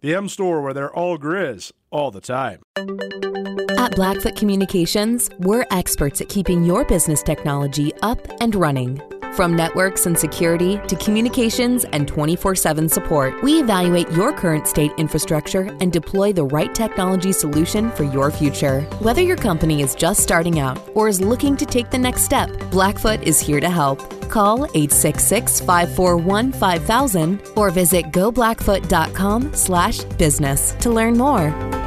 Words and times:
The 0.00 0.14
M 0.14 0.28
Store, 0.28 0.62
where 0.62 0.72
they're 0.72 0.94
all 0.94 1.18
Grizz 1.18 1.72
all 1.90 2.12
the 2.12 2.20
time. 2.20 2.62
At 3.78 3.96
Blackfoot 3.96 4.36
Communications, 4.36 5.28
we're 5.40 5.66
experts 5.72 6.20
at 6.20 6.28
keeping 6.28 6.62
your 6.62 6.84
business 6.84 7.20
technology 7.20 7.92
up 8.02 8.20
and 8.40 8.54
running. 8.54 9.02
From 9.34 9.56
networks 9.56 10.06
and 10.06 10.16
security 10.16 10.78
to 10.86 10.96
communications 10.96 11.84
and 11.86 12.06
24 12.06 12.54
7 12.54 12.88
support, 12.88 13.42
we 13.42 13.60
evaluate 13.60 14.08
your 14.12 14.32
current 14.32 14.68
state 14.68 14.92
infrastructure 14.98 15.76
and 15.80 15.92
deploy 15.92 16.32
the 16.32 16.44
right 16.44 16.72
technology 16.72 17.32
solution 17.32 17.90
for 17.90 18.04
your 18.04 18.30
future. 18.30 18.82
Whether 19.00 19.22
your 19.22 19.36
company 19.36 19.82
is 19.82 19.96
just 19.96 20.22
starting 20.22 20.60
out 20.60 20.78
or 20.94 21.08
is 21.08 21.20
looking 21.20 21.56
to 21.56 21.66
take 21.66 21.90
the 21.90 21.98
next 21.98 22.22
step, 22.22 22.50
Blackfoot 22.70 23.22
is 23.24 23.40
here 23.40 23.58
to 23.58 23.68
help. 23.68 24.17
Call 24.28 24.64
866 24.64 25.60
541 25.60 26.52
5000 26.52 27.42
or 27.56 27.70
visit 27.70 28.06
goblackfoot.com 28.06 29.54
slash 29.54 30.04
business 30.04 30.72
to 30.80 30.90
learn 30.90 31.16
more. 31.16 31.77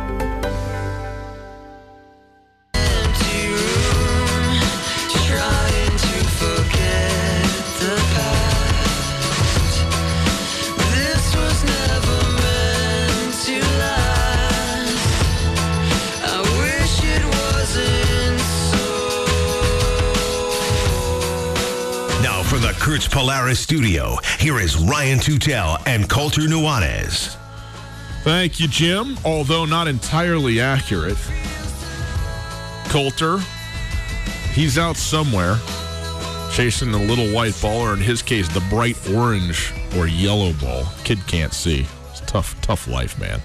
Studio, 23.56 24.18
here 24.40 24.60
is 24.60 24.78
Ryan 24.78 25.20
Tutel 25.20 25.82
and 25.86 26.10
Colter 26.10 26.42
Nuanez. 26.42 27.38
Thank 28.24 28.60
you, 28.60 28.68
Jim. 28.68 29.18
Although 29.26 29.66
not 29.66 29.88
entirely 29.88 30.60
accurate. 30.60 31.18
Colter, 32.90 33.40
he's 34.54 34.78
out 34.78 34.96
somewhere 34.96 35.58
chasing 36.52 36.92
the 36.92 37.00
little 37.00 37.34
white 37.34 37.58
ball, 37.62 37.80
or 37.82 37.94
in 37.94 38.00
his 38.00 38.22
case, 38.22 38.48
the 38.50 38.60
bright 38.70 38.98
orange 39.10 39.74
or 39.98 40.08
yellow 40.08 40.54
ball. 40.54 40.86
Kid 41.04 41.26
can't 41.26 41.54
see. 41.54 41.88
It's 42.10 42.20
tough, 42.22 42.60
tough 42.62 42.88
life, 42.88 43.18
man. 43.20 43.42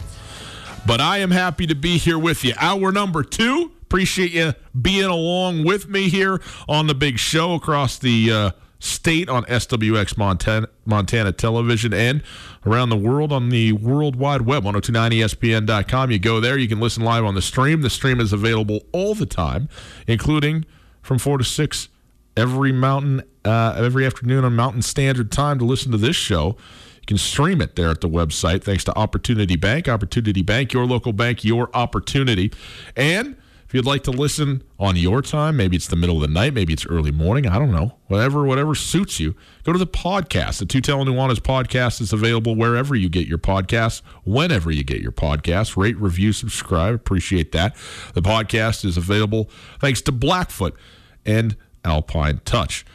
But 0.86 1.00
I 1.00 1.18
am 1.18 1.30
happy 1.30 1.66
to 1.68 1.74
be 1.74 1.98
here 1.98 2.18
with 2.18 2.44
you. 2.44 2.54
Hour 2.58 2.92
number 2.92 3.22
two. 3.22 3.72
Appreciate 3.82 4.32
you 4.32 4.54
being 4.80 5.04
along 5.04 5.64
with 5.64 5.88
me 5.88 6.08
here 6.08 6.40
on 6.68 6.88
the 6.88 6.94
big 6.94 7.18
show 7.18 7.54
across 7.54 7.98
the 7.98 8.32
uh, 8.32 8.50
state 8.78 9.28
on 9.28 9.44
SWX 9.44 10.16
Montana, 10.16 10.68
Montana 10.84 11.32
television 11.32 11.94
and 11.94 12.22
around 12.66 12.90
the 12.90 12.96
world 12.96 13.32
on 13.32 13.48
the 13.48 13.72
World 13.72 14.16
Wide 14.16 14.42
Web, 14.42 14.64
1029ESPN.com. 14.64 16.10
You 16.10 16.18
go 16.18 16.40
there, 16.40 16.58
you 16.58 16.68
can 16.68 16.80
listen 16.80 17.02
live 17.02 17.24
on 17.24 17.34
the 17.34 17.42
stream. 17.42 17.82
The 17.82 17.90
stream 17.90 18.20
is 18.20 18.32
available 18.32 18.80
all 18.92 19.14
the 19.14 19.26
time, 19.26 19.68
including 20.06 20.64
from 21.02 21.18
4 21.18 21.38
to 21.38 21.44
6 21.44 21.88
every 22.36 22.72
mountain, 22.72 23.22
uh, 23.44 23.74
every 23.78 24.04
afternoon 24.04 24.44
on 24.44 24.54
Mountain 24.54 24.82
Standard 24.82 25.32
Time 25.32 25.58
to 25.58 25.64
listen 25.64 25.90
to 25.92 25.98
this 25.98 26.16
show. 26.16 26.56
You 26.96 27.06
can 27.06 27.18
stream 27.18 27.60
it 27.60 27.76
there 27.76 27.90
at 27.90 28.00
the 28.00 28.08
website 28.08 28.62
thanks 28.62 28.84
to 28.84 28.98
Opportunity 28.98 29.56
Bank. 29.56 29.88
Opportunity 29.88 30.42
Bank, 30.42 30.72
your 30.72 30.84
local 30.84 31.12
bank, 31.12 31.44
your 31.44 31.70
opportunity. 31.74 32.52
And 32.94 33.36
if 33.66 33.74
you'd 33.74 33.84
like 33.84 34.04
to 34.04 34.12
listen 34.12 34.62
on 34.78 34.94
your 34.94 35.22
time, 35.22 35.56
maybe 35.56 35.76
it's 35.76 35.88
the 35.88 35.96
middle 35.96 36.16
of 36.16 36.22
the 36.22 36.32
night, 36.32 36.54
maybe 36.54 36.72
it's 36.72 36.86
early 36.86 37.10
morning, 37.10 37.48
I 37.48 37.58
don't 37.58 37.72
know. 37.72 37.96
Whatever, 38.06 38.44
whatever 38.44 38.76
suits 38.76 39.18
you. 39.18 39.34
Go 39.64 39.72
to 39.72 39.78
the 39.78 39.86
podcast. 39.86 40.58
The 40.58 40.66
Tutel 40.66 41.04
Nuanez 41.04 41.40
podcast 41.40 42.00
is 42.00 42.12
available 42.12 42.54
wherever 42.54 42.94
you 42.94 43.08
get 43.08 43.26
your 43.26 43.38
podcasts, 43.38 44.02
whenever 44.24 44.70
you 44.70 44.84
get 44.84 45.00
your 45.00 45.10
podcasts. 45.10 45.76
Rate, 45.76 45.96
review, 45.98 46.32
subscribe. 46.32 46.94
Appreciate 46.94 47.50
that. 47.52 47.74
The 48.14 48.22
podcast 48.22 48.84
is 48.84 48.96
available 48.96 49.50
thanks 49.80 50.00
to 50.02 50.12
Blackfoot 50.12 50.76
and 51.24 51.56
Alpine 51.84 52.40
Touch. 52.44 52.86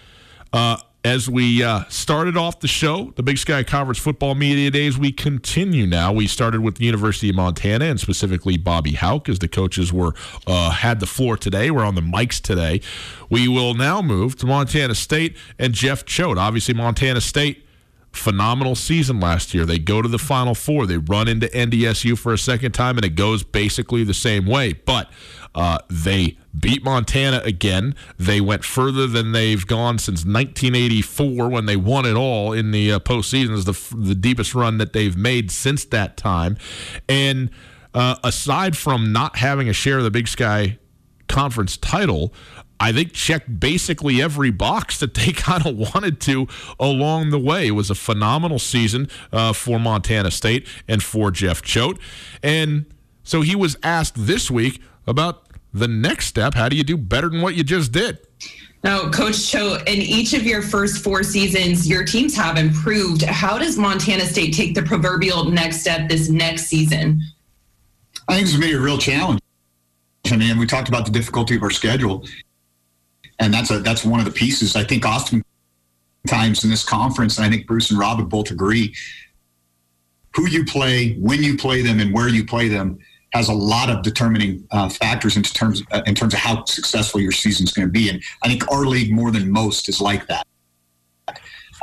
Uh, 0.53 0.77
as 1.03 1.27
we 1.29 1.63
uh, 1.63 1.83
started 1.89 2.37
off 2.37 2.59
the 2.59 2.67
show, 2.67 3.11
the 3.15 3.23
Big 3.23 3.37
Sky 3.37 3.63
Conference 3.63 3.97
Football 3.97 4.35
Media 4.35 4.69
Days, 4.69 4.99
we 4.99 5.11
continue 5.11 5.87
now. 5.87 6.13
We 6.13 6.27
started 6.27 6.61
with 6.61 6.75
the 6.75 6.85
University 6.85 7.29
of 7.29 7.35
Montana 7.35 7.85
and 7.85 7.99
specifically 7.99 8.57
Bobby 8.57 8.93
Hauck, 8.93 9.27
as 9.27 9.39
the 9.39 9.47
coaches 9.47 9.91
were 9.91 10.13
uh, 10.45 10.69
had 10.69 10.99
the 10.99 11.07
floor 11.07 11.37
today. 11.37 11.71
We're 11.71 11.85
on 11.85 11.95
the 11.95 12.01
mics 12.01 12.39
today. 12.39 12.81
We 13.29 13.47
will 13.47 13.73
now 13.73 14.01
move 14.01 14.35
to 14.37 14.45
Montana 14.45 14.93
State 14.93 15.35
and 15.57 15.73
Jeff 15.73 16.05
Choate. 16.05 16.37
Obviously, 16.37 16.75
Montana 16.75 17.21
State 17.21 17.65
phenomenal 18.11 18.75
season 18.75 19.19
last 19.19 19.53
year. 19.53 19.65
They 19.65 19.79
go 19.79 20.01
to 20.01 20.07
the 20.07 20.19
Final 20.19 20.53
Four. 20.53 20.85
They 20.85 20.97
run 20.97 21.27
into 21.27 21.47
NDSU 21.47 22.17
for 22.17 22.33
a 22.33 22.37
second 22.37 22.73
time, 22.73 22.97
and 22.97 23.05
it 23.05 23.15
goes 23.15 23.43
basically 23.43 24.03
the 24.03 24.13
same 24.13 24.45
way. 24.45 24.73
But 24.73 25.09
uh, 25.53 25.79
they 25.89 26.37
beat 26.57 26.83
Montana 26.83 27.41
again. 27.43 27.95
They 28.17 28.39
went 28.41 28.63
further 28.63 29.07
than 29.07 29.31
they've 29.31 29.65
gone 29.65 29.97
since 29.97 30.19
1984 30.25 31.49
when 31.49 31.65
they 31.65 31.75
won 31.75 32.05
it 32.05 32.15
all 32.15 32.53
in 32.53 32.71
the 32.71 32.93
uh, 32.93 32.99
postseason. 32.99 33.51
Is 33.51 33.65
the 33.65 33.95
the 33.95 34.15
deepest 34.15 34.55
run 34.55 34.77
that 34.77 34.93
they've 34.93 35.17
made 35.17 35.51
since 35.51 35.85
that 35.85 36.17
time. 36.17 36.57
And 37.09 37.49
uh, 37.93 38.15
aside 38.23 38.77
from 38.77 39.11
not 39.11 39.37
having 39.37 39.67
a 39.67 39.73
share 39.73 39.97
of 39.97 40.03
the 40.03 40.11
Big 40.11 40.27
Sky 40.27 40.77
Conference 41.27 41.77
title, 41.77 42.33
I 42.79 42.91
think 42.91 43.13
checked 43.13 43.59
basically 43.59 44.21
every 44.21 44.51
box 44.51 44.97
that 45.01 45.13
they 45.13 45.31
kind 45.31 45.65
of 45.65 45.77
wanted 45.77 46.19
to 46.21 46.47
along 46.79 47.29
the 47.29 47.39
way. 47.39 47.67
It 47.67 47.71
was 47.71 47.89
a 47.89 47.95
phenomenal 47.95 48.59
season 48.59 49.09
uh, 49.31 49.53
for 49.53 49.79
Montana 49.79 50.31
State 50.31 50.67
and 50.87 51.03
for 51.03 51.31
Jeff 51.31 51.61
Choate. 51.61 51.99
And 52.41 52.85
so 53.23 53.41
he 53.41 53.55
was 53.55 53.77
asked 53.83 54.15
this 54.17 54.49
week 54.49 54.81
about 55.07 55.47
the 55.73 55.87
next 55.87 56.27
step. 56.27 56.53
How 56.53 56.69
do 56.69 56.75
you 56.75 56.83
do 56.83 56.97
better 56.97 57.29
than 57.29 57.41
what 57.41 57.55
you 57.55 57.63
just 57.63 57.91
did? 57.91 58.19
Now, 58.83 59.09
Coach 59.11 59.47
Choate, 59.47 59.87
in 59.87 60.01
each 60.01 60.33
of 60.33 60.43
your 60.43 60.63
first 60.63 61.03
four 61.03 61.21
seasons, 61.21 61.87
your 61.87 62.03
teams 62.03 62.35
have 62.35 62.57
improved. 62.57 63.21
How 63.21 63.59
does 63.59 63.77
Montana 63.77 64.25
State 64.25 64.55
take 64.55 64.73
the 64.73 64.81
proverbial 64.81 65.45
next 65.45 65.81
step 65.81 66.09
this 66.09 66.29
next 66.29 66.63
season? 66.63 67.21
I 68.27 68.35
think 68.35 68.45
it's 68.45 68.53
going 68.53 68.61
to 68.63 68.67
be 68.69 68.73
a 68.73 68.79
real 68.79 68.97
challenge. 68.97 69.39
I 70.31 70.37
mean, 70.37 70.57
we 70.57 70.65
talked 70.65 70.89
about 70.89 71.05
the 71.05 71.11
difficulty 71.11 71.55
of 71.55 71.63
our 71.63 71.69
schedule, 71.69 72.25
and 73.39 73.53
that's 73.53 73.69
a 73.69 73.79
that's 73.79 74.03
one 74.03 74.19
of 74.19 74.25
the 74.25 74.31
pieces. 74.31 74.75
I 74.75 74.83
think 74.83 75.05
oftentimes 75.05 76.63
in 76.63 76.69
this 76.69 76.83
conference, 76.83 77.37
and 77.37 77.45
I 77.45 77.49
think 77.49 77.67
Bruce 77.67 77.91
and 77.91 77.99
Rob 77.99 78.19
would 78.19 78.29
both 78.29 78.49
agree, 78.49 78.95
who 80.35 80.47
you 80.47 80.63
play, 80.63 81.13
when 81.15 81.43
you 81.43 81.57
play 81.57 81.81
them, 81.81 81.99
and 81.99 82.13
where 82.13 82.29
you 82.29 82.45
play 82.45 82.67
them 82.67 82.99
has 83.33 83.49
a 83.49 83.53
lot 83.53 83.89
of 83.89 84.03
determining 84.03 84.67
uh, 84.71 84.89
factors 84.89 85.37
in 85.37 85.43
terms 85.43 85.81
uh, 85.91 86.01
in 86.05 86.15
terms 86.15 86.33
of 86.33 86.39
how 86.39 86.63
successful 86.65 87.19
your 87.19 87.31
season's 87.31 87.71
going 87.71 87.87
to 87.87 87.91
be. 87.91 88.09
And 88.09 88.21
I 88.43 88.47
think 88.47 88.69
our 88.71 88.85
league 88.85 89.13
more 89.13 89.31
than 89.31 89.49
most 89.49 89.89
is 89.89 90.01
like 90.01 90.27
that. 90.27 90.45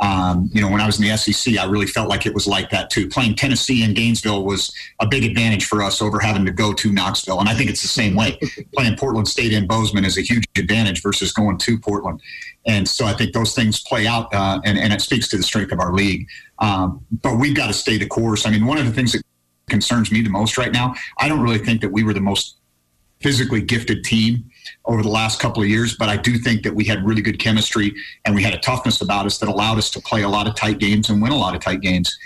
Um, 0.01 0.49
you 0.53 0.61
know, 0.61 0.69
when 0.69 0.79
I 0.79 0.85
was 0.85 0.99
in 0.99 1.05
the 1.05 1.17
SEC, 1.17 1.57
I 1.57 1.65
really 1.65 1.85
felt 1.85 2.07
like 2.07 2.25
it 2.25 2.33
was 2.33 2.47
like 2.47 2.69
that 2.69 2.89
too. 2.89 3.09
Playing 3.09 3.35
Tennessee 3.35 3.83
and 3.83 3.95
Gainesville 3.95 4.45
was 4.45 4.73
a 5.01 5.07
big 5.07 5.25
advantage 5.25 5.65
for 5.65 5.81
us 5.83 6.01
over 6.01 6.19
having 6.19 6.45
to 6.45 6.51
go 6.51 6.71
to 6.73 6.91
Knoxville. 6.91 7.39
And 7.39 7.49
I 7.49 7.53
think 7.53 7.69
it's 7.69 7.81
the 7.81 7.89
same 7.89 8.15
way. 8.15 8.39
Playing 8.75 8.95
Portland 8.95 9.27
State 9.27 9.51
and 9.51 9.67
Bozeman 9.67 10.05
is 10.05 10.17
a 10.17 10.21
huge 10.21 10.45
advantage 10.57 11.01
versus 11.01 11.33
going 11.33 11.57
to 11.57 11.77
Portland. 11.77 12.21
And 12.65 12.87
so 12.87 13.05
I 13.05 13.13
think 13.13 13.33
those 13.33 13.53
things 13.53 13.81
play 13.81 14.07
out, 14.07 14.33
uh, 14.33 14.61
and, 14.63 14.77
and 14.77 14.93
it 14.93 15.01
speaks 15.01 15.27
to 15.29 15.37
the 15.37 15.43
strength 15.43 15.71
of 15.71 15.79
our 15.79 15.93
league. 15.93 16.27
Um, 16.59 17.05
but 17.21 17.37
we've 17.37 17.55
got 17.55 17.67
to 17.67 17.73
stay 17.73 17.97
the 17.97 18.07
course. 18.07 18.45
I 18.45 18.51
mean, 18.51 18.65
one 18.65 18.77
of 18.77 18.85
the 18.85 18.91
things 18.91 19.13
that 19.13 19.23
concerns 19.69 20.11
me 20.11 20.21
the 20.21 20.29
most 20.29 20.57
right 20.57 20.71
now, 20.71 20.93
I 21.17 21.27
don't 21.27 21.41
really 21.41 21.59
think 21.59 21.81
that 21.81 21.91
we 21.91 22.03
were 22.03 22.13
the 22.13 22.21
most 22.21 22.57
physically 23.21 23.61
gifted 23.61 24.03
team 24.03 24.49
over 24.85 25.03
the 25.03 25.09
last 25.09 25.39
couple 25.39 25.61
of 25.61 25.67
years, 25.67 25.95
but 25.97 26.09
I 26.09 26.17
do 26.17 26.37
think 26.37 26.63
that 26.63 26.73
we 26.73 26.85
had 26.85 27.05
really 27.05 27.21
good 27.21 27.39
chemistry 27.39 27.93
and 28.25 28.33
we 28.33 28.41
had 28.43 28.53
a 28.53 28.59
toughness 28.59 29.01
about 29.01 29.25
us 29.25 29.37
that 29.39 29.49
allowed 29.49 29.77
us 29.77 29.89
to 29.91 29.99
play 30.01 30.23
a 30.23 30.29
lot 30.29 30.47
of 30.47 30.55
tight 30.55 30.79
games 30.79 31.09
and 31.09 31.21
win 31.21 31.31
a 31.31 31.37
lot 31.37 31.53
of 31.53 31.61
tight 31.61 31.81
games. 31.81 32.17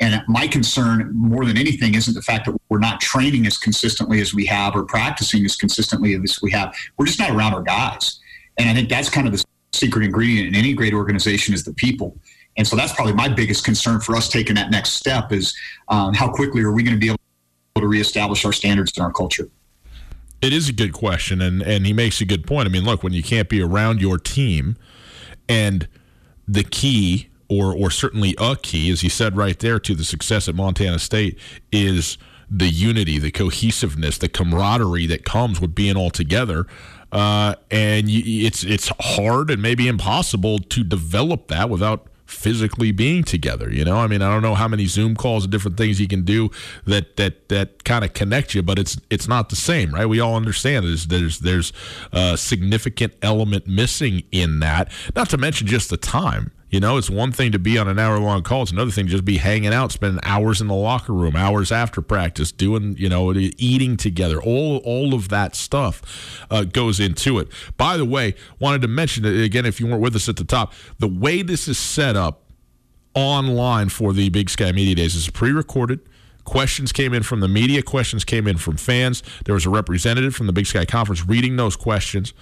And 0.00 0.22
my 0.28 0.46
concern 0.46 1.10
more 1.14 1.44
than 1.44 1.56
anything 1.56 1.94
isn't 1.94 2.14
the 2.14 2.22
fact 2.22 2.46
that 2.46 2.56
we're 2.68 2.78
not 2.78 3.00
training 3.00 3.46
as 3.46 3.58
consistently 3.58 4.20
as 4.20 4.34
we 4.34 4.44
have 4.46 4.74
or 4.74 4.84
practicing 4.84 5.44
as 5.44 5.56
consistently 5.56 6.14
as 6.14 6.38
we 6.42 6.50
have. 6.50 6.74
We're 6.96 7.06
just 7.06 7.18
not 7.18 7.30
around 7.30 7.54
our 7.54 7.62
guys. 7.62 8.20
And 8.58 8.68
I 8.68 8.74
think 8.74 8.88
that's 8.88 9.08
kind 9.08 9.26
of 9.26 9.32
the 9.32 9.44
secret 9.72 10.04
ingredient 10.04 10.48
in 10.48 10.54
any 10.54 10.74
great 10.74 10.94
organization 10.94 11.54
is 11.54 11.64
the 11.64 11.74
people. 11.74 12.16
And 12.56 12.66
so 12.66 12.76
that's 12.76 12.92
probably 12.92 13.14
my 13.14 13.28
biggest 13.28 13.64
concern 13.64 14.00
for 14.00 14.16
us 14.16 14.28
taking 14.28 14.54
that 14.54 14.70
next 14.70 14.92
step 14.92 15.32
is 15.32 15.54
um, 15.88 16.14
how 16.14 16.30
quickly 16.30 16.62
are 16.62 16.72
we 16.72 16.82
going 16.82 16.94
to 16.94 17.00
be 17.00 17.08
able 17.08 17.18
to 17.76 17.86
reestablish 17.86 18.44
our 18.44 18.52
standards 18.52 18.92
and 18.96 19.04
our 19.04 19.12
culture. 19.12 19.48
It 20.40 20.52
is 20.52 20.68
a 20.68 20.72
good 20.72 20.92
question, 20.92 21.40
and 21.40 21.62
and 21.62 21.86
he 21.86 21.92
makes 21.92 22.20
a 22.20 22.26
good 22.26 22.46
point. 22.46 22.68
I 22.68 22.70
mean, 22.70 22.84
look, 22.84 23.02
when 23.02 23.14
you 23.14 23.22
can't 23.22 23.48
be 23.48 23.62
around 23.62 24.00
your 24.00 24.18
team, 24.18 24.76
and 25.48 25.88
the 26.46 26.64
key, 26.64 27.28
or 27.48 27.72
or 27.74 27.90
certainly 27.90 28.34
a 28.38 28.54
key, 28.54 28.90
as 28.90 29.00
he 29.00 29.08
said 29.08 29.36
right 29.36 29.58
there, 29.58 29.78
to 29.78 29.94
the 29.94 30.04
success 30.04 30.46
at 30.46 30.54
Montana 30.54 30.98
State 30.98 31.38
is 31.72 32.18
the 32.50 32.68
unity, 32.68 33.18
the 33.18 33.30
cohesiveness, 33.30 34.18
the 34.18 34.28
camaraderie 34.28 35.06
that 35.06 35.24
comes 35.24 35.60
with 35.60 35.74
being 35.74 35.96
all 35.96 36.10
together. 36.10 36.66
Uh, 37.10 37.54
and 37.70 38.10
you, 38.10 38.46
it's 38.46 38.64
it's 38.64 38.92
hard 39.00 39.50
and 39.50 39.62
maybe 39.62 39.88
impossible 39.88 40.58
to 40.58 40.84
develop 40.84 41.48
that 41.48 41.70
without 41.70 42.08
physically 42.26 42.92
being 42.92 43.22
together. 43.24 43.70
You 43.72 43.84
know, 43.84 43.96
I 43.96 44.06
mean, 44.06 44.22
I 44.22 44.30
don't 44.32 44.42
know 44.42 44.54
how 44.54 44.68
many 44.68 44.86
Zoom 44.86 45.14
calls 45.14 45.44
and 45.44 45.52
different 45.52 45.76
things 45.76 46.00
you 46.00 46.08
can 46.08 46.22
do 46.22 46.50
that 46.86 47.16
that 47.16 47.48
that 47.48 47.84
kind 47.84 48.04
of 48.04 48.12
connect 48.12 48.54
you, 48.54 48.62
but 48.62 48.78
it's 48.78 48.98
it's 49.10 49.28
not 49.28 49.48
the 49.48 49.56
same, 49.56 49.94
right? 49.94 50.06
We 50.06 50.20
all 50.20 50.36
understand 50.36 50.84
there's 50.84 51.06
there's 51.06 51.40
there's 51.40 51.72
a 52.12 52.36
significant 52.36 53.14
element 53.22 53.66
missing 53.66 54.24
in 54.32 54.60
that. 54.60 54.90
Not 55.14 55.30
to 55.30 55.38
mention 55.38 55.66
just 55.66 55.90
the 55.90 55.96
time. 55.96 56.52
You 56.74 56.80
know, 56.80 56.96
it's 56.96 57.08
one 57.08 57.30
thing 57.30 57.52
to 57.52 57.60
be 57.60 57.78
on 57.78 57.86
an 57.86 58.00
hour 58.00 58.18
long 58.18 58.42
call. 58.42 58.62
It's 58.62 58.72
another 58.72 58.90
thing 58.90 59.06
to 59.06 59.12
just 59.12 59.24
be 59.24 59.36
hanging 59.36 59.72
out, 59.72 59.92
spending 59.92 60.18
hours 60.24 60.60
in 60.60 60.66
the 60.66 60.74
locker 60.74 61.12
room, 61.12 61.36
hours 61.36 61.70
after 61.70 62.02
practice, 62.02 62.50
doing, 62.50 62.96
you 62.98 63.08
know, 63.08 63.32
eating 63.32 63.96
together. 63.96 64.42
All 64.42 64.78
all 64.78 65.14
of 65.14 65.28
that 65.28 65.54
stuff 65.54 66.44
uh, 66.50 66.64
goes 66.64 66.98
into 66.98 67.38
it. 67.38 67.46
By 67.76 67.96
the 67.96 68.04
way, 68.04 68.34
wanted 68.58 68.82
to 68.82 68.88
mention 68.88 69.24
it 69.24 69.40
again 69.40 69.66
if 69.66 69.78
you 69.78 69.86
weren't 69.86 70.00
with 70.00 70.16
us 70.16 70.28
at 70.28 70.34
the 70.34 70.42
top. 70.42 70.72
The 70.98 71.06
way 71.06 71.42
this 71.42 71.68
is 71.68 71.78
set 71.78 72.16
up 72.16 72.42
online 73.14 73.88
for 73.88 74.12
the 74.12 74.28
Big 74.30 74.50
Sky 74.50 74.72
Media 74.72 74.96
Days 74.96 75.14
is 75.14 75.30
pre-recorded. 75.30 76.00
Questions 76.42 76.90
came 76.90 77.14
in 77.14 77.22
from 77.22 77.38
the 77.38 77.46
media. 77.46 77.82
Questions 77.82 78.24
came 78.24 78.48
in 78.48 78.56
from 78.56 78.78
fans. 78.78 79.22
There 79.44 79.54
was 79.54 79.64
a 79.64 79.70
representative 79.70 80.34
from 80.34 80.48
the 80.48 80.52
Big 80.52 80.66
Sky 80.66 80.84
Conference 80.84 81.24
reading 81.24 81.54
those 81.54 81.76
questions, 81.76 82.34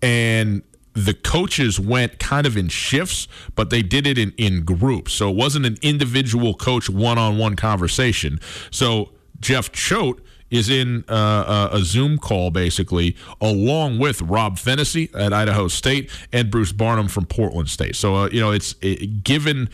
and 0.00 0.62
the 0.92 1.14
coaches 1.14 1.78
went 1.78 2.18
kind 2.18 2.46
of 2.46 2.56
in 2.56 2.68
shifts, 2.68 3.28
but 3.54 3.70
they 3.70 3.82
did 3.82 4.06
it 4.06 4.18
in, 4.18 4.32
in 4.36 4.64
groups. 4.64 5.12
So 5.12 5.30
it 5.30 5.36
wasn't 5.36 5.66
an 5.66 5.76
individual 5.82 6.54
coach 6.54 6.90
one 6.90 7.18
on 7.18 7.38
one 7.38 7.56
conversation. 7.56 8.40
So 8.70 9.10
Jeff 9.40 9.72
Choate 9.72 10.20
is 10.50 10.68
in 10.68 11.04
uh, 11.08 11.12
uh, 11.12 11.68
a 11.72 11.80
Zoom 11.80 12.18
call 12.18 12.50
basically, 12.50 13.16
along 13.40 13.98
with 13.98 14.20
Rob 14.22 14.58
Phenicie 14.58 15.10
at 15.14 15.32
Idaho 15.32 15.68
State 15.68 16.10
and 16.32 16.50
Bruce 16.50 16.72
Barnum 16.72 17.08
from 17.08 17.24
Portland 17.26 17.70
State. 17.70 17.96
So, 17.96 18.16
uh, 18.16 18.28
you 18.30 18.40
know, 18.40 18.50
it's 18.50 18.74
it, 18.82 19.22
given 19.22 19.68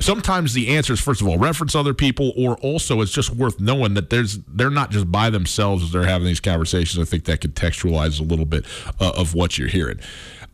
sometimes 0.00 0.52
the 0.52 0.76
answers 0.76 1.00
first 1.00 1.20
of 1.22 1.28
all 1.28 1.38
reference 1.38 1.74
other 1.74 1.94
people 1.94 2.32
or 2.36 2.56
also 2.58 3.00
it's 3.00 3.12
just 3.12 3.30
worth 3.30 3.58
knowing 3.60 3.94
that 3.94 4.10
there's 4.10 4.38
they're 4.48 4.68
not 4.68 4.90
just 4.90 5.10
by 5.10 5.30
themselves 5.30 5.82
as 5.82 5.90
they're 5.90 6.04
having 6.04 6.26
these 6.26 6.38
conversations 6.38 7.00
i 7.00 7.08
think 7.08 7.24
that 7.24 7.40
contextualizes 7.40 8.20
a 8.20 8.22
little 8.22 8.44
bit 8.44 8.64
uh, 9.00 9.12
of 9.16 9.34
what 9.34 9.56
you're 9.56 9.68
hearing 9.68 9.98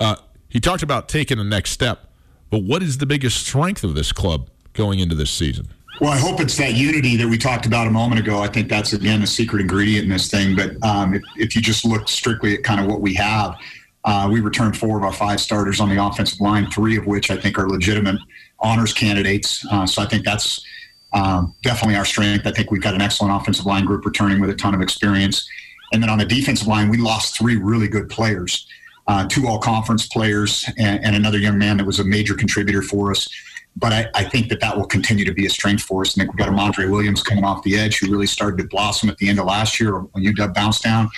uh, 0.02 0.16
he 0.48 0.60
talked 0.60 0.82
about 0.82 1.08
taking 1.08 1.38
the 1.38 1.44
next 1.44 1.70
step, 1.70 2.10
but 2.50 2.62
what 2.62 2.82
is 2.82 2.98
the 2.98 3.06
biggest 3.06 3.46
strength 3.46 3.84
of 3.84 3.94
this 3.94 4.12
club 4.12 4.50
going 4.72 4.98
into 4.98 5.14
this 5.14 5.30
season? 5.30 5.68
Well, 6.00 6.10
I 6.10 6.18
hope 6.18 6.40
it's 6.40 6.56
that 6.56 6.74
unity 6.74 7.16
that 7.16 7.28
we 7.28 7.38
talked 7.38 7.66
about 7.66 7.86
a 7.86 7.90
moment 7.90 8.20
ago. 8.20 8.40
I 8.40 8.48
think 8.48 8.68
that's 8.68 8.92
again 8.92 9.22
a 9.22 9.26
secret 9.26 9.60
ingredient 9.60 10.04
in 10.04 10.10
this 10.10 10.28
thing. 10.28 10.56
But 10.56 10.82
um, 10.82 11.14
if, 11.14 11.22
if, 11.36 11.56
you 11.56 11.62
just 11.62 11.84
look 11.84 12.08
strictly 12.08 12.54
at 12.54 12.64
kind 12.64 12.80
of 12.80 12.86
what 12.86 13.00
we 13.00 13.14
have, 13.14 13.56
uh, 14.04 14.28
we 14.32 14.40
returned 14.40 14.76
four 14.76 14.98
of 14.98 15.04
our 15.04 15.12
five 15.12 15.40
starters 15.40 15.80
on 15.80 15.88
the 15.88 16.04
offensive 16.04 16.40
line, 16.40 16.68
three 16.70 16.96
of 16.96 17.06
which 17.06 17.30
I 17.30 17.36
think 17.36 17.58
are 17.58 17.68
legitimate 17.68 18.16
honors 18.58 18.92
candidates. 18.92 19.64
Uh, 19.70 19.86
so 19.86 20.02
I 20.02 20.06
think 20.06 20.24
that's 20.24 20.64
um, 21.12 21.54
definitely 21.62 21.96
our 21.96 22.04
strength. 22.04 22.46
I 22.46 22.52
think 22.52 22.70
we've 22.70 22.82
got 22.82 22.94
an 22.94 23.02
excellent 23.02 23.40
offensive 23.40 23.66
line 23.66 23.84
group 23.84 24.04
returning 24.04 24.40
with 24.40 24.50
a 24.50 24.56
ton 24.56 24.74
of 24.74 24.80
experience. 24.80 25.48
And 25.92 26.02
then 26.02 26.10
on 26.10 26.18
the 26.18 26.24
defensive 26.24 26.66
line, 26.66 26.88
we 26.88 26.96
lost 26.96 27.38
three 27.38 27.56
really 27.56 27.86
good 27.86 28.08
players 28.08 28.66
uh, 29.08 29.26
two 29.28 29.46
all 29.46 29.58
conference 29.58 30.06
players, 30.06 30.68
and, 30.78 31.04
and, 31.04 31.16
another 31.16 31.38
young 31.38 31.58
man 31.58 31.76
that 31.76 31.86
was 31.86 31.98
a 31.98 32.04
major 32.04 32.34
contributor 32.34 32.82
for 32.82 33.10
us. 33.10 33.28
But 33.76 33.92
I, 33.92 34.08
I, 34.14 34.24
think 34.24 34.48
that 34.50 34.60
that 34.60 34.76
will 34.76 34.86
continue 34.86 35.24
to 35.24 35.32
be 35.32 35.46
a 35.46 35.50
strength 35.50 35.82
for 35.82 36.02
us. 36.02 36.16
I 36.16 36.20
think 36.20 36.32
we've 36.32 36.38
got 36.38 36.48
Amandre 36.48 36.90
Williams 36.90 37.22
coming 37.22 37.42
off 37.42 37.62
the 37.64 37.76
edge 37.78 37.98
who 37.98 38.10
really 38.12 38.26
started 38.26 38.58
to 38.58 38.64
blossom 38.64 39.08
at 39.08 39.16
the 39.16 39.28
end 39.28 39.40
of 39.40 39.46
last 39.46 39.80
year 39.80 39.98
when 39.98 40.24
UW 40.24 40.54
bounced 40.54 40.82
down. 40.82 41.10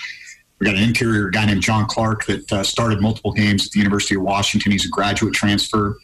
We've 0.58 0.70
got 0.70 0.76
an 0.76 0.84
interior 0.84 1.30
guy 1.30 1.46
named 1.46 1.62
John 1.62 1.86
Clark 1.86 2.26
that 2.26 2.52
uh, 2.52 2.62
started 2.62 3.00
multiple 3.00 3.32
games 3.32 3.66
at 3.66 3.72
the 3.72 3.80
University 3.80 4.14
of 4.14 4.22
Washington. 4.22 4.72
He's 4.72 4.86
a 4.86 4.90
graduate 4.90 5.34
transfer. 5.34 5.98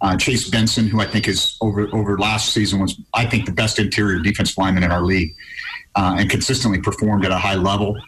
Uh, 0.00 0.16
Chase 0.16 0.48
Benson, 0.48 0.88
who 0.88 1.00
I 1.00 1.06
think 1.06 1.28
is 1.28 1.56
over 1.60 1.86
over 1.94 2.18
last 2.18 2.54
season 2.54 2.80
was 2.80 2.98
I 3.12 3.26
think 3.26 3.44
the 3.44 3.52
best 3.52 3.78
interior 3.78 4.18
defense 4.18 4.56
lineman 4.56 4.82
in 4.82 4.90
our 4.90 5.02
league, 5.02 5.36
uh, 5.94 6.16
and 6.18 6.30
consistently 6.30 6.80
performed 6.80 7.26
at 7.26 7.30
a 7.30 7.36
high 7.36 7.54
level. 7.54 8.00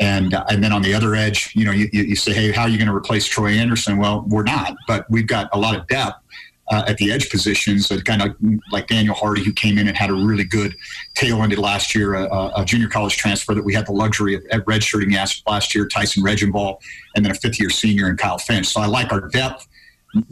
And 0.00 0.34
uh, 0.34 0.44
and 0.48 0.62
then 0.62 0.72
on 0.72 0.82
the 0.82 0.94
other 0.94 1.14
edge, 1.14 1.52
you 1.54 1.64
know, 1.64 1.72
you, 1.72 1.88
you 1.92 2.16
say, 2.16 2.32
hey, 2.32 2.52
how 2.52 2.62
are 2.62 2.68
you 2.68 2.78
going 2.78 2.88
to 2.88 2.94
replace 2.94 3.26
Troy 3.26 3.50
Anderson? 3.50 3.98
Well, 3.98 4.24
we're 4.28 4.44
not, 4.44 4.76
but 4.86 5.10
we've 5.10 5.26
got 5.26 5.48
a 5.52 5.58
lot 5.58 5.76
of 5.76 5.86
depth. 5.88 6.18
Uh, 6.70 6.84
at 6.86 6.98
the 6.98 7.10
edge 7.10 7.30
positions, 7.30 7.90
uh, 7.90 7.98
kind 8.04 8.20
of 8.20 8.36
like 8.70 8.86
Daniel 8.88 9.14
Hardy, 9.14 9.42
who 9.42 9.54
came 9.54 9.78
in 9.78 9.88
and 9.88 9.96
had 9.96 10.10
a 10.10 10.12
really 10.12 10.44
good 10.44 10.74
tail 11.14 11.42
ended 11.42 11.58
last 11.58 11.94
year, 11.94 12.12
a, 12.12 12.52
a, 12.56 12.62
junior 12.62 12.88
college 12.88 13.16
transfer 13.16 13.54
that 13.54 13.64
we 13.64 13.72
had 13.72 13.86
the 13.86 13.92
luxury 13.92 14.34
of 14.34 14.42
redshirting 14.66 15.10
last 15.46 15.74
year, 15.74 15.88
Tyson 15.88 16.22
Regenball, 16.22 16.78
and 17.16 17.24
then 17.24 17.32
a 17.32 17.34
fifth 17.34 17.58
year 17.58 17.70
senior 17.70 18.10
in 18.10 18.18
Kyle 18.18 18.36
Finch. 18.36 18.66
So 18.66 18.82
I 18.82 18.86
like 18.86 19.12
our 19.12 19.28
depth. 19.28 19.66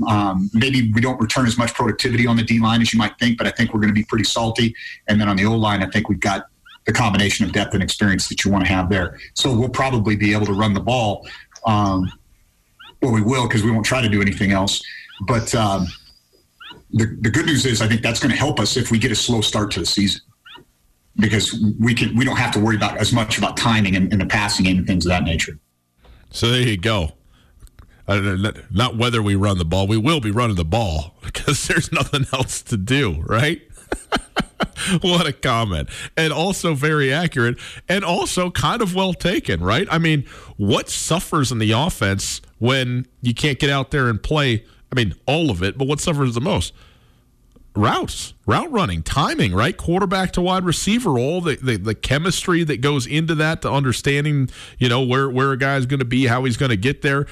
Um, 0.07 0.51
maybe 0.53 0.91
we 0.93 1.01
don't 1.01 1.19
return 1.19 1.47
as 1.47 1.57
much 1.57 1.73
productivity 1.73 2.27
on 2.27 2.37
the 2.37 2.43
D 2.43 2.61
line 2.61 2.83
as 2.83 2.93
you 2.93 2.99
might 2.99 3.19
think, 3.19 3.39
but 3.39 3.47
I 3.47 3.51
think 3.51 3.73
we're 3.73 3.81
going 3.81 3.95
to 3.95 3.99
be 3.99 4.05
pretty 4.05 4.25
salty. 4.25 4.75
And 5.09 5.19
then 5.19 5.31
on 5.31 5.37
the 5.37 5.47
O 5.47 5.57
line, 5.57 5.83
I 5.83 5.87
think 5.87 6.11
we've 6.11 6.21
got 6.21 6.49
the 6.87 6.93
combination 6.93 7.45
of 7.45 7.53
depth 7.53 7.75
and 7.75 7.83
experience 7.83 8.29
that 8.29 8.45
you 8.45 8.51
want 8.51 8.65
to 8.65 8.73
have 8.73 8.89
there. 8.89 9.19
So 9.35 9.55
we'll 9.55 9.69
probably 9.69 10.17
be 10.17 10.33
able 10.33 10.47
to 10.47 10.53
run 10.53 10.73
the 10.73 10.81
ball. 10.81 11.27
Um, 11.65 12.11
well, 13.03 13.13
we 13.13 13.23
will 13.23 13.47
because 13.47 13.63
we 13.63 13.71
won't 13.71 13.85
try 13.85 14.01
to 14.01 14.09
do 14.09 14.23
anything 14.23 14.53
else. 14.53 14.83
But 15.27 15.55
um, 15.55 15.87
the, 16.93 17.17
the 17.21 17.31
good 17.31 17.47
news 17.47 17.67
is, 17.67 17.83
I 17.83 17.89
think 17.89 18.03
that's 18.03 18.21
going 18.21 18.31
to 18.31 18.37
help 18.37 18.61
us 18.61 18.77
if 18.77 18.91
we 18.91 18.99
get 18.99 19.11
a 19.11 19.17
slow 19.17 19.41
start 19.41 19.71
to 19.73 19.81
the 19.81 19.87
season 19.87 20.23
because 21.17 21.59
we 21.81 21.95
can 21.95 22.15
we 22.17 22.25
don't 22.25 22.37
have 22.37 22.53
to 22.53 22.61
worry 22.61 22.77
about 22.77 22.99
as 22.99 23.13
much 23.13 23.39
about 23.39 23.57
timing 23.57 23.97
and, 23.97 24.13
and 24.13 24.21
the 24.21 24.27
passing 24.27 24.67
game 24.67 24.79
and 24.79 24.87
things 24.87 25.07
of 25.07 25.11
that 25.11 25.25
nature. 25.25 25.59
So 26.31 26.51
there 26.51 26.63
you 26.63 26.77
go. 26.77 27.13
Uh, 28.09 28.53
not 28.71 28.97
whether 28.97 29.21
we 29.21 29.35
run 29.35 29.59
the 29.59 29.65
ball, 29.65 29.89
we 29.89 29.97
will 29.97 30.21
be 30.21 30.31
running 30.31 30.55
the 30.55 30.65
ball 30.65 31.17
because 31.25 31.67
there's 31.67 31.91
nothing 31.91 32.27
else 32.33 32.63
to 32.63 32.77
do, 32.77 33.23
right? 33.23 33.63
what 35.01 35.27
a 35.27 35.33
comment. 35.33 35.89
And 36.17 36.33
also 36.33 36.75
very 36.75 37.13
accurate 37.13 37.59
and 37.89 38.05
also 38.05 38.51
kind 38.51 38.83
of 38.83 38.95
well 38.95 39.15
taken, 39.15 39.63
right? 39.63 39.87
I 39.91 39.99
mean, 39.99 40.25
what 40.57 40.89
suffers 40.89 41.53
in 41.53 41.59
the 41.59 41.73
offense 41.73 42.41
when 42.59 43.07
you 43.21 43.35
can't 43.35 43.59
get 43.59 43.71
out 43.71 43.91
there 43.91 44.09
and 44.09 44.23
play? 44.23 44.65
I 44.91 44.95
mean, 44.95 45.15
all 45.27 45.51
of 45.51 45.63
it, 45.63 45.77
but 45.77 45.87
what 45.87 46.01
suffers 46.01 46.35
the 46.35 46.41
most? 46.41 46.73
routes, 47.77 48.35
route 48.47 48.71
running, 48.73 49.03
timing, 49.03 49.55
right? 49.55 49.77
Quarterback 49.77 50.33
to 50.33 50.41
wide 50.41 50.65
receiver, 50.65 51.19
all 51.19 51.41
the, 51.41 51.57
the, 51.57 51.77
the, 51.77 51.95
chemistry 51.95 52.65
that 52.65 52.81
goes 52.81 53.07
into 53.07 53.35
that, 53.35 53.63
to 53.63 53.71
understanding, 53.71 54.49
you 54.79 54.89
know, 54.89 55.03
where, 55.03 55.29
where 55.29 55.53
a 55.53 55.59
guy's 55.59 55.87
going 55.87 55.99
to 55.99 56.07
be, 56.07 56.27
how 56.27 56.45
he's 56.45 56.57
going 56.57 56.71
to 56.71 56.77
get 56.77 57.03
there. 57.03 57.27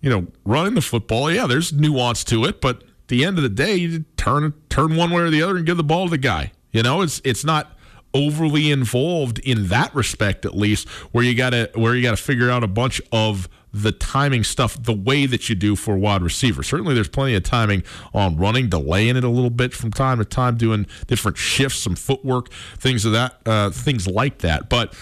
You 0.00 0.10
know, 0.10 0.26
running 0.44 0.74
the 0.74 0.80
football, 0.80 1.30
yeah, 1.30 1.46
there's 1.46 1.72
nuance 1.72 2.24
to 2.24 2.44
it, 2.44 2.60
but 2.60 2.84
the 3.08 3.24
end 3.24 3.36
of 3.36 3.42
the 3.42 3.48
day, 3.48 3.76
you 3.76 4.04
turn 4.16 4.54
turn 4.68 4.96
one 4.96 5.10
way 5.10 5.22
or 5.22 5.30
the 5.30 5.42
other 5.42 5.56
and 5.56 5.66
give 5.66 5.76
the 5.76 5.84
ball 5.84 6.06
to 6.06 6.10
the 6.10 6.18
guy. 6.18 6.52
You 6.72 6.82
know, 6.82 7.02
it's 7.02 7.20
it's 7.24 7.44
not 7.44 7.72
overly 8.14 8.70
involved 8.70 9.40
in 9.40 9.66
that 9.66 9.94
respect, 9.94 10.46
at 10.46 10.54
least, 10.54 10.88
where 11.12 11.24
you 11.24 11.34
gotta 11.34 11.70
where 11.74 11.94
you 11.94 12.02
gotta 12.02 12.16
figure 12.16 12.50
out 12.50 12.64
a 12.64 12.68
bunch 12.68 13.02
of 13.12 13.48
the 13.72 13.90
timing 13.90 14.44
stuff 14.44 14.80
the 14.80 14.92
way 14.92 15.26
that 15.26 15.48
you 15.48 15.54
do 15.56 15.74
for 15.74 15.96
wide 15.96 16.22
receiver. 16.22 16.62
Certainly, 16.62 16.94
there's 16.94 17.08
plenty 17.08 17.34
of 17.34 17.42
timing 17.42 17.82
on 18.14 18.36
running, 18.36 18.68
delaying 18.68 19.16
it 19.16 19.24
a 19.24 19.28
little 19.28 19.50
bit 19.50 19.74
from 19.74 19.90
time 19.90 20.18
to 20.18 20.24
time, 20.24 20.56
doing 20.56 20.86
different 21.08 21.36
shifts, 21.36 21.80
some 21.80 21.96
footwork, 21.96 22.52
things 22.78 23.04
of 23.04 23.12
that, 23.12 23.40
uh, 23.46 23.70
things 23.70 24.06
like 24.06 24.38
that. 24.38 24.68
But 24.68 24.94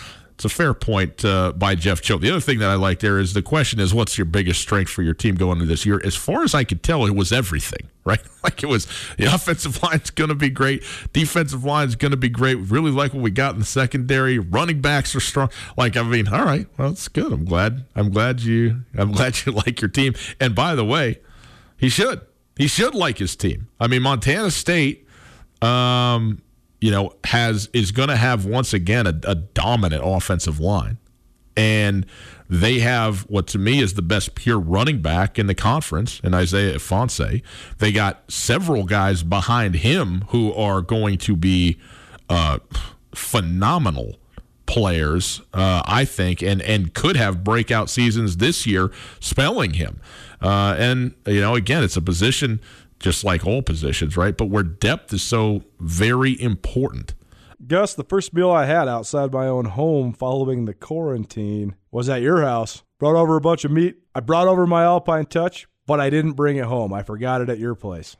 it's 0.44 0.52
a 0.52 0.56
fair 0.56 0.74
point 0.74 1.24
uh, 1.24 1.52
by 1.52 1.76
Jeff 1.76 2.02
Choate. 2.02 2.20
The 2.20 2.30
other 2.30 2.40
thing 2.40 2.58
that 2.58 2.68
I 2.68 2.74
like 2.74 2.98
there 2.98 3.20
is 3.20 3.32
the 3.32 3.42
question 3.42 3.78
is, 3.78 3.94
what's 3.94 4.18
your 4.18 4.24
biggest 4.24 4.60
strength 4.60 4.90
for 4.90 5.04
your 5.04 5.14
team 5.14 5.36
going 5.36 5.58
into 5.60 5.66
this 5.66 5.86
year? 5.86 6.00
As 6.04 6.16
far 6.16 6.42
as 6.42 6.52
I 6.52 6.64
could 6.64 6.82
tell, 6.82 7.06
it 7.06 7.14
was 7.14 7.30
everything, 7.30 7.88
right? 8.04 8.18
Like 8.42 8.60
it 8.60 8.66
was 8.66 8.88
the 9.18 9.26
offensive 9.26 9.80
line's 9.84 10.10
going 10.10 10.30
to 10.30 10.34
be 10.34 10.50
great, 10.50 10.82
defensive 11.12 11.62
line's 11.62 11.94
going 11.94 12.10
to 12.10 12.16
be 12.16 12.28
great. 12.28 12.56
We 12.56 12.64
really 12.64 12.90
like 12.90 13.14
what 13.14 13.22
we 13.22 13.30
got 13.30 13.54
in 13.54 13.60
the 13.60 13.64
secondary. 13.64 14.40
Running 14.40 14.80
backs 14.80 15.14
are 15.14 15.20
strong. 15.20 15.48
Like 15.76 15.96
I 15.96 16.02
mean, 16.02 16.26
all 16.26 16.44
right, 16.44 16.66
well, 16.76 16.88
that's 16.88 17.06
good. 17.06 17.32
I'm 17.32 17.44
glad. 17.44 17.84
I'm 17.94 18.10
glad 18.10 18.40
you. 18.40 18.82
I'm 18.98 19.12
glad 19.12 19.46
you 19.46 19.52
like 19.52 19.80
your 19.80 19.90
team. 19.90 20.14
And 20.40 20.56
by 20.56 20.74
the 20.74 20.84
way, 20.84 21.20
he 21.76 21.88
should. 21.88 22.20
He 22.56 22.66
should 22.66 22.96
like 22.96 23.18
his 23.18 23.36
team. 23.36 23.68
I 23.78 23.86
mean, 23.86 24.02
Montana 24.02 24.50
State. 24.50 25.06
Um, 25.62 26.42
you 26.82 26.90
know, 26.90 27.14
has 27.24 27.70
is 27.72 27.92
going 27.92 28.08
to 28.08 28.16
have 28.16 28.44
once 28.44 28.74
again 28.74 29.06
a, 29.06 29.14
a 29.24 29.36
dominant 29.36 30.02
offensive 30.04 30.58
line, 30.58 30.98
and 31.56 32.04
they 32.50 32.80
have 32.80 33.20
what 33.30 33.46
to 33.48 33.58
me 33.58 33.80
is 33.80 33.94
the 33.94 34.02
best 34.02 34.34
pure 34.34 34.58
running 34.58 35.00
back 35.00 35.38
in 35.38 35.46
the 35.46 35.54
conference, 35.54 36.20
in 36.24 36.34
Isaiah 36.34 36.74
Ifanse. 36.74 37.40
They 37.78 37.92
got 37.92 38.30
several 38.30 38.82
guys 38.82 39.22
behind 39.22 39.76
him 39.76 40.24
who 40.28 40.52
are 40.54 40.82
going 40.82 41.18
to 41.18 41.36
be 41.36 41.78
uh, 42.28 42.58
phenomenal 43.14 44.16
players, 44.66 45.40
uh, 45.54 45.82
I 45.86 46.04
think, 46.04 46.42
and 46.42 46.60
and 46.62 46.92
could 46.92 47.16
have 47.16 47.44
breakout 47.44 47.90
seasons 47.90 48.38
this 48.38 48.66
year, 48.66 48.90
spelling 49.20 49.74
him. 49.74 50.00
Uh, 50.40 50.74
and 50.76 51.14
you 51.26 51.40
know, 51.40 51.54
again, 51.54 51.84
it's 51.84 51.96
a 51.96 52.02
position 52.02 52.60
just 53.02 53.24
like 53.24 53.46
all 53.46 53.62
positions, 53.62 54.16
right? 54.16 54.36
But 54.36 54.46
where 54.46 54.62
depth 54.62 55.12
is 55.12 55.22
so 55.22 55.64
very 55.78 56.40
important. 56.40 57.14
Gus, 57.66 57.94
the 57.94 58.04
first 58.04 58.32
meal 58.32 58.50
I 58.50 58.64
had 58.64 58.88
outside 58.88 59.32
my 59.32 59.46
own 59.46 59.66
home 59.66 60.12
following 60.12 60.64
the 60.64 60.74
quarantine 60.74 61.76
was 61.90 62.08
at 62.08 62.22
your 62.22 62.42
house. 62.42 62.82
Brought 62.98 63.16
over 63.16 63.36
a 63.36 63.40
bunch 63.40 63.64
of 63.64 63.70
meat. 63.70 63.96
I 64.14 64.20
brought 64.20 64.48
over 64.48 64.66
my 64.66 64.84
Alpine 64.84 65.26
Touch, 65.26 65.68
but 65.86 66.00
I 66.00 66.10
didn't 66.10 66.32
bring 66.32 66.56
it 66.56 66.64
home. 66.64 66.92
I 66.92 67.02
forgot 67.02 67.40
it 67.40 67.48
at 67.48 67.58
your 67.58 67.74
place. 67.74 68.16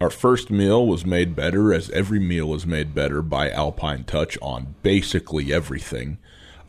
Our 0.00 0.10
first 0.10 0.50
meal 0.50 0.86
was 0.86 1.04
made 1.04 1.36
better, 1.36 1.74
as 1.74 1.90
every 1.90 2.18
meal 2.18 2.54
is 2.54 2.66
made 2.66 2.94
better 2.94 3.22
by 3.22 3.50
Alpine 3.50 4.04
Touch 4.04 4.38
on 4.40 4.74
basically 4.82 5.52
everything. 5.52 6.18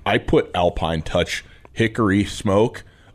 I 0.05 0.17
put 0.17 0.51
Alpine 0.53 1.01
Touch 1.01 1.45
hickory 1.71 2.25
smoke 2.25 2.83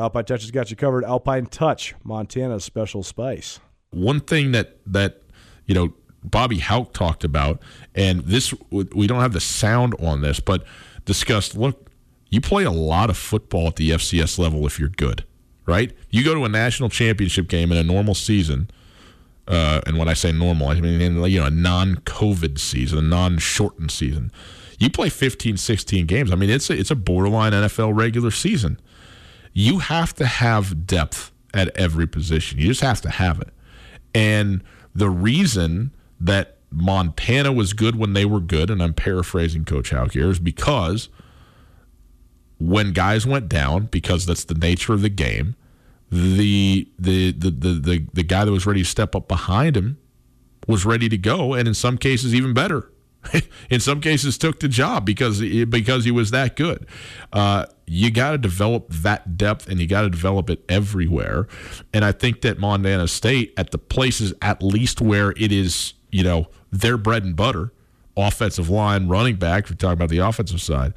Alpine 0.00 0.24
Touch 0.24 0.42
has 0.42 0.50
got 0.50 0.70
you 0.70 0.76
covered. 0.76 1.04
Alpine 1.04 1.46
Touch, 1.46 1.94
Montana's 2.02 2.64
special 2.64 3.02
spice. 3.02 3.60
One 3.90 4.20
thing 4.20 4.52
that 4.52 4.78
that 4.86 5.22
you 5.66 5.74
know 5.74 5.92
Bobby 6.22 6.58
Hauck 6.58 6.92
talked 6.92 7.24
about, 7.24 7.60
and 7.94 8.20
this 8.22 8.54
we 8.70 9.06
don't 9.06 9.20
have 9.20 9.32
the 9.32 9.40
sound 9.40 9.94
on 10.00 10.22
this, 10.22 10.40
but 10.40 10.64
discussed. 11.04 11.56
Look, 11.56 11.90
you 12.28 12.40
play 12.40 12.64
a 12.64 12.70
lot 12.70 13.10
of 13.10 13.16
football 13.16 13.68
at 13.68 13.76
the 13.76 13.90
FCS 13.90 14.38
level 14.38 14.66
if 14.66 14.78
you're 14.78 14.88
good, 14.88 15.24
right? 15.66 15.92
You 16.10 16.24
go 16.24 16.34
to 16.34 16.44
a 16.44 16.48
national 16.48 16.88
championship 16.88 17.48
game 17.48 17.72
in 17.72 17.78
a 17.78 17.84
normal 17.84 18.14
season. 18.14 18.70
Uh, 19.48 19.80
and 19.84 19.98
when 19.98 20.06
I 20.06 20.14
say 20.14 20.30
normal, 20.30 20.68
I 20.68 20.80
mean 20.80 21.00
in, 21.00 21.24
you 21.24 21.40
know 21.40 21.46
a 21.46 21.50
non-COVID 21.50 22.58
season, 22.58 22.98
a 22.98 23.02
non-shortened 23.02 23.90
season. 23.90 24.30
You 24.78 24.88
play 24.90 25.10
15, 25.10 25.56
16 25.56 26.06
games. 26.06 26.32
I 26.32 26.36
mean, 26.36 26.48
it's 26.48 26.70
a, 26.70 26.78
it's 26.78 26.90
a 26.90 26.94
borderline 26.94 27.52
NFL 27.52 27.94
regular 27.98 28.30
season 28.30 28.80
you 29.52 29.78
have 29.78 30.14
to 30.14 30.26
have 30.26 30.86
depth 30.86 31.32
at 31.52 31.68
every 31.76 32.06
position. 32.06 32.58
You 32.58 32.68
just 32.68 32.80
have 32.80 33.00
to 33.02 33.10
have 33.10 33.40
it. 33.40 33.48
And 34.14 34.62
the 34.94 35.10
reason 35.10 35.94
that 36.20 36.58
Montana 36.70 37.52
was 37.52 37.72
good 37.72 37.96
when 37.96 38.12
they 38.12 38.24
were 38.24 38.40
good, 38.40 38.70
and 38.70 38.82
I'm 38.82 38.94
paraphrasing 38.94 39.64
Coach 39.64 39.90
Hauck 39.90 40.12
here, 40.12 40.30
is 40.30 40.38
because 40.38 41.08
when 42.58 42.92
guys 42.92 43.26
went 43.26 43.48
down, 43.48 43.86
because 43.86 44.26
that's 44.26 44.44
the 44.44 44.54
nature 44.54 44.92
of 44.92 45.02
the 45.02 45.08
game, 45.08 45.56
the 46.10 46.88
the 46.98 47.32
the 47.32 47.50
the 47.50 47.72
the, 47.72 48.06
the 48.12 48.22
guy 48.22 48.44
that 48.44 48.52
was 48.52 48.66
ready 48.66 48.82
to 48.82 48.88
step 48.88 49.14
up 49.14 49.28
behind 49.28 49.76
him 49.76 49.98
was 50.66 50.84
ready 50.84 51.08
to 51.08 51.18
go, 51.18 51.54
and 51.54 51.66
in 51.66 51.74
some 51.74 51.98
cases 51.98 52.34
even 52.34 52.52
better. 52.52 52.90
in 53.70 53.80
some 53.80 54.00
cases 54.00 54.38
took 54.38 54.60
the 54.60 54.68
job 54.68 55.04
because 55.04 55.40
because 55.66 56.04
he 56.04 56.10
was 56.10 56.30
that 56.30 56.56
good. 56.56 56.86
Uh, 57.32 57.66
you 57.92 58.08
got 58.08 58.30
to 58.30 58.38
develop 58.38 58.88
that 58.90 59.36
depth 59.36 59.68
and 59.68 59.80
you 59.80 59.86
got 59.88 60.02
to 60.02 60.10
develop 60.10 60.48
it 60.48 60.64
everywhere. 60.68 61.48
And 61.92 62.04
I 62.04 62.12
think 62.12 62.42
that 62.42 62.56
Montana 62.56 63.08
State, 63.08 63.52
at 63.56 63.72
the 63.72 63.78
places 63.78 64.32
at 64.40 64.62
least 64.62 65.00
where 65.00 65.32
it 65.32 65.50
is, 65.50 65.94
you 66.12 66.22
know, 66.22 66.46
their 66.70 66.96
bread 66.96 67.24
and 67.24 67.34
butter, 67.34 67.72
offensive 68.16 68.70
line, 68.70 69.08
running 69.08 69.34
back, 69.34 69.64
if 69.64 69.70
you're 69.70 69.76
talking 69.76 69.94
about 69.94 70.08
the 70.08 70.18
offensive 70.18 70.62
side, 70.62 70.94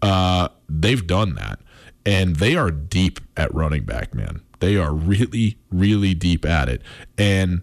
uh, 0.00 0.48
they've 0.66 1.06
done 1.06 1.34
that. 1.34 1.58
And 2.06 2.36
they 2.36 2.56
are 2.56 2.70
deep 2.70 3.20
at 3.36 3.54
running 3.54 3.84
back, 3.84 4.14
man. 4.14 4.40
They 4.60 4.78
are 4.78 4.94
really, 4.94 5.58
really 5.70 6.14
deep 6.14 6.46
at 6.46 6.70
it. 6.70 6.80
And 7.18 7.60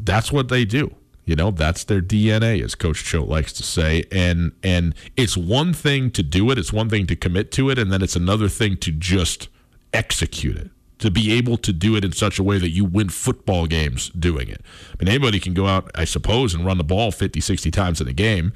that's 0.00 0.32
what 0.32 0.48
they 0.48 0.64
do. 0.64 0.94
You 1.24 1.36
know, 1.36 1.50
that's 1.50 1.84
their 1.84 2.02
DNA, 2.02 2.62
as 2.62 2.74
Coach 2.74 3.02
Choate 3.04 3.28
likes 3.28 3.52
to 3.54 3.62
say. 3.62 4.04
And 4.12 4.52
and 4.62 4.94
it's 5.16 5.36
one 5.36 5.72
thing 5.72 6.10
to 6.12 6.22
do 6.22 6.50
it, 6.50 6.58
it's 6.58 6.72
one 6.72 6.90
thing 6.90 7.06
to 7.06 7.16
commit 7.16 7.50
to 7.52 7.70
it, 7.70 7.78
and 7.78 7.90
then 7.90 8.02
it's 8.02 8.16
another 8.16 8.48
thing 8.48 8.76
to 8.78 8.90
just 8.90 9.48
execute 9.92 10.56
it. 10.56 10.70
To 10.98 11.10
be 11.10 11.32
able 11.32 11.56
to 11.58 11.72
do 11.72 11.96
it 11.96 12.04
in 12.04 12.12
such 12.12 12.38
a 12.38 12.42
way 12.42 12.58
that 12.58 12.70
you 12.70 12.84
win 12.84 13.08
football 13.08 13.66
games 13.66 14.10
doing 14.10 14.48
it. 14.48 14.62
I 14.92 14.96
mean, 14.98 15.08
anybody 15.08 15.40
can 15.40 15.52
go 15.52 15.66
out, 15.66 15.90
I 15.94 16.04
suppose, 16.04 16.54
and 16.54 16.64
run 16.64 16.78
the 16.78 16.84
ball 16.84 17.10
50, 17.10 17.40
60 17.40 17.70
times 17.70 18.00
in 18.00 18.08
a 18.08 18.12
game. 18.12 18.52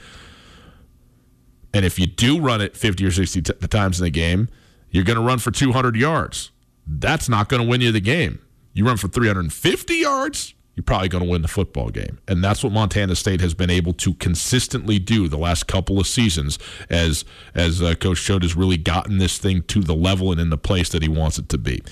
And 1.75 1.85
if 1.85 1.99
you 1.99 2.07
do 2.07 2.41
run 2.41 2.61
it 2.61 2.77
50 2.77 3.05
or 3.05 3.11
60 3.11 3.43
t- 3.43 3.53
times 3.69 4.01
in 4.01 4.07
a 4.07 4.11
game, 4.11 4.49
you're 4.91 5.05
going 5.05 5.19
to 5.19 5.23
run 5.23 5.39
for 5.39 5.51
200 5.51 5.97
yards. 5.97 6.51
That's 6.87 7.29
not 7.29 7.49
going 7.49 7.63
to 7.63 7.69
win 7.69 7.81
you 7.81 7.93
the 7.93 8.01
game. 8.01 8.41
You 8.73 8.87
run 8.87 8.97
for 8.97 9.09
350 9.09 9.95
yards, 9.95 10.55
you're 10.79 10.85
probably 10.85 11.09
going 11.09 11.25
to 11.25 11.29
win 11.29 11.43
the 11.43 11.49
football 11.49 11.89
game. 11.91 12.21
And 12.29 12.45
that's 12.45 12.63
what 12.63 12.73
Montana 12.73 13.17
State 13.17 13.41
has 13.41 13.53
been 13.53 13.69
able 13.69 13.93
to 13.95 14.15
consistently 14.15 15.01
do 15.01 15.27
the 15.27 15.37
last 15.37 15.67
couple 15.67 15.99
of 15.99 16.07
seasons 16.07 16.57
as 16.89 17.25
as 17.53 17.83
uh, 17.83 17.97
Coach 17.97 18.25
Choate 18.25 18.43
has 18.45 18.55
really 18.55 18.77
gotten 18.77 19.19
this 19.19 19.39
thing 19.39 19.63
to 19.63 19.81
the 19.81 19.95
level 19.95 20.31
and 20.31 20.41
in 20.41 20.51
the 20.51 20.57
place 20.57 20.89
that 20.91 21.03
he 21.03 21.09
wants 21.09 21.37
it 21.37 21.49
to 21.49 21.59
be. 21.59 21.83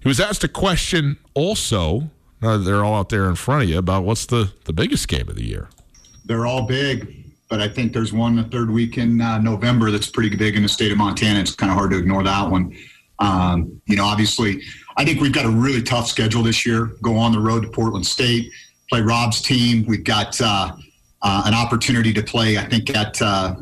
He 0.00 0.08
was 0.08 0.18
asked 0.18 0.42
a 0.42 0.48
question 0.48 1.18
also 1.34 2.10
Uh, 2.42 2.58
they're 2.58 2.84
all 2.84 2.96
out 2.98 3.10
there 3.10 3.28
in 3.28 3.36
front 3.36 3.62
of 3.62 3.68
you 3.70 3.78
about 3.78 4.04
what's 4.04 4.26
the, 4.26 4.52
the 4.64 4.72
biggest 4.72 5.06
game 5.08 5.28
of 5.28 5.36
the 5.36 5.44
year. 5.44 5.68
They're 6.26 6.46
all 6.46 6.66
big, 6.66 7.24
but 7.48 7.60
I 7.60 7.68
think 7.68 7.92
there's 7.92 8.12
one 8.12 8.36
the 8.36 8.44
third 8.44 8.70
week 8.70 8.98
in 8.98 9.20
uh, 9.20 9.38
November 9.38 9.90
that's 9.90 10.10
pretty 10.10 10.36
big 10.36 10.56
in 10.56 10.62
the 10.62 10.68
state 10.68 10.92
of 10.92 10.98
Montana. 10.98 11.40
It's 11.40 11.54
kind 11.54 11.70
of 11.70 11.78
hard 11.78 11.92
to 11.92 11.98
ignore 11.98 12.22
that 12.24 12.50
one. 12.50 12.76
Um, 13.18 13.80
you 13.86 13.96
know, 13.96 14.04
obviously, 14.04 14.60
I 14.96 15.04
think 15.04 15.20
we've 15.20 15.32
got 15.32 15.44
a 15.44 15.50
really 15.50 15.82
tough 15.82 16.06
schedule 16.06 16.42
this 16.42 16.64
year. 16.64 16.92
Go 17.02 17.16
on 17.16 17.32
the 17.32 17.40
road 17.40 17.62
to 17.62 17.68
Portland 17.68 18.06
State, 18.06 18.52
play 18.88 19.00
Rob's 19.00 19.40
team. 19.40 19.84
We've 19.86 20.04
got 20.04 20.40
uh, 20.40 20.72
uh, 21.22 21.42
an 21.46 21.54
opportunity 21.54 22.12
to 22.12 22.22
play, 22.22 22.58
I 22.58 22.64
think, 22.64 22.94
at 22.94 23.20
uh, 23.20 23.56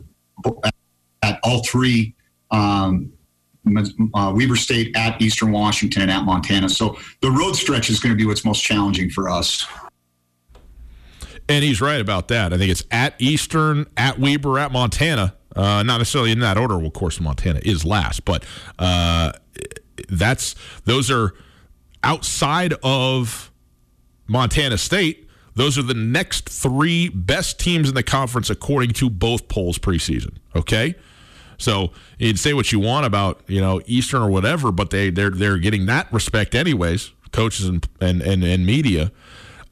at 1.23 1.39
all 1.45 1.63
three 1.65 2.15
um, 2.51 3.13
uh, 4.15 4.33
Weber 4.35 4.57
State, 4.57 4.95
at 4.97 5.21
Eastern 5.23 5.53
Washington, 5.53 6.03
and 6.03 6.11
at 6.11 6.25
Montana. 6.25 6.69
So 6.69 6.99
the 7.21 7.31
road 7.31 7.55
stretch 7.55 7.91
is 7.91 8.01
going 8.01 8.13
to 8.13 8.17
be 8.17 8.27
what's 8.27 8.45
most 8.45 8.63
challenging 8.63 9.09
for 9.09 9.31
us. 9.31 9.67
And 11.49 11.65
he's 11.65 11.81
right 11.81 12.01
about 12.01 12.29
that. 12.29 12.53
I 12.53 12.59
think 12.59 12.71
it's 12.71 12.85
at 12.91 13.15
Eastern, 13.19 13.87
at 13.97 14.19
Weber, 14.19 14.59
at 14.59 14.73
Montana. 14.73 15.35
Uh, 15.55 15.83
not 15.83 15.99
necessarily 15.99 16.33
in 16.33 16.41
that 16.41 16.57
order. 16.57 16.79
Well, 16.79 16.87
of 16.87 16.95
course, 16.95 17.21
Montana 17.21 17.61
is 17.63 17.85
last, 17.85 18.25
but 18.25 18.45
uh, 18.79 19.33
that's 20.09 20.55
those 20.85 21.11
are 21.11 21.35
outside 22.03 22.75
of 22.83 23.51
Montana 24.27 24.79
State. 24.79 25.29
Those 25.55 25.77
are 25.77 25.83
the 25.83 25.95
next 25.95 26.49
three 26.49 27.09
best 27.11 27.61
teams 27.61 27.89
in 27.89 27.95
the 27.95 28.03
conference 28.03 28.49
according 28.49 28.93
to 28.93 29.11
both 29.11 29.49
polls 29.49 29.79
preseason. 29.79 30.37
Okay. 30.57 30.95
So 31.59 31.93
you'd 32.19 32.39
say 32.39 32.55
what 32.55 32.73
you 32.73 32.81
want 32.81 33.07
about 33.07 33.43
you 33.47 33.61
know 33.61 33.81
Eastern 33.87 34.23
or 34.23 34.31
whatever, 34.31 34.73
but 34.73 34.91
they 34.91 35.11
they're 35.11 35.31
they're 35.31 35.59
getting 35.59 35.87
that 35.87 36.13
respect 36.13 36.55
anyways, 36.55 37.13
coaches 37.31 37.67
and 37.67 37.87
and 38.01 38.23
and, 38.23 38.43
and 38.43 38.67
media. 38.67 39.13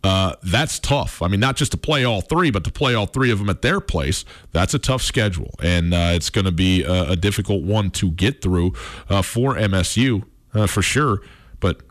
Uh, 0.03 0.35
that's 0.43 0.79
tough. 0.79 1.21
I 1.21 1.29
mean, 1.29 1.41
not 1.41 1.57
just 1.57 1.73
to 1.73 1.77
play 1.77 2.05
all 2.05 2.23
three, 2.23 2.51
but 2.51 2.65
to 2.65 2.73
play 2.73 2.95
all 2.95 3.07
three 3.07 3.31
of 3.31 3.39
them 3.39 3.51
at 3.51 3.61
their 3.61 3.81
place. 3.81 4.25
That's 4.53 4.73
a 4.73 4.79
tough 4.79 5.03
schedule, 5.03 5.55
and 5.63 5.93
uh, 5.93 6.13
it's 6.15 6.31
going 6.31 6.47
to 6.47 6.53
be 6.53 6.83
a, 6.85 7.11
a, 7.11 7.17
difficult 7.17 7.65
one 7.65 7.91
to 7.93 8.11
get 8.11 8.41
through 8.41 8.73
uh, 9.11 9.21
for 9.21 9.57
MSU 9.57 10.25
uh, 10.55 10.67
for 10.67 10.81
sure. 10.81 11.21
But 11.61 11.83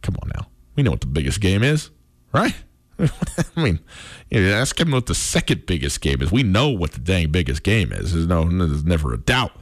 come 0.00 0.16
on 0.22 0.30
now, 0.34 0.48
we 0.74 0.82
know 0.82 0.90
what 0.90 1.02
the 1.02 1.06
biggest 1.06 1.42
game 1.42 1.62
is, 1.62 1.90
right? 2.32 2.54
I 2.98 3.62
mean, 3.62 3.80
you 4.30 4.40
know, 4.40 4.54
ask 4.54 4.80
him 4.80 4.90
what 4.90 5.06
the 5.06 5.14
second 5.14 5.66
biggest 5.66 6.00
game 6.00 6.22
is. 6.22 6.32
We 6.32 6.42
know 6.42 6.70
what 6.70 6.92
the 6.92 7.00
dang 7.00 7.30
biggest 7.30 7.62
game 7.62 7.92
is. 7.92 8.14
There's 8.14 8.26
no, 8.26 8.48
there's 8.48 8.84
never 8.84 9.12
a 9.12 9.18
doubt. 9.18 9.52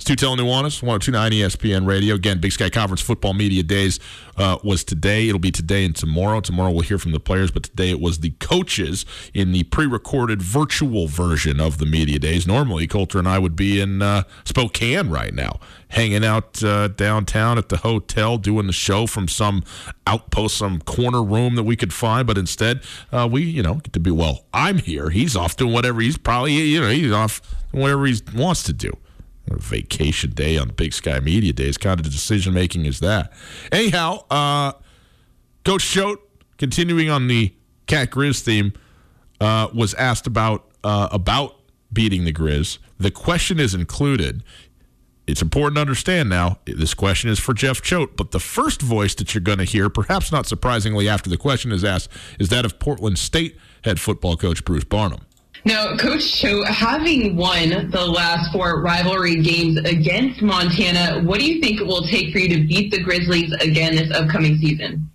It's 0.00 0.08
Tutel 0.08 0.34
Nuanez, 0.34 0.82
1029 0.82 1.32
ESPN 1.32 1.86
Radio. 1.86 2.14
Again, 2.14 2.40
Big 2.40 2.52
Sky 2.52 2.70
Conference 2.70 3.02
Football 3.02 3.34
Media 3.34 3.62
Days 3.62 4.00
uh, 4.38 4.56
was 4.64 4.82
today. 4.82 5.28
It'll 5.28 5.38
be 5.38 5.50
today 5.50 5.84
and 5.84 5.94
tomorrow. 5.94 6.40
Tomorrow 6.40 6.70
we'll 6.70 6.80
hear 6.80 6.96
from 6.96 7.12
the 7.12 7.20
players, 7.20 7.50
but 7.50 7.64
today 7.64 7.90
it 7.90 8.00
was 8.00 8.20
the 8.20 8.30
coaches 8.40 9.04
in 9.34 9.52
the 9.52 9.64
pre 9.64 9.84
recorded 9.84 10.40
virtual 10.40 11.06
version 11.06 11.60
of 11.60 11.76
the 11.76 11.84
Media 11.84 12.18
Days. 12.18 12.46
Normally, 12.46 12.86
Colter 12.86 13.18
and 13.18 13.28
I 13.28 13.38
would 13.38 13.54
be 13.54 13.78
in 13.78 14.00
uh, 14.00 14.22
Spokane 14.44 15.10
right 15.10 15.34
now, 15.34 15.60
hanging 15.88 16.24
out 16.24 16.64
uh, 16.64 16.88
downtown 16.88 17.58
at 17.58 17.68
the 17.68 17.76
hotel, 17.76 18.38
doing 18.38 18.68
the 18.68 18.72
show 18.72 19.06
from 19.06 19.28
some 19.28 19.62
outpost, 20.06 20.56
some 20.56 20.80
corner 20.80 21.22
room 21.22 21.56
that 21.56 21.64
we 21.64 21.76
could 21.76 21.92
find. 21.92 22.26
But 22.26 22.38
instead, 22.38 22.80
uh, 23.12 23.28
we, 23.30 23.42
you 23.42 23.62
know, 23.62 23.74
get 23.74 23.92
to 23.92 24.00
be, 24.00 24.10
well, 24.10 24.46
I'm 24.54 24.78
here. 24.78 25.10
He's 25.10 25.36
off 25.36 25.56
doing 25.56 25.74
whatever 25.74 26.00
he's 26.00 26.16
probably, 26.16 26.54
you 26.54 26.80
know, 26.80 26.88
he's 26.88 27.12
off 27.12 27.42
whatever 27.70 28.06
he 28.06 28.18
wants 28.34 28.62
to 28.62 28.72
do 28.72 28.96
vacation 29.58 30.30
day 30.30 30.56
on 30.56 30.70
Big 30.70 30.92
Sky 30.92 31.20
Media 31.20 31.52
Days. 31.52 31.78
Kind 31.78 32.00
of 32.00 32.06
decision 32.10 32.54
making 32.54 32.86
is 32.86 33.00
that. 33.00 33.32
Anyhow, 33.72 34.24
uh, 34.30 34.72
Coach 35.64 35.84
Choate, 35.84 36.20
continuing 36.58 37.10
on 37.10 37.28
the 37.28 37.54
Cat 37.86 38.10
Grizz 38.10 38.40
theme, 38.40 38.72
uh, 39.40 39.68
was 39.74 39.94
asked 39.94 40.26
about 40.26 40.66
uh, 40.84 41.08
about 41.10 41.56
beating 41.92 42.24
the 42.24 42.32
Grizz. 42.32 42.78
The 42.98 43.10
question 43.10 43.58
is 43.58 43.74
included. 43.74 44.42
It's 45.26 45.42
important 45.42 45.76
to 45.76 45.80
understand 45.80 46.28
now. 46.28 46.58
This 46.64 46.92
question 46.92 47.30
is 47.30 47.38
for 47.38 47.54
Jeff 47.54 47.82
Choate, 47.82 48.16
but 48.16 48.32
the 48.32 48.40
first 48.40 48.82
voice 48.82 49.14
that 49.14 49.32
you're 49.32 49.40
going 49.40 49.58
to 49.58 49.64
hear, 49.64 49.88
perhaps 49.88 50.32
not 50.32 50.46
surprisingly, 50.46 51.08
after 51.08 51.30
the 51.30 51.36
question 51.36 51.70
is 51.70 51.84
asked, 51.84 52.10
is 52.40 52.48
that 52.48 52.64
of 52.64 52.80
Portland 52.80 53.18
State 53.18 53.56
head 53.84 54.00
football 54.00 54.36
coach 54.36 54.64
Bruce 54.64 54.84
Barnum. 54.84 55.20
Now, 55.64 55.96
Coach 55.96 56.40
Cho, 56.40 56.64
having 56.64 57.36
won 57.36 57.90
the 57.90 58.06
last 58.06 58.52
four 58.52 58.80
rivalry 58.80 59.42
games 59.42 59.78
against 59.78 60.40
Montana, 60.40 61.22
what 61.22 61.38
do 61.38 61.46
you 61.46 61.60
think 61.60 61.80
it 61.80 61.86
will 61.86 62.06
take 62.06 62.32
for 62.32 62.38
you 62.38 62.48
to 62.48 62.66
beat 62.66 62.90
the 62.90 63.02
Grizzlies 63.02 63.52
again 63.60 63.96
this 63.96 64.10
upcoming 64.10 64.56
season? 64.58 65.10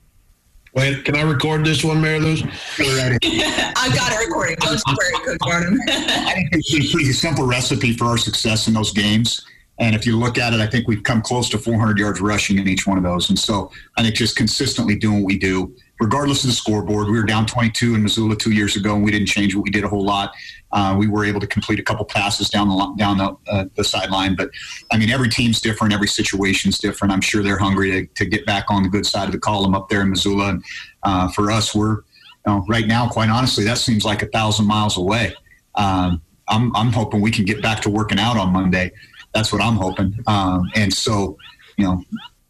Wait, 0.73 1.05
can 1.05 1.15
I 1.15 1.21
record 1.21 1.65
this 1.65 1.83
one, 1.83 2.01
Mary 2.01 2.19
Lou's? 2.19 2.43
I've 2.79 3.95
got 3.95 4.11
it 4.11 4.27
recorded. 4.27 4.59
Don't 4.59 4.81
worry, 4.87 5.25
Coach 5.25 5.37
Barnum. 5.39 5.79
I 5.87 6.33
think 6.33 6.49
it's 6.51 6.73
a 6.73 6.91
pretty 6.91 7.13
simple 7.13 7.47
recipe 7.47 7.93
for 7.93 8.05
our 8.05 8.17
success 8.17 8.67
in 8.67 8.73
those 8.73 8.91
games. 8.91 9.45
And 9.79 9.95
if 9.95 10.05
you 10.05 10.17
look 10.17 10.37
at 10.37 10.53
it, 10.53 10.59
I 10.59 10.67
think 10.67 10.87
we've 10.87 11.03
come 11.03 11.21
close 11.21 11.49
to 11.49 11.57
400 11.57 11.97
yards 11.97 12.21
rushing 12.21 12.59
in 12.59 12.67
each 12.67 12.85
one 12.85 12.97
of 12.97 13.03
those. 13.03 13.29
And 13.29 13.39
so 13.39 13.71
I 13.97 14.03
think 14.03 14.15
just 14.15 14.35
consistently 14.35 14.95
doing 14.95 15.21
what 15.21 15.25
we 15.25 15.37
do 15.37 15.73
regardless 15.99 16.43
of 16.43 16.49
the 16.49 16.55
scoreboard. 16.55 17.07
We 17.07 17.19
were 17.19 17.25
down 17.25 17.45
22 17.45 17.95
in 17.95 18.03
Missoula 18.03 18.35
two 18.35 18.51
years 18.51 18.75
ago, 18.75 18.95
and 18.95 19.03
we 19.03 19.11
didn't 19.11 19.27
change 19.27 19.55
what 19.55 19.63
we 19.63 19.69
did 19.69 19.83
a 19.83 19.87
whole 19.87 20.03
lot. 20.03 20.33
Uh, 20.71 20.95
we 20.97 21.07
were 21.07 21.23
able 21.23 21.39
to 21.39 21.47
complete 21.47 21.79
a 21.79 21.83
couple 21.83 22.03
passes 22.03 22.49
down 22.49 22.67
the 22.67 22.95
down 22.97 23.17
the, 23.17 23.35
uh, 23.49 23.65
the 23.75 23.83
sideline, 23.83 24.35
but 24.35 24.49
I 24.91 24.97
mean, 24.97 25.09
every 25.09 25.29
team's 25.29 25.61
different, 25.61 25.93
every 25.93 26.07
situation's 26.07 26.79
different. 26.79 27.13
I'm 27.13 27.21
sure 27.21 27.43
they're 27.43 27.57
hungry 27.57 27.91
to, 27.91 28.05
to 28.15 28.25
get 28.25 28.45
back 28.45 28.65
on 28.69 28.83
the 28.83 28.89
good 28.89 29.05
side 29.05 29.25
of 29.25 29.31
the 29.31 29.39
column 29.39 29.73
up 29.73 29.87
there 29.89 30.01
in 30.01 30.09
Missoula. 30.09 30.49
And 30.49 30.65
uh, 31.03 31.29
for 31.29 31.49
us, 31.51 31.73
we're 31.73 31.95
you 31.95 32.03
know, 32.47 32.65
right 32.67 32.87
now, 32.87 33.07
quite 33.07 33.29
honestly, 33.29 33.63
that 33.63 33.77
seems 33.77 34.03
like 34.03 34.21
a 34.21 34.27
thousand 34.27 34.67
miles 34.67 34.97
away. 34.97 35.33
Um, 35.75 36.21
I'm 36.47 36.75
I'm 36.75 36.91
hoping 36.91 37.21
we 37.21 37.31
can 37.31 37.45
get 37.45 37.61
back 37.61 37.81
to 37.81 37.89
working 37.89 38.19
out 38.19 38.37
on 38.37 38.51
Monday. 38.51 38.91
That's 39.33 39.51
what 39.51 39.61
I'm 39.61 39.75
hoping. 39.75 40.17
Um, 40.27 40.69
and 40.75 40.93
so, 40.93 41.37
you 41.77 41.85
know, 41.85 42.03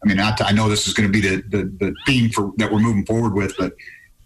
I 0.06 0.08
mean, 0.08 0.20
I, 0.20 0.36
I 0.38 0.52
know 0.52 0.68
this 0.68 0.86
is 0.86 0.94
going 0.94 1.10
to 1.10 1.12
be 1.12 1.20
the, 1.20 1.42
the, 1.48 1.64
the 1.80 1.94
theme 2.06 2.30
for 2.30 2.52
that 2.58 2.70
we're 2.70 2.78
moving 2.78 3.04
forward 3.04 3.34
with, 3.34 3.56
but 3.58 3.72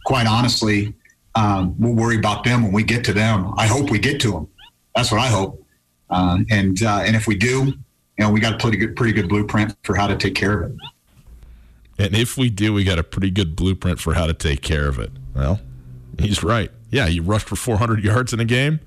quite 0.05 0.27
honestly, 0.27 0.95
um, 1.35 1.75
we'll 1.79 1.95
worry 1.95 2.19
about 2.19 2.45
them 2.45 2.65
when 2.65 2.73
we 2.73 2.83
get 2.83 3.03
to 3.05 3.15
them. 3.15 3.55
I 3.57 3.67
hope 3.67 3.89
we 3.89 3.99
get 3.99 4.21
to 4.23 4.31
them. 4.31 4.49
That's 4.95 5.11
what 5.11 5.21
I 5.21 5.29
hope. 5.29 5.65
Uh, 6.11 6.41
and 6.51 6.83
uh, 6.83 7.03
and 7.05 7.17
if 7.17 7.27
we 7.27 7.35
do, 7.35 7.65
you 7.65 7.75
know, 8.19 8.31
we 8.31 8.41
got 8.41 8.55
a 8.55 8.59
pretty 8.59 8.77
good 8.77 8.95
pretty 8.95 9.15
good 9.15 9.29
blueprint 9.29 9.75
for 9.83 9.95
how 9.95 10.07
to 10.07 10.17
take 10.17 10.35
care 10.35 10.61
of 10.61 10.73
it. 10.73 10.79
And 11.99 12.15
if 12.15 12.37
we 12.37 12.51
do, 12.51 12.75
we 12.75 12.85
got 12.85 12.99
a 12.99 13.05
pretty 13.05 13.31
good 13.31 13.57
blueprint 13.57 14.01
for 14.01 14.13
how 14.13 14.27
to 14.27 14.35
take 14.35 14.61
care 14.61 14.87
of 14.87 14.99
it. 14.99 15.11
Well, 15.35 15.61
he's 16.19 16.43
right. 16.43 16.71
Yeah, 16.91 17.07
you 17.07 17.23
rushed 17.23 17.49
for 17.49 17.57
400 17.57 18.05
yards 18.05 18.35
in 18.35 18.41
a 18.41 18.45
game. 18.45 18.81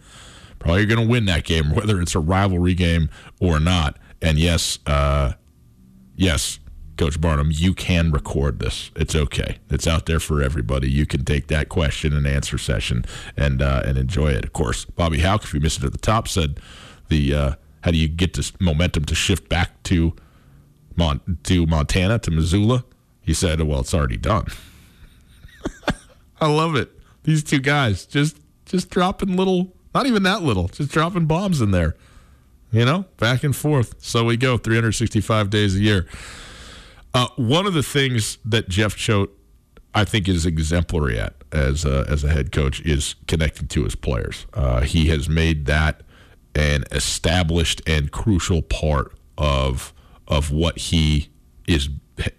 Probably 0.60 0.82
you're 0.82 0.96
going 0.96 1.08
to 1.08 1.12
win 1.12 1.26
that 1.26 1.44
game, 1.44 1.74
whether 1.74 2.00
it's 2.02 2.16
a 2.16 2.20
rivalry 2.20 2.74
game 2.74 3.10
or 3.40 3.60
not. 3.60 3.98
And 4.22 4.38
yes, 4.38 4.80
uh, 4.86 5.34
yes, 6.16 6.60
Coach 6.98 7.20
Barnum, 7.20 7.50
you 7.52 7.74
can 7.74 8.12
record 8.12 8.60
this. 8.60 8.92
It's 8.96 9.16
okay. 9.16 9.58
It's 9.70 9.88
out 9.88 10.06
there 10.06 10.20
for 10.20 10.42
everybody. 10.42 10.90
You 10.90 11.06
can 11.06 11.26
take 11.26 11.48
that 11.48 11.70
question 11.70 12.14
and 12.14 12.28
answer 12.28 12.58
session 12.58 13.06
and 13.36 13.62
uh, 13.62 13.82
and 13.86 13.98
enjoy 13.98 14.32
it. 14.32 14.46
Of 14.46 14.54
course, 14.54 14.86
Bobby 14.86 15.20
Hauck, 15.20 15.44
if 15.44 15.54
you 15.54 15.60
missed 15.60 15.80
it 15.80 15.86
at 15.86 15.92
the 15.92 15.98
top, 15.98 16.28
said 16.28 16.60
the 17.10 17.34
uh, 17.34 17.56
how 17.82 17.92
do 17.92 17.98
you 17.98 18.08
get 18.08 18.34
this 18.34 18.54
momentum 18.60 19.06
to 19.06 19.16
shift 19.16 19.50
back 19.50 19.82
to 19.84 20.16
Mon- 20.96 21.38
to 21.44 21.66
Montana 21.66 22.20
to 22.20 22.32
Missoula? 22.32 22.86
He 23.22 23.34
said, 23.34 23.60
"Well, 23.62 23.80
it's 23.80 23.94
already 23.94 24.18
done." 24.18 24.48
I 26.42 26.48
love 26.48 26.76
it. 26.76 26.92
These 27.24 27.44
two 27.44 27.60
guys 27.60 28.06
just 28.06 28.38
just 28.66 28.90
dropping 28.90 29.36
little, 29.36 29.74
not 29.96 30.06
even 30.06 30.24
that 30.24 30.44
little, 30.44 30.68
just 30.68 30.92
dropping 30.92 31.26
bombs 31.26 31.60
in 31.60 31.72
there. 31.72 31.96
You 32.72 32.86
know, 32.86 33.06
back 33.18 33.44
and 33.44 33.56
forth. 33.56 33.96
So 34.04 34.26
we 34.26 34.36
go 34.36 34.58
365 34.58 35.50
days 35.50 35.76
a 35.76 35.80
year. 35.80 36.08
Uh, 37.14 37.28
one 37.36 37.66
of 37.68 37.74
the 37.74 37.84
things 37.84 38.38
that 38.44 38.70
Jeff 38.70 38.96
Choate, 38.96 39.30
I 39.94 40.04
think, 40.04 40.28
is 40.28 40.46
exemplary 40.46 41.20
at 41.20 41.36
as 41.52 41.86
a, 41.86 42.06
as 42.10 42.24
a 42.24 42.30
head 42.30 42.52
coach 42.52 42.82
is 42.82 43.16
connecting 43.28 43.68
to 43.68 43.84
his 43.84 43.96
players. 43.96 44.48
Uh, 44.54 44.82
he 44.82 45.08
has 45.08 45.30
made 45.30 45.66
that 45.68 46.02
an 46.56 46.84
established 46.92 47.82
and 47.88 48.12
crucial 48.12 48.62
part 48.62 49.14
of 49.38 49.94
of 50.28 50.52
what 50.52 50.78
he 50.78 51.30
is 51.68 51.90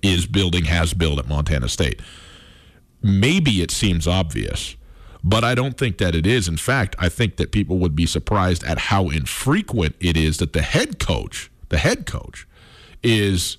is 0.03 0.27
building, 0.27 0.65
has 0.65 0.95
built 0.95 1.19
at 1.19 1.29
Montana 1.29 1.69
State. 1.69 2.01
Maybe 3.03 3.63
it 3.63 3.71
seems 3.71 4.07
obvious, 4.07 4.77
but 5.23 5.45
I 5.45 5.55
don't 5.55 5.77
think 5.77 5.99
that 5.99 6.15
it 6.15 6.27
is. 6.27 6.49
In 6.49 6.57
fact, 6.57 6.95
I 6.99 7.09
think 7.09 7.37
that 7.37 7.53
people 7.53 7.79
would 7.79 7.97
be 7.97 8.07
surprised 8.07 8.65
at 8.65 8.79
how 8.79 9.09
infrequent 9.09 9.97
it 10.01 10.17
is 10.17 10.39
that 10.39 10.53
the 10.53 10.63
head 10.63 10.99
coach, 10.99 11.51
the 11.69 11.79
head 11.79 12.07
coach, 12.07 12.47
is 13.03 13.59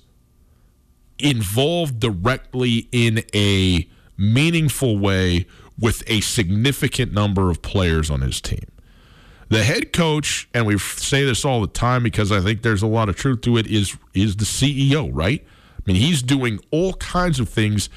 involved 1.18 2.00
directly 2.00 2.88
in 2.92 3.24
a 3.34 3.88
meaningful 4.16 4.98
way 4.98 5.46
with 5.78 6.02
a 6.06 6.20
significant 6.20 7.12
number 7.12 7.50
of 7.50 7.62
players 7.62 8.10
on 8.10 8.20
his 8.20 8.40
team. 8.40 8.66
The 9.48 9.62
head 9.62 9.92
coach, 9.92 10.48
and 10.52 10.66
we 10.66 10.78
say 10.78 11.24
this 11.24 11.44
all 11.44 11.60
the 11.60 11.68
time 11.68 12.02
because 12.02 12.32
I 12.32 12.40
think 12.40 12.62
there's 12.62 12.82
a 12.82 12.86
lot 12.86 13.08
of 13.08 13.16
truth 13.16 13.42
to 13.42 13.56
it, 13.56 13.66
is 13.66 13.96
is 14.12 14.36
the 14.36 14.44
CEO, 14.44 15.10
right? 15.12 15.44
I 15.78 15.82
mean, 15.84 15.96
he's 15.96 16.22
doing 16.22 16.58
all 16.72 16.94
kinds 16.94 17.38
of 17.38 17.48
things 17.48 17.88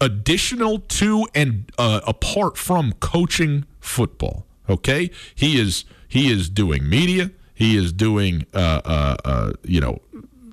additional 0.00 0.80
to 0.80 1.26
and 1.34 1.70
uh, 1.78 2.00
apart 2.06 2.56
from 2.56 2.92
coaching 2.94 3.64
football. 3.80 4.46
Okay, 4.68 5.10
he 5.34 5.60
is 5.60 5.84
he 6.06 6.30
is 6.30 6.48
doing 6.48 6.88
media. 6.88 7.32
He 7.54 7.76
is 7.76 7.92
doing 7.92 8.46
uh, 8.54 8.80
uh, 8.84 9.16
uh 9.24 9.52
you 9.64 9.80
know 9.80 10.00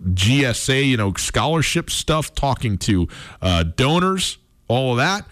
GSA 0.03 0.88
you 0.88 0.97
know 0.97 1.13
scholarship 1.13 1.89
stuff, 1.89 2.33
talking 2.33 2.77
to 2.79 3.07
uh, 3.41 3.63
donors, 3.63 4.38
all 4.67 4.91
of 4.91 4.97
that. 4.97 5.25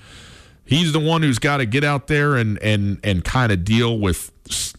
He's 0.65 0.91
the 0.91 0.99
one 0.99 1.21
who's 1.23 1.39
got 1.39 1.57
to 1.57 1.65
get 1.65 1.83
out 1.83 2.07
there 2.07 2.35
and 2.35 2.61
and 2.61 2.99
and 3.03 3.23
kind 3.23 3.51
of 3.51 3.63
deal 3.63 3.97
with 3.97 4.31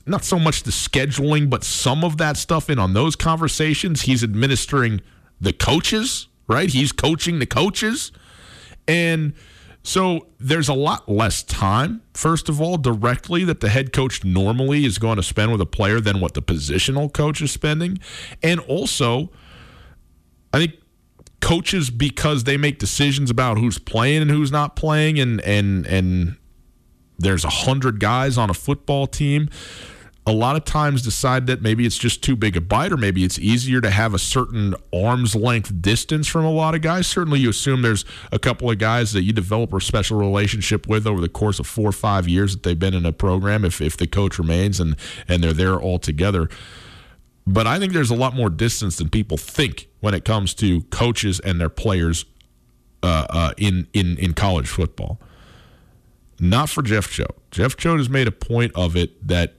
not 0.06 0.24
so 0.24 0.38
much 0.38 0.62
the 0.62 0.70
scheduling, 0.70 1.50
but 1.50 1.64
some 1.64 2.04
of 2.04 2.16
that 2.18 2.36
stuff 2.36 2.70
in 2.70 2.78
on 2.78 2.94
those 2.94 3.16
conversations. 3.16 4.02
He's 4.02 4.24
administering 4.24 5.00
the 5.40 5.52
coaches, 5.52 6.28
right? 6.46 6.70
He's 6.70 6.92
coaching 6.92 7.38
the 7.38 7.46
coaches. 7.46 8.12
And 8.86 9.34
so 9.82 10.26
there's 10.38 10.68
a 10.68 10.74
lot 10.74 11.08
less 11.08 11.42
time, 11.42 12.02
first 12.14 12.48
of 12.48 12.60
all, 12.60 12.76
directly 12.76 13.44
that 13.44 13.60
the 13.60 13.68
head 13.68 13.92
coach 13.92 14.24
normally 14.24 14.84
is 14.84 14.98
going 14.98 15.16
to 15.16 15.22
spend 15.22 15.52
with 15.52 15.60
a 15.60 15.66
player 15.66 16.00
than 16.00 16.20
what 16.20 16.34
the 16.34 16.42
positional 16.42 17.12
coach 17.12 17.40
is 17.40 17.52
spending. 17.52 17.98
And 18.42 18.60
also, 18.60 19.30
I 20.52 20.58
think 20.58 20.74
coaches 21.40 21.90
because 21.90 22.44
they 22.44 22.56
make 22.56 22.78
decisions 22.78 23.30
about 23.30 23.58
who's 23.58 23.78
playing 23.78 24.22
and 24.22 24.30
who's 24.30 24.50
not 24.50 24.76
playing 24.76 25.20
and 25.20 25.40
and 25.42 25.86
and 25.86 26.36
there's 27.18 27.44
a 27.44 27.50
hundred 27.50 28.00
guys 28.00 28.36
on 28.36 28.50
a 28.50 28.54
football 28.54 29.06
team 29.06 29.48
a 30.28 30.32
lot 30.32 30.56
of 30.56 30.64
times 30.64 31.00
decide 31.00 31.46
that 31.46 31.62
maybe 31.62 31.86
it's 31.86 31.96
just 31.96 32.22
too 32.22 32.36
big 32.36 32.54
a 32.54 32.60
bite 32.60 32.92
or 32.92 32.98
maybe 32.98 33.24
it's 33.24 33.38
easier 33.38 33.80
to 33.80 33.88
have 33.88 34.12
a 34.12 34.18
certain 34.18 34.74
arm's 34.92 35.34
length 35.34 35.80
distance 35.80 36.28
from 36.28 36.44
a 36.44 36.50
lot 36.50 36.74
of 36.74 36.82
guys. 36.82 37.06
Certainly, 37.06 37.40
you 37.40 37.48
assume 37.48 37.80
there's 37.80 38.04
a 38.30 38.38
couple 38.38 38.70
of 38.70 38.76
guys 38.78 39.12
that 39.12 39.22
you 39.22 39.32
develop 39.32 39.72
a 39.72 39.80
special 39.80 40.18
relationship 40.18 40.86
with 40.86 41.06
over 41.06 41.22
the 41.22 41.30
course 41.30 41.58
of 41.58 41.66
four 41.66 41.88
or 41.88 41.92
five 41.92 42.28
years 42.28 42.52
that 42.52 42.62
they've 42.62 42.78
been 42.78 42.92
in 42.92 43.06
a 43.06 43.12
program 43.12 43.64
if, 43.64 43.80
if 43.80 43.96
the 43.96 44.06
coach 44.06 44.38
remains 44.38 44.78
and, 44.78 44.96
and 45.26 45.42
they're 45.42 45.54
there 45.54 45.80
all 45.80 45.98
together. 45.98 46.50
But 47.48 47.66
I 47.66 47.78
think 47.78 47.94
there's 47.94 48.10
a 48.10 48.14
lot 48.14 48.34
more 48.34 48.50
distance 48.50 48.96
than 48.96 49.08
people 49.08 49.38
think 49.38 49.88
when 50.00 50.12
it 50.12 50.26
comes 50.26 50.52
to 50.54 50.82
coaches 50.90 51.40
and 51.40 51.58
their 51.58 51.70
players 51.70 52.26
uh, 53.02 53.26
uh, 53.30 53.52
in, 53.56 53.86
in, 53.94 54.18
in 54.18 54.34
college 54.34 54.68
football. 54.68 55.18
Not 56.38 56.68
for 56.68 56.82
Jeff 56.82 57.10
Choate. 57.10 57.34
Jeff 57.50 57.74
Choate 57.74 58.00
has 58.00 58.10
made 58.10 58.28
a 58.28 58.32
point 58.32 58.72
of 58.74 58.96
it 58.96 59.26
that 59.26 59.54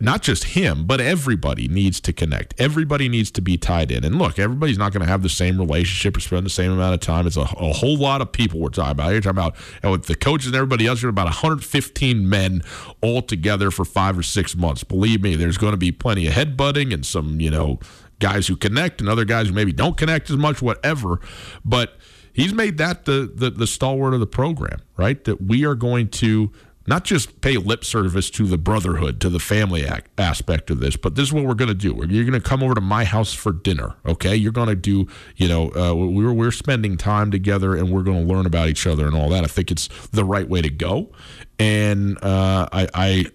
not 0.00 0.22
just 0.22 0.44
him, 0.44 0.86
but 0.86 1.00
everybody 1.00 1.66
needs 1.66 2.00
to 2.00 2.12
connect. 2.12 2.54
Everybody 2.58 3.08
needs 3.08 3.30
to 3.32 3.40
be 3.40 3.56
tied 3.56 3.90
in. 3.90 4.04
And 4.04 4.18
look, 4.18 4.38
everybody's 4.38 4.78
not 4.78 4.92
going 4.92 5.04
to 5.04 5.08
have 5.08 5.22
the 5.22 5.28
same 5.28 5.58
relationship 5.58 6.16
or 6.16 6.20
spend 6.20 6.46
the 6.46 6.50
same 6.50 6.70
amount 6.70 6.94
of 6.94 7.00
time. 7.00 7.26
It's 7.26 7.36
a, 7.36 7.42
a 7.42 7.72
whole 7.72 7.96
lot 7.96 8.20
of 8.20 8.30
people 8.30 8.60
we're 8.60 8.68
talking 8.68 8.92
about. 8.92 9.10
You're 9.10 9.20
talking 9.20 9.38
about 9.38 9.56
with 9.82 10.06
the 10.06 10.14
coaches 10.14 10.46
and 10.46 10.56
everybody 10.56 10.86
else, 10.86 11.02
you're 11.02 11.10
about 11.10 11.26
115 11.26 12.28
men 12.28 12.62
all 13.00 13.22
together 13.22 13.70
for 13.70 13.84
five 13.84 14.16
or 14.16 14.22
six 14.22 14.54
months. 14.54 14.84
Believe 14.84 15.22
me, 15.22 15.34
there's 15.34 15.58
going 15.58 15.72
to 15.72 15.78
be 15.78 15.90
plenty 15.90 16.26
of 16.28 16.34
headbutting 16.34 16.94
and 16.94 17.04
some, 17.04 17.40
you 17.40 17.50
know, 17.50 17.80
guys 18.20 18.46
who 18.46 18.56
connect 18.56 19.00
and 19.00 19.08
other 19.08 19.24
guys 19.24 19.48
who 19.48 19.52
maybe 19.52 19.72
don't 19.72 19.96
connect 19.96 20.30
as 20.30 20.36
much, 20.36 20.62
whatever. 20.62 21.20
But 21.64 21.96
he's 22.32 22.52
made 22.52 22.78
that 22.78 23.04
the, 23.04 23.30
the, 23.34 23.50
the 23.50 23.66
stalwart 23.66 24.14
of 24.14 24.20
the 24.20 24.26
program, 24.26 24.80
right? 24.96 25.22
That 25.24 25.42
we 25.42 25.64
are 25.64 25.74
going 25.74 26.08
to 26.10 26.52
not 26.88 27.04
just 27.04 27.42
pay 27.42 27.58
lip 27.58 27.84
service 27.84 28.30
to 28.30 28.46
the 28.46 28.56
brotherhood, 28.56 29.20
to 29.20 29.28
the 29.28 29.38
family 29.38 29.86
aspect 30.16 30.70
of 30.70 30.80
this, 30.80 30.96
but 30.96 31.14
this 31.14 31.28
is 31.28 31.32
what 31.32 31.44
we're 31.44 31.54
going 31.54 31.68
to 31.68 31.74
do. 31.74 31.94
You're 32.08 32.24
going 32.24 32.32
to 32.32 32.40
come 32.40 32.62
over 32.62 32.74
to 32.74 32.80
my 32.80 33.04
house 33.04 33.34
for 33.34 33.52
dinner, 33.52 33.94
okay? 34.06 34.34
You're 34.34 34.52
going 34.52 34.68
to 34.68 34.74
do, 34.74 35.06
you 35.36 35.48
know, 35.48 35.70
uh, 35.74 35.94
we're 35.94 36.32
we're 36.32 36.50
spending 36.50 36.96
time 36.96 37.30
together 37.30 37.76
and 37.76 37.90
we're 37.90 38.02
going 38.02 38.26
to 38.26 38.34
learn 38.34 38.46
about 38.46 38.68
each 38.68 38.86
other 38.86 39.06
and 39.06 39.14
all 39.14 39.28
that. 39.28 39.44
I 39.44 39.48
think 39.48 39.70
it's 39.70 39.88
the 40.08 40.24
right 40.24 40.48
way 40.48 40.62
to 40.62 40.70
go, 40.70 41.12
and 41.58 42.16
uh, 42.24 42.68
I, 42.72 42.88
I 42.94 43.26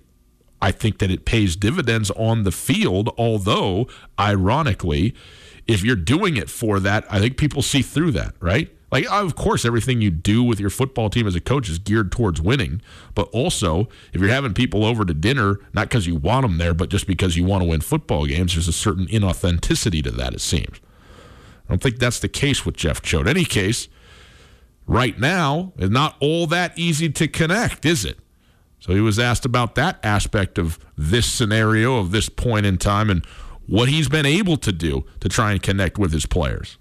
I 0.61 0.71
think 0.71 0.97
that 0.99 1.11
it 1.11 1.25
pays 1.25 1.55
dividends 1.55 2.09
on 2.11 2.43
the 2.43 2.51
field. 2.51 3.13
Although, 3.17 3.87
ironically, 4.19 5.13
if 5.67 5.83
you're 5.83 5.95
doing 5.95 6.37
it 6.37 6.49
for 6.49 6.79
that, 6.79 7.05
I 7.09 7.19
think 7.19 7.37
people 7.37 7.61
see 7.61 7.81
through 7.83 8.11
that, 8.11 8.33
right? 8.39 8.69
Like, 8.93 9.11
of 9.11 9.35
course, 9.35 9.65
everything 9.65 10.01
you 10.01 10.11
do 10.11 10.43
with 10.43 10.59
your 10.59 10.69
football 10.69 11.09
team 11.09 11.25
as 11.25 11.33
a 11.33 11.41
coach 11.41 11.67
is 11.67 11.79
geared 11.79 12.11
towards 12.11 12.39
winning. 12.39 12.79
But 13.15 13.27
also, 13.29 13.89
if 14.13 14.21
you're 14.21 14.29
having 14.29 14.53
people 14.53 14.85
over 14.85 15.03
to 15.03 15.15
dinner, 15.15 15.59
not 15.73 15.89
because 15.89 16.05
you 16.05 16.15
want 16.15 16.43
them 16.43 16.59
there, 16.59 16.75
but 16.75 16.89
just 16.89 17.07
because 17.07 17.35
you 17.35 17.43
want 17.43 17.63
to 17.63 17.67
win 17.67 17.81
football 17.81 18.27
games, 18.27 18.53
there's 18.53 18.67
a 18.67 18.71
certain 18.71 19.07
inauthenticity 19.07 20.03
to 20.03 20.11
that, 20.11 20.35
it 20.35 20.41
seems. 20.41 20.79
I 21.65 21.69
don't 21.69 21.81
think 21.81 21.97
that's 21.97 22.19
the 22.19 22.27
case 22.27 22.67
with 22.67 22.77
Jeff 22.77 23.01
Choate. 23.01 23.21
In 23.21 23.29
any 23.29 23.45
case, 23.45 23.87
right 24.85 25.19
now, 25.19 25.73
it's 25.77 25.89
not 25.89 26.15
all 26.19 26.45
that 26.45 26.77
easy 26.77 27.09
to 27.09 27.27
connect, 27.27 27.87
is 27.87 28.05
it? 28.05 28.19
So 28.79 28.93
he 28.93 29.01
was 29.01 29.17
asked 29.17 29.43
about 29.43 29.73
that 29.73 29.97
aspect 30.03 30.59
of 30.59 30.77
this 30.95 31.25
scenario, 31.25 31.97
of 31.97 32.11
this 32.11 32.29
point 32.29 32.67
in 32.67 32.77
time, 32.77 33.09
and 33.09 33.25
what 33.65 33.89
he's 33.89 34.07
been 34.07 34.27
able 34.27 34.57
to 34.57 34.71
do 34.71 35.03
to 35.19 35.29
try 35.29 35.51
and 35.51 35.63
connect 35.63 35.97
with 35.97 36.13
his 36.13 36.27
players 36.27 36.77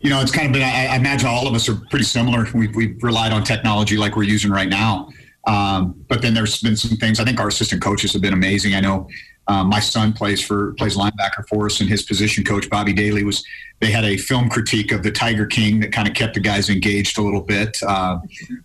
you 0.00 0.10
know, 0.10 0.20
it's 0.20 0.30
kind 0.30 0.46
of 0.46 0.52
been, 0.52 0.62
I, 0.62 0.86
I, 0.86 0.96
imagine 0.96 1.28
all 1.28 1.48
of 1.48 1.54
us 1.54 1.68
are 1.68 1.74
pretty 1.90 2.04
similar. 2.04 2.46
We've, 2.54 2.74
we've 2.74 3.02
relied 3.02 3.32
on 3.32 3.42
technology 3.42 3.96
like 3.96 4.16
we're 4.16 4.22
using 4.24 4.50
right 4.50 4.68
now. 4.68 5.08
Um, 5.46 6.04
but 6.08 6.22
then 6.22 6.34
there's 6.34 6.60
been 6.60 6.76
some 6.76 6.96
things, 6.98 7.18
I 7.18 7.24
think 7.24 7.40
our 7.40 7.48
assistant 7.48 7.82
coaches 7.82 8.12
have 8.12 8.22
been 8.22 8.34
amazing. 8.34 8.74
I 8.74 8.80
know 8.80 9.08
um, 9.48 9.68
my 9.68 9.80
son 9.80 10.12
plays 10.12 10.44
for, 10.44 10.74
plays 10.74 10.96
linebacker 10.96 11.48
for 11.48 11.66
us 11.66 11.80
and 11.80 11.88
his 11.88 12.02
position 12.02 12.44
coach, 12.44 12.68
Bobby 12.68 12.92
Daly 12.92 13.24
was, 13.24 13.42
they 13.80 13.90
had 13.90 14.04
a 14.04 14.16
film 14.16 14.50
critique 14.50 14.92
of 14.92 15.02
the 15.02 15.10
Tiger 15.10 15.46
King 15.46 15.80
that 15.80 15.90
kind 15.90 16.06
of 16.06 16.14
kept 16.14 16.34
the 16.34 16.40
guys 16.40 16.68
engaged 16.68 17.18
a 17.18 17.22
little 17.22 17.40
bit. 17.40 17.78
Uh, 17.82 18.18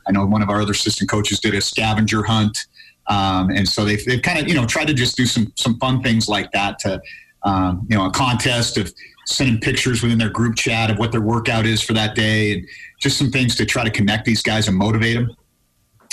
I 0.07 0.11
know 0.11 0.25
one 0.25 0.41
of 0.41 0.49
our 0.49 0.61
other 0.61 0.71
assistant 0.71 1.09
coaches 1.09 1.39
did 1.39 1.55
a 1.55 1.61
scavenger 1.61 2.23
hunt. 2.23 2.57
Um, 3.07 3.49
and 3.49 3.67
so 3.67 3.85
they've, 3.85 4.03
they've 4.05 4.21
kind 4.21 4.39
of, 4.39 4.47
you 4.47 4.53
know, 4.53 4.65
tried 4.65 4.87
to 4.87 4.93
just 4.93 5.15
do 5.15 5.25
some, 5.25 5.51
some 5.55 5.77
fun 5.79 6.03
things 6.03 6.27
like 6.27 6.51
that 6.51 6.79
to, 6.79 7.01
um, 7.43 7.85
you 7.89 7.97
know, 7.97 8.05
a 8.05 8.11
contest 8.11 8.77
of, 8.77 8.93
sending 9.25 9.59
pictures 9.59 10.01
within 10.01 10.17
their 10.17 10.29
group 10.29 10.55
chat 10.55 10.89
of 10.89 10.97
what 10.97 11.11
their 11.11 11.21
workout 11.21 11.65
is 11.65 11.81
for 11.81 11.93
that 11.93 12.15
day 12.15 12.53
and 12.53 12.67
just 12.99 13.17
some 13.17 13.31
things 13.31 13.55
to 13.55 13.65
try 13.65 13.83
to 13.83 13.89
connect 13.89 14.25
these 14.25 14.41
guys 14.41 14.67
and 14.67 14.77
motivate 14.77 15.15
them. 15.15 15.35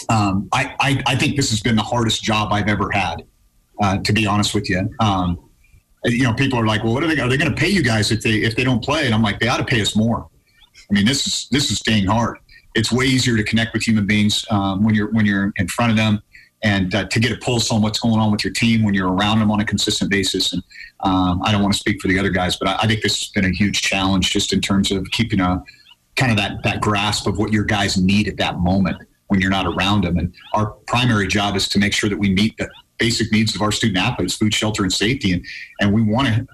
Um, 0.08 0.48
I, 0.52 0.74
I, 0.80 1.02
I, 1.06 1.16
think 1.16 1.36
this 1.36 1.50
has 1.50 1.60
been 1.60 1.76
the 1.76 1.82
hardest 1.82 2.22
job 2.22 2.52
I've 2.52 2.68
ever 2.68 2.90
had, 2.90 3.24
uh, 3.80 3.98
to 3.98 4.12
be 4.12 4.26
honest 4.26 4.54
with 4.54 4.68
you. 4.68 4.88
Um, 4.98 5.38
you 6.04 6.24
know, 6.24 6.32
people 6.34 6.58
are 6.58 6.66
like, 6.66 6.82
well, 6.82 6.94
what 6.94 7.04
are 7.04 7.14
they, 7.14 7.20
are 7.20 7.28
they 7.28 7.36
going 7.36 7.50
to 7.50 7.56
pay 7.56 7.68
you 7.68 7.82
guys 7.82 8.10
if 8.10 8.22
they, 8.22 8.36
if 8.38 8.56
they 8.56 8.64
don't 8.64 8.82
play? 8.82 9.06
And 9.06 9.14
I'm 9.14 9.22
like, 9.22 9.38
they 9.38 9.48
ought 9.48 9.58
to 9.58 9.64
pay 9.64 9.80
us 9.80 9.94
more. 9.94 10.28
I 10.90 10.94
mean, 10.94 11.04
this 11.04 11.26
is, 11.26 11.48
this 11.50 11.70
is 11.70 11.78
staying 11.78 12.06
hard. 12.06 12.38
It's 12.74 12.90
way 12.90 13.04
easier 13.04 13.36
to 13.36 13.44
connect 13.44 13.72
with 13.72 13.82
human 13.82 14.06
beings 14.06 14.44
um, 14.50 14.82
when 14.82 14.94
you're, 14.94 15.12
when 15.12 15.26
you're 15.26 15.52
in 15.56 15.68
front 15.68 15.90
of 15.90 15.96
them 15.96 16.22
and 16.62 16.94
uh, 16.94 17.06
to 17.06 17.20
get 17.20 17.32
a 17.32 17.36
pulse 17.36 17.70
on 17.70 17.80
what's 17.80 17.98
going 17.98 18.20
on 18.20 18.30
with 18.30 18.44
your 18.44 18.52
team 18.52 18.82
when 18.82 18.94
you're 18.94 19.12
around 19.12 19.38
them 19.38 19.50
on 19.50 19.60
a 19.60 19.64
consistent 19.64 20.10
basis. 20.10 20.52
And 20.52 20.62
um, 21.00 21.40
I 21.42 21.52
don't 21.52 21.62
want 21.62 21.72
to 21.72 21.78
speak 21.78 22.00
for 22.00 22.08
the 22.08 22.18
other 22.18 22.30
guys, 22.30 22.56
but 22.56 22.68
I, 22.68 22.76
I, 22.80 22.86
think 22.86 23.02
this 23.02 23.18
has 23.18 23.28
been 23.28 23.46
a 23.46 23.50
huge 23.54 23.80
challenge 23.80 24.30
just 24.30 24.52
in 24.52 24.60
terms 24.60 24.92
of 24.92 25.10
keeping 25.10 25.40
a 25.40 25.62
kind 26.16 26.30
of 26.30 26.36
that 26.36 26.62
that 26.64 26.80
grasp 26.80 27.26
of 27.26 27.38
what 27.38 27.52
your 27.52 27.64
guys 27.64 27.96
need 27.96 28.28
at 28.28 28.36
that 28.36 28.58
moment 28.58 29.00
when 29.28 29.40
you're 29.40 29.50
not 29.50 29.66
around 29.66 30.04
them. 30.04 30.18
And 30.18 30.34
our 30.52 30.72
primary 30.86 31.28
job 31.28 31.56
is 31.56 31.68
to 31.70 31.78
make 31.78 31.92
sure 31.92 32.10
that 32.10 32.18
we 32.18 32.30
meet 32.30 32.56
the 32.58 32.68
basic 32.98 33.32
needs 33.32 33.54
of 33.54 33.62
our 33.62 33.72
student 33.72 33.98
athletes: 33.98 34.36
food, 34.36 34.52
shelter, 34.52 34.82
and 34.82 34.92
safety. 34.92 35.32
And 35.32 35.44
and 35.80 35.92
we 35.92 36.02
want 36.02 36.28
to. 36.28 36.46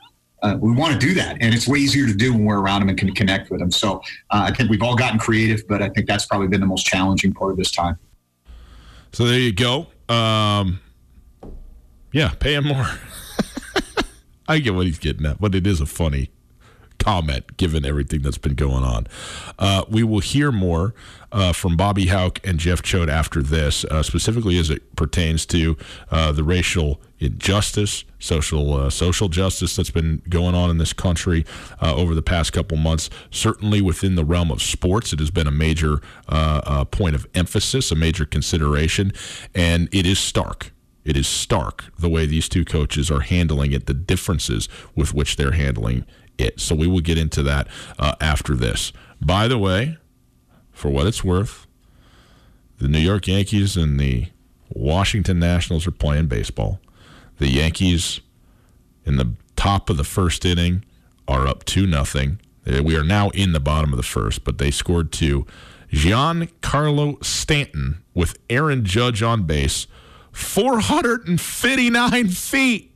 Uh, 0.43 0.55
we 0.61 0.71
want 0.71 0.93
to 0.93 0.99
do 0.99 1.15
that, 1.15 1.39
and 1.41 1.55
it's 1.55 1.67
way 1.67 1.79
easier 1.79 2.07
to 2.07 2.13
do 2.13 2.31
when 2.31 2.45
we're 2.45 2.61
around 2.61 2.81
them 2.81 2.91
and 2.91 2.99
can 2.99 3.13
connect 3.15 3.51
with 3.51 3.59
them. 3.59 3.71
So 3.71 3.97
uh, 4.31 4.45
I 4.45 4.53
think 4.53 4.69
we've 4.69 4.83
all 4.83 4.95
gotten 4.95 5.19
creative, 5.19 5.67
but 5.67 5.81
I 5.81 5.89
think 5.89 6.07
that's 6.07 6.27
probably 6.27 6.47
been 6.47 6.61
the 6.61 6.67
most 6.67 6.85
challenging 6.85 7.33
part 7.33 7.53
of 7.53 7.57
this 7.57 7.71
time. 7.71 7.99
So 9.13 9.25
there 9.25 9.39
you 9.39 9.55
go. 9.55 9.87
Um, 10.09 10.81
yeah, 12.13 12.31
pay 12.39 12.55
him 12.55 12.65
more. 12.65 12.87
I 14.49 14.59
get 14.61 14.75
what 14.75 14.87
he's 14.87 14.99
getting 14.99 15.27
at, 15.27 15.41
but 15.41 15.55
it 15.55 15.67
is 15.67 15.81
a 15.81 15.87
funny 15.87 16.31
comment 17.07 17.57
given 17.57 17.85
everything 17.85 18.21
that's 18.23 18.39
been 18.39 18.55
going 18.55 18.83
on. 18.83 19.07
Uh, 19.61 19.85
we 19.89 20.03
will 20.03 20.19
hear 20.19 20.51
more 20.51 20.93
uh, 21.31 21.53
from 21.53 21.77
Bobby 21.77 22.07
Hauck 22.07 22.41
and 22.45 22.59
Jeff 22.59 22.83
Choate 22.83 23.09
after 23.09 23.43
this, 23.43 23.85
uh, 23.85 24.03
specifically 24.03 24.59
as 24.59 24.71
it 24.71 24.97
pertains 24.97 25.47
to 25.47 25.77
uh, 26.11 26.33
the 26.33 26.43
racial 26.43 27.01
injustice, 27.21 28.05
social 28.19 28.75
uh, 28.75 28.91
social 28.91 29.29
justice 29.29 29.77
that's 29.77 29.91
been 29.91 30.21
going 30.29 30.57
on 30.57 30.69
in 30.69 30.79
this 30.79 30.93
country 30.93 31.47
uh, 31.81 31.95
over 31.95 32.13
the 32.13 32.23
past 32.23 32.53
couple 32.53 32.77
months. 32.77 33.09
Certainly 33.31 33.83
within 33.83 34.17
the 34.17 34.25
realm 34.25 34.51
of 34.51 34.61
sports, 34.61 35.13
it 35.13 35.21
has 35.21 35.31
been 35.31 35.47
a 35.47 35.53
major 35.53 36.01
point 36.91 37.15
of 37.15 37.27
emphasis, 37.35 37.93
a 37.93 37.95
major 37.95 38.25
consideration, 38.25 39.13
and 39.55 39.89
it 39.93 40.07
is 40.07 40.19
stark. 40.19 40.73
It 41.05 41.17
is 41.17 41.29
stark 41.29 41.85
the 41.97 42.09
way 42.09 42.27
these 42.27 42.49
two 42.49 42.65
coaches 42.65 43.13
are 43.13 43.21
handling 43.21 43.71
it, 43.71 43.87
the 43.87 43.95
differences 43.95 44.69
with 44.97 45.15
which 45.15 45.37
they're 45.37 45.53
handling 45.53 46.05
it. 46.39 46.61
So 46.61 46.75
we 46.75 46.87
will 46.87 47.01
get 47.01 47.19
into 47.19 47.43
that 47.45 47.69
uh, 47.99 48.15
after 48.21 48.55
this. 48.55 48.93
By 49.21 49.49
the 49.49 49.59
way, 49.59 49.99
for 50.73 50.91
what 50.91 51.07
it's 51.07 51.25
worth, 51.25 51.67
the 52.79 52.89
New 52.89 52.99
York 52.99 53.27
Yankees 53.27 53.77
and 53.77 53.99
the 53.99 54.29
Washington 54.69 55.39
Nationals 55.39 55.87
are 55.87 55.93
playing 55.93 56.27
baseball. 56.27 56.81
The 57.39 57.49
Yankees 57.49 58.21
in 59.05 59.17
the 59.17 59.35
top 59.57 59.89
of 59.89 59.97
the 59.97 60.05
first 60.05 60.45
inning 60.45 60.85
are 61.27 61.47
up 61.47 61.65
2 61.65 61.87
nothing. 61.87 62.41
We 62.67 62.97
are 62.97 63.05
now 63.05 63.31
in 63.31 63.53
the 63.53 63.61
bottom 63.61 63.93
of 63.93 63.97
the 63.97 64.03
first, 64.03 64.43
but 64.45 64.59
they 64.59 64.73
scored 64.73 65.13
two 65.13 65.47
Giancarlo 65.93 67.25
Stanton 67.25 68.03
with 68.13 68.37
Aaron 68.51 68.85
Judge 68.85 69.23
on 69.23 69.45
base, 69.45 69.87
459 70.33 72.29
feet 72.29 72.93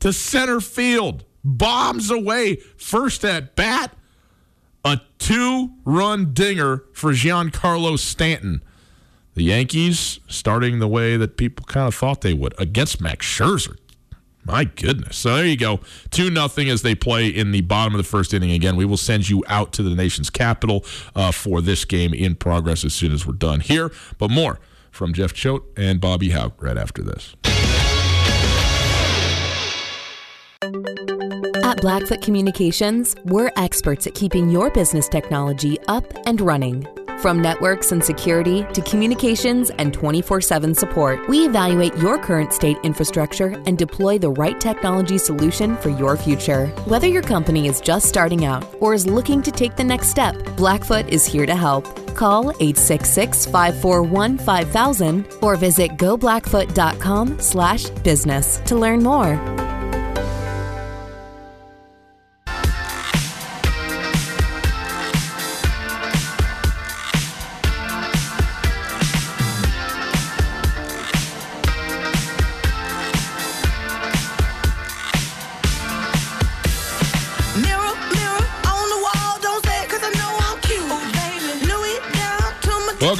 to 0.00 0.12
center 0.12 0.60
field, 0.60 1.24
bombs 1.46 2.10
away, 2.10 2.56
first 2.76 3.24
at 3.24 3.56
bat, 3.56 3.92
a 4.84 5.00
two 5.18 5.70
run 5.84 6.34
dinger 6.34 6.84
for 6.92 7.12
Giancarlo 7.12 7.98
Stanton. 7.98 8.62
The 9.34 9.44
Yankees 9.44 10.20
starting 10.28 10.78
the 10.78 10.88
way 10.88 11.16
that 11.16 11.36
people 11.36 11.64
kind 11.66 11.86
of 11.86 11.94
thought 11.94 12.22
they 12.22 12.34
would 12.34 12.54
against 12.58 13.00
Max 13.00 13.26
Scherzer. 13.26 13.76
My 14.44 14.64
goodness. 14.64 15.16
So 15.16 15.36
there 15.36 15.44
you 15.44 15.56
go. 15.56 15.80
2 16.10 16.30
nothing 16.30 16.70
as 16.70 16.82
they 16.82 16.94
play 16.94 17.26
in 17.26 17.50
the 17.50 17.62
bottom 17.62 17.94
of 17.94 17.98
the 17.98 18.04
first 18.04 18.32
inning 18.32 18.52
again. 18.52 18.76
We 18.76 18.84
will 18.84 18.96
send 18.96 19.28
you 19.28 19.42
out 19.48 19.72
to 19.72 19.82
the 19.82 19.94
nation's 19.94 20.30
capital 20.30 20.84
uh, 21.16 21.32
for 21.32 21.60
this 21.60 21.84
game 21.84 22.14
in 22.14 22.36
progress 22.36 22.84
as 22.84 22.94
soon 22.94 23.12
as 23.12 23.26
we're 23.26 23.34
done 23.34 23.58
here. 23.58 23.90
But 24.18 24.30
more 24.30 24.60
from 24.92 25.12
Jeff 25.12 25.32
Choate 25.32 25.64
and 25.76 26.00
Bobby 26.00 26.30
Hauck 26.30 26.62
right 26.62 26.78
after 26.78 27.02
this. 27.02 27.34
At 30.62 31.80
Blackfoot 31.80 32.22
Communications, 32.22 33.14
we're 33.24 33.50
experts 33.56 34.06
at 34.06 34.14
keeping 34.14 34.48
your 34.48 34.70
business 34.70 35.08
technology 35.08 35.78
up 35.88 36.04
and 36.26 36.40
running. 36.40 36.86
From 37.18 37.40
networks 37.40 37.92
and 37.92 38.04
security 38.04 38.64
to 38.74 38.82
communications 38.82 39.70
and 39.70 39.92
24 39.92 40.40
7 40.40 40.74
support, 40.74 41.26
we 41.28 41.46
evaluate 41.46 41.96
your 41.96 42.18
current 42.18 42.52
state 42.52 42.76
infrastructure 42.82 43.60
and 43.66 43.78
deploy 43.78 44.18
the 44.18 44.30
right 44.30 44.60
technology 44.60 45.18
solution 45.18 45.76
for 45.78 45.88
your 45.88 46.16
future. 46.16 46.66
Whether 46.84 47.06
your 47.06 47.22
company 47.22 47.68
is 47.68 47.80
just 47.80 48.06
starting 48.06 48.44
out 48.44 48.64
or 48.80 48.92
is 48.94 49.06
looking 49.06 49.42
to 49.42 49.50
take 49.50 49.76
the 49.76 49.84
next 49.84 50.08
step, 50.08 50.36
Blackfoot 50.56 51.08
is 51.08 51.24
here 51.24 51.46
to 51.46 51.54
help. 51.54 51.84
Call 52.14 52.50
866 52.60 53.46
541 53.46 54.38
5000 54.38 55.26
or 55.42 55.56
visit 55.56 55.92
goblackfoot.com 55.92 57.40
slash 57.40 57.88
business 57.90 58.58
to 58.66 58.76
learn 58.76 59.02
more. 59.02 59.75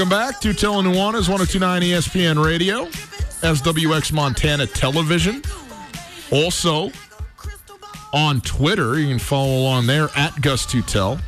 Welcome 0.08 0.34
back 0.34 0.40
to 0.42 0.54
Tell 0.54 0.80
Nuanez, 0.84 1.28
1029 1.28 1.82
ESPN 1.82 2.44
Radio, 2.44 2.84
SWX 2.84 4.12
Montana 4.12 4.64
Television. 4.64 5.42
Also 6.30 6.92
on 8.12 8.40
Twitter, 8.42 9.00
you 9.00 9.08
can 9.08 9.18
follow 9.18 9.58
along 9.62 9.88
there 9.88 10.08
at 10.14 10.40
Gus 10.40 10.64
Tutel, 10.64 11.18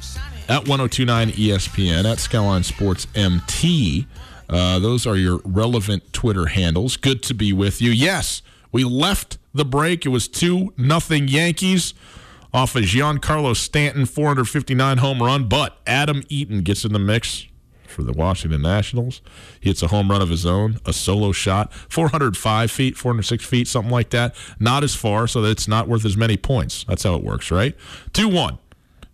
at 0.49 0.69
1029 0.69 1.31
ESPN, 1.31 2.05
at 2.05 2.21
Skyline 2.21 2.63
Sports 2.63 3.09
MT. 3.17 4.07
Uh, 4.49 4.79
those 4.79 5.09
are 5.09 5.17
your 5.17 5.41
relevant 5.45 6.13
Twitter 6.13 6.47
handles. 6.47 6.97
Good 6.97 7.25
to 7.25 7.35
be 7.35 7.53
with 7.53 7.83
you. 7.83 7.91
Yes, 7.91 8.43
we 8.71 8.85
left 8.85 9.39
the 9.53 9.65
break. 9.65 10.07
It 10.07 10.11
was 10.11 10.29
2 10.29 10.75
nothing 10.77 11.27
Yankees 11.27 11.95
off 12.55 12.77
of 12.77 12.85
Giancarlo 12.85 13.57
Stanton 13.57 14.07
459 14.07 14.99
home 14.99 15.21
run, 15.21 15.49
but 15.49 15.81
Adam 15.85 16.23
Eaton 16.29 16.63
gets 16.63 16.85
in 16.85 16.93
the 16.93 17.01
mix 17.01 17.48
for 17.89 18.03
the 18.03 18.13
Washington 18.13 18.63
Nationals. 18.63 19.21
He 19.61 19.71
hits 19.71 19.83
a 19.83 19.89
home 19.89 20.11
run 20.11 20.23
of 20.23 20.29
his 20.29 20.47
own, 20.47 20.79
a 20.85 20.93
solo 20.93 21.33
shot, 21.33 21.73
405 21.73 22.71
feet, 22.71 22.97
406 22.97 23.45
feet, 23.45 23.69
something 23.69 23.91
like 23.91 24.11
that. 24.11 24.35
Not 24.59 24.85
as 24.85 24.95
far, 24.95 25.27
so 25.27 25.43
that 25.43 25.51
it's 25.51 25.69
not 25.69 25.89
worth 25.89 26.05
as 26.05 26.17
many 26.17 26.37
points. 26.37 26.85
That's 26.85 27.03
how 27.03 27.15
it 27.15 27.25
works, 27.25 27.51
right? 27.51 27.75
2 28.13 28.29
1, 28.29 28.59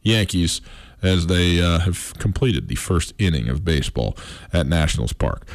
Yankees, 0.02 0.60
as 1.02 1.26
they 1.26 1.60
uh, 1.60 1.80
have 1.80 2.14
completed 2.18 2.68
the 2.68 2.74
first 2.74 3.12
inning 3.18 3.48
of 3.48 3.64
baseball 3.64 4.16
at 4.52 4.66
Nationals 4.66 5.12
Park. 5.12 5.46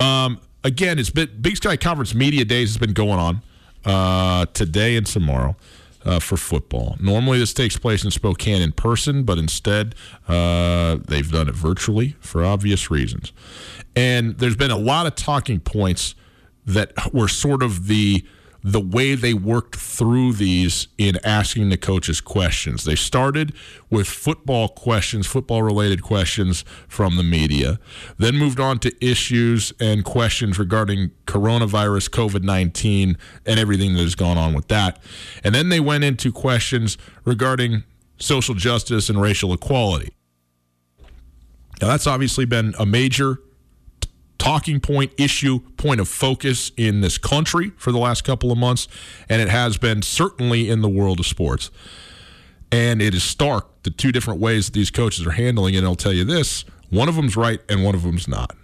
Um, 0.00 0.40
again, 0.64 0.98
it's 0.98 1.10
been 1.10 1.30
Big 1.40 1.56
Sky 1.56 1.76
Conference 1.76 2.14
Media 2.14 2.44
Days 2.44 2.70
has 2.70 2.78
been 2.78 2.92
going 2.92 3.18
on 3.18 3.42
uh, 3.84 4.46
today 4.52 4.96
and 4.96 5.06
tomorrow 5.06 5.56
uh, 6.04 6.20
for 6.20 6.36
football. 6.36 6.96
Normally, 7.00 7.38
this 7.38 7.52
takes 7.52 7.76
place 7.76 8.04
in 8.04 8.10
Spokane 8.10 8.62
in 8.62 8.72
person, 8.72 9.24
but 9.24 9.38
instead, 9.38 9.94
uh, 10.26 10.98
they've 11.06 11.30
done 11.30 11.48
it 11.48 11.54
virtually 11.54 12.16
for 12.20 12.44
obvious 12.44 12.90
reasons. 12.90 13.32
And 13.96 14.38
there's 14.38 14.56
been 14.56 14.70
a 14.70 14.78
lot 14.78 15.06
of 15.06 15.14
talking 15.14 15.60
points 15.60 16.14
that 16.66 16.92
were 17.12 17.28
sort 17.28 17.62
of 17.62 17.86
the 17.86 18.24
the 18.62 18.80
way 18.80 19.14
they 19.14 19.34
worked 19.34 19.76
through 19.76 20.32
these 20.32 20.88
in 20.98 21.18
asking 21.24 21.68
the 21.68 21.76
coaches 21.76 22.20
questions. 22.20 22.84
They 22.84 22.96
started 22.96 23.52
with 23.88 24.08
football 24.08 24.68
questions, 24.68 25.26
football 25.26 25.62
related 25.62 26.02
questions 26.02 26.64
from 26.88 27.16
the 27.16 27.22
media, 27.22 27.78
then 28.18 28.36
moved 28.36 28.58
on 28.58 28.78
to 28.80 29.04
issues 29.04 29.72
and 29.80 30.04
questions 30.04 30.58
regarding 30.58 31.10
coronavirus, 31.26 32.10
COVID 32.10 32.42
19, 32.42 33.16
and 33.46 33.60
everything 33.60 33.94
that 33.94 34.02
has 34.02 34.14
gone 34.14 34.36
on 34.36 34.54
with 34.54 34.68
that. 34.68 35.00
And 35.44 35.54
then 35.54 35.68
they 35.68 35.80
went 35.80 36.04
into 36.04 36.32
questions 36.32 36.98
regarding 37.24 37.84
social 38.18 38.54
justice 38.54 39.08
and 39.08 39.20
racial 39.20 39.52
equality. 39.52 40.12
Now, 41.80 41.86
that's 41.86 42.08
obviously 42.08 42.44
been 42.44 42.74
a 42.78 42.84
major 42.84 43.40
talking 44.38 44.80
point, 44.80 45.12
issue, 45.18 45.60
point 45.76 46.00
of 46.00 46.08
focus 46.08 46.70
in 46.76 47.00
this 47.00 47.18
country 47.18 47.72
for 47.76 47.92
the 47.92 47.98
last 47.98 48.24
couple 48.24 48.50
of 48.50 48.58
months, 48.58 48.88
and 49.28 49.42
it 49.42 49.48
has 49.48 49.76
been 49.76 50.02
certainly 50.02 50.70
in 50.70 50.80
the 50.80 50.88
world 50.88 51.20
of 51.20 51.26
sports. 51.26 51.70
And 52.70 53.00
it 53.00 53.14
is 53.14 53.24
stark 53.24 53.82
the 53.82 53.90
two 53.90 54.12
different 54.12 54.40
ways 54.40 54.66
that 54.66 54.72
these 54.72 54.90
coaches 54.90 55.26
are 55.26 55.32
handling 55.32 55.74
it. 55.74 55.78
And 55.78 55.86
I'll 55.86 55.94
tell 55.94 56.12
you 56.12 56.24
this 56.24 56.64
one 56.90 57.08
of 57.08 57.16
them's 57.16 57.36
right 57.36 57.60
and 57.68 57.84
one 57.84 57.94
of 57.94 58.02
them's 58.02 58.28
not. 58.28 58.54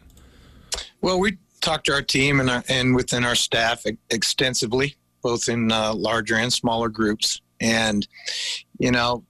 Well, 1.00 1.20
we 1.20 1.38
talked 1.60 1.86
to 1.86 1.92
our 1.92 2.02
team 2.02 2.40
and, 2.40 2.50
our, 2.50 2.58
uh, 2.58 2.62
and 2.68 2.94
within 2.94 3.24
our 3.24 3.34
staff 3.34 3.84
extensively, 4.10 4.96
both 5.22 5.48
in 5.48 5.72
uh, 5.72 5.94
larger 5.94 6.36
and 6.36 6.52
smaller 6.52 6.88
groups. 6.88 7.40
And, 7.60 8.06
you 8.78 8.90
know, 8.90 9.24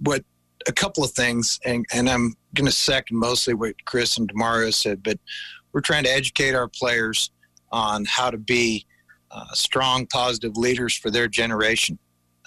what 0.00 0.24
a 0.66 0.72
couple 0.72 1.04
of 1.04 1.12
things, 1.12 1.60
and, 1.64 1.86
and 1.92 2.08
I'm 2.08 2.36
going 2.54 2.66
to 2.66 2.72
second 2.72 3.16
mostly 3.16 3.54
what 3.54 3.74
Chris 3.84 4.18
and 4.18 4.32
Demario 4.32 4.72
said, 4.72 5.02
but 5.02 5.18
we're 5.72 5.80
trying 5.80 6.04
to 6.04 6.10
educate 6.10 6.54
our 6.54 6.68
players 6.68 7.30
on 7.70 8.04
how 8.06 8.30
to 8.30 8.38
be 8.38 8.86
uh, 9.30 9.52
strong, 9.52 10.06
positive 10.06 10.56
leaders 10.56 10.96
for 10.96 11.10
their 11.10 11.28
generation. 11.28 11.98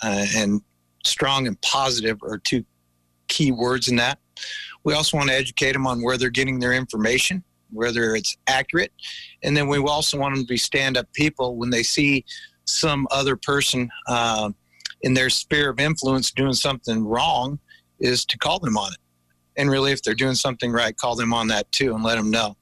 Uh, 0.04 0.26
and 0.36 0.62
strong 1.06 1.48
and 1.48 1.60
positive 1.62 2.18
are 2.24 2.40
two 2.40 2.66
key 3.28 3.52
words 3.52 3.88
in 3.88 3.96
that. 3.98 4.20
We 4.84 4.94
also 4.94 5.18
want 5.18 5.30
to 5.30 5.36
educate 5.36 5.74
them 5.74 5.86
on 5.86 6.02
where 6.02 6.18
they're 6.18 6.30
getting 6.30 6.60
their 6.60 6.74
information, 6.74 7.44
whether 7.72 8.16
it's 8.16 8.36
accurate. 8.48 8.92
And 9.44 9.56
then 9.56 9.68
we 9.68 9.78
also 9.78 10.18
want 10.18 10.36
them 10.36 10.44
to 10.44 10.48
be 10.48 10.58
stand 10.58 10.98
up 10.98 11.12
people 11.14 11.56
when 11.56 11.70
they 11.70 11.84
see 11.84 12.26
some 12.66 13.08
other 13.12 13.36
person 13.36 13.90
uh, 14.08 14.50
in 15.04 15.14
their 15.14 15.30
sphere 15.30 15.70
of 15.70 15.80
influence 15.80 16.32
doing 16.32 16.54
something 16.54 17.06
wrong, 17.06 17.60
is 18.00 18.26
to 18.26 18.38
call 18.40 18.58
them 18.60 18.78
on 18.78 18.92
it 18.92 19.01
and 19.58 19.70
really 19.70 19.92
if 19.92 20.02
they're 20.02 20.14
doing 20.14 20.36
something 20.36 20.72
right 20.72 20.96
call 20.98 21.16
them 21.16 21.34
on 21.34 21.48
that 21.48 21.72
too 21.72 21.94
and 21.94 22.04
let 22.04 22.16
them 22.16 22.32
know. 22.32 22.56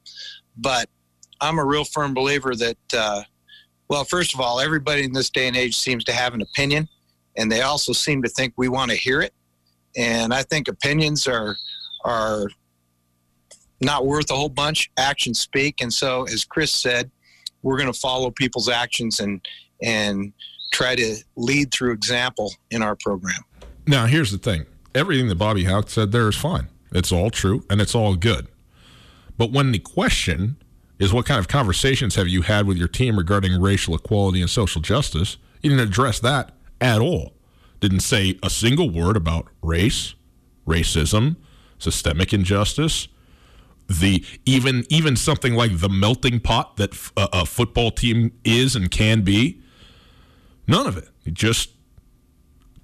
But 0.58 0.90
i'm 1.42 1.60
a 1.60 1.66
real 1.66 1.86
firm 1.86 2.14
believer 2.14 2.56
that 2.56 2.78
uh, 2.94 3.24
well 3.88 4.04
first 4.04 4.34
of 4.34 4.40
all 4.40 4.60
everybody 4.60 5.04
in 5.04 5.14
this 5.14 5.30
day 5.30 5.48
and 5.48 5.56
age 5.56 5.78
seems 5.78 6.04
to 6.06 6.14
have 6.14 6.34
an 6.34 6.42
opinion 6.42 6.88
and 7.38 7.52
they 7.52 7.62
also 7.62 7.94
seem 7.94 8.22
to 8.24 8.30
think 8.30 8.54
we 8.58 8.68
want 8.68 8.92
to 8.92 8.98
hear 8.98 9.22
it. 9.22 9.34
And 9.98 10.34
i 10.34 10.44
think 10.44 10.68
opinions 10.68 11.28
are 11.28 11.56
are 12.06 12.48
not 13.82 14.06
worth 14.06 14.30
a 14.30 14.36
whole 14.36 14.50
bunch. 14.50 14.92
Actions 14.98 15.40
speak. 15.40 15.82
And 15.82 15.94
so 15.94 16.24
as 16.24 16.44
chris 16.44 16.72
said 16.72 17.12
we're 17.62 17.78
going 17.78 17.92
to 17.92 18.00
follow 18.00 18.32
people's 18.32 18.70
actions 18.70 19.20
and 19.20 19.46
and 19.82 20.34
try 20.72 20.96
to 20.96 21.16
lead 21.36 21.72
through 21.72 21.92
example 21.92 22.54
in 22.70 22.82
our 22.82 22.96
program. 22.96 23.42
Now 23.88 24.06
here's 24.06 24.32
the 24.32 24.38
thing. 24.38 24.66
Everything 24.96 25.28
that 25.28 25.36
bobby 25.36 25.64
hauck 25.64 25.90
said 25.90 26.12
there 26.12 26.28
is 26.28 26.36
fine 26.36 26.68
it's 26.92 27.12
all 27.12 27.30
true 27.30 27.64
and 27.70 27.82
it's 27.82 27.96
all 27.96 28.16
good. 28.16 28.48
But 29.38 29.52
when 29.52 29.72
the 29.72 29.80
question 29.80 30.58
is 31.00 31.14
what 31.14 31.26
kind 31.26 31.40
of 31.40 31.48
conversations 31.48 32.16
have 32.16 32.28
you 32.28 32.42
had 32.42 32.68
with 32.68 32.78
your 32.78 32.88
team 32.88 33.18
regarding 33.18 33.60
racial 33.62 33.96
equality 33.96 34.42
and 34.42 34.50
social 34.50 34.82
justice, 34.82 35.38
you 35.62 35.70
didn't 35.70 35.88
address 35.88 36.20
that 36.20 36.54
at 36.82 37.00
all. 37.00 37.34
Didn't 37.80 38.02
say 38.02 38.38
a 38.44 38.50
single 38.50 38.90
word 38.90 39.16
about 39.16 39.48
race, 39.62 40.14
racism, 40.68 41.38
systemic 41.78 42.34
injustice, 42.34 43.08
the 43.88 44.24
even 44.46 44.86
even 44.90 45.16
something 45.16 45.56
like 45.56 45.80
the 45.80 45.90
melting 45.90 46.40
pot 46.40 46.78
that 46.78 46.94
a, 47.18 47.30
a 47.34 47.46
football 47.46 47.92
team 47.92 48.32
is 48.44 48.76
and 48.76 48.92
can 48.92 49.22
be. 49.22 49.62
None 50.68 50.86
of 50.86 50.98
it. 50.98 51.10
He 51.24 51.32
just 51.32 51.72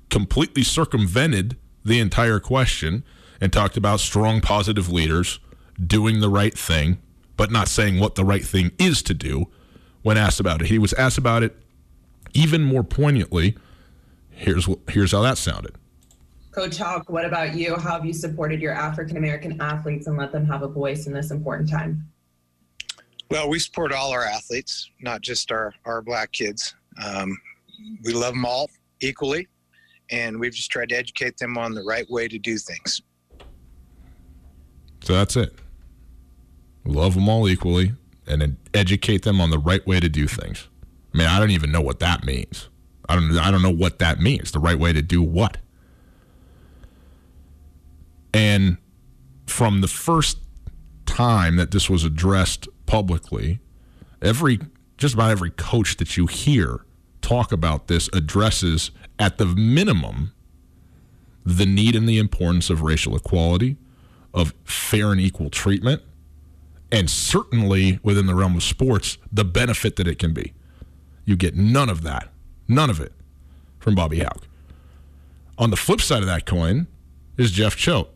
completely 0.09 0.63
circumvented 0.63 1.57
the 1.83 1.99
entire 1.99 2.39
question 2.39 3.03
and 3.41 3.51
talked 3.51 3.77
about 3.77 3.99
strong, 3.99 4.41
positive 4.41 4.91
leaders 4.91 5.39
doing 5.85 6.21
the 6.21 6.29
right 6.29 6.57
thing, 6.57 6.99
but 7.37 7.51
not 7.51 7.67
saying 7.67 7.99
what 7.99 8.15
the 8.15 8.23
right 8.23 8.45
thing 8.45 8.71
is 8.79 9.01
to 9.03 9.13
do 9.13 9.47
when 10.01 10.17
asked 10.17 10.39
about 10.39 10.61
it. 10.61 10.67
He 10.67 10.79
was 10.79 10.93
asked 10.93 11.17
about 11.17 11.43
it 11.43 11.55
even 12.33 12.63
more 12.63 12.83
poignantly. 12.83 13.57
Here's 14.29 14.67
here's 14.89 15.11
how 15.11 15.21
that 15.21 15.37
sounded. 15.37 15.75
Coach 16.51 16.77
Hauck, 16.77 17.09
what 17.09 17.25
about 17.25 17.55
you? 17.55 17.75
How 17.75 17.91
have 17.91 18.05
you 18.05 18.13
supported 18.13 18.61
your 18.61 18.73
African 18.73 19.17
American 19.17 19.59
athletes 19.61 20.07
and 20.07 20.15
let 20.17 20.31
them 20.31 20.45
have 20.45 20.61
a 20.61 20.67
voice 20.67 21.07
in 21.07 21.13
this 21.13 21.31
important 21.31 21.69
time? 21.69 22.07
Well, 23.29 23.49
we 23.49 23.59
support 23.59 23.91
all 23.91 24.11
our 24.11 24.23
athletes, 24.23 24.89
not 25.01 25.21
just 25.21 25.51
our, 25.51 25.73
our 25.85 26.01
black 26.01 26.31
kids. 26.31 26.75
Um, 27.03 27.37
we 28.03 28.13
love 28.13 28.33
them 28.33 28.45
all 28.45 28.69
equally, 29.01 29.47
and 30.11 30.39
we've 30.39 30.53
just 30.53 30.71
tried 30.71 30.89
to 30.89 30.95
educate 30.95 31.37
them 31.37 31.57
on 31.57 31.73
the 31.73 31.83
right 31.83 32.09
way 32.09 32.27
to 32.27 32.37
do 32.37 32.57
things. 32.57 33.01
So 35.05 35.13
that's 35.13 35.35
it. 35.35 35.53
Love 36.83 37.13
them 37.13 37.29
all 37.29 37.47
equally 37.47 37.93
and 38.25 38.57
educate 38.73 39.21
them 39.21 39.39
on 39.39 39.51
the 39.51 39.59
right 39.59 39.85
way 39.85 39.99
to 39.99 40.09
do 40.09 40.27
things. 40.27 40.67
I 41.13 41.17
mean, 41.19 41.27
I 41.27 41.37
don't 41.37 41.51
even 41.51 41.71
know 41.71 41.81
what 41.81 41.99
that 41.99 42.23
means. 42.23 42.69
I 43.07 43.13
don't 43.13 43.37
I 43.37 43.51
don't 43.51 43.61
know 43.61 43.69
what 43.69 43.99
that 43.99 44.19
means. 44.19 44.51
The 44.51 44.57
right 44.59 44.79
way 44.79 44.93
to 44.93 45.03
do 45.03 45.21
what? 45.21 45.57
And 48.33 48.77
from 49.45 49.81
the 49.81 49.87
first 49.87 50.39
time 51.05 51.55
that 51.57 51.69
this 51.69 51.87
was 51.87 52.03
addressed 52.03 52.67
publicly, 52.87 53.59
every 54.23 54.59
just 54.97 55.13
about 55.13 55.29
every 55.29 55.51
coach 55.51 55.97
that 55.97 56.17
you 56.17 56.25
hear 56.25 56.83
talk 57.21 57.51
about 57.51 57.87
this 57.87 58.09
addresses 58.11 58.89
at 59.19 59.37
the 59.37 59.45
minimum 59.45 60.31
the 61.45 61.67
need 61.67 61.95
and 61.95 62.09
the 62.09 62.17
importance 62.17 62.71
of 62.71 62.81
racial 62.81 63.15
equality, 63.15 63.77
of 64.35 64.53
fair 64.63 65.11
and 65.11 65.19
equal 65.19 65.49
treatment, 65.49 66.03
and 66.91 67.09
certainly 67.09 67.99
within 68.03 68.27
the 68.27 68.35
realm 68.35 68.55
of 68.55 68.61
sports, 68.61 69.17
the 69.31 69.43
benefit 69.43 69.95
that 69.95 70.07
it 70.07 70.19
can 70.19 70.33
be. 70.33 70.53
You 71.25 71.35
get 71.35 71.55
none 71.55 71.89
of 71.89 72.03
that, 72.03 72.29
none 72.67 72.91
of 72.91 72.99
it 72.99 73.13
from 73.79 73.95
Bobby 73.95 74.19
Hauck. 74.19 74.43
On 75.57 75.71
the 75.71 75.77
flip 75.77 76.01
side 76.01 76.21
of 76.21 76.27
that 76.27 76.45
coin 76.45 76.85
is 77.37 77.51
Jeff 77.51 77.75
Choate 77.75 78.09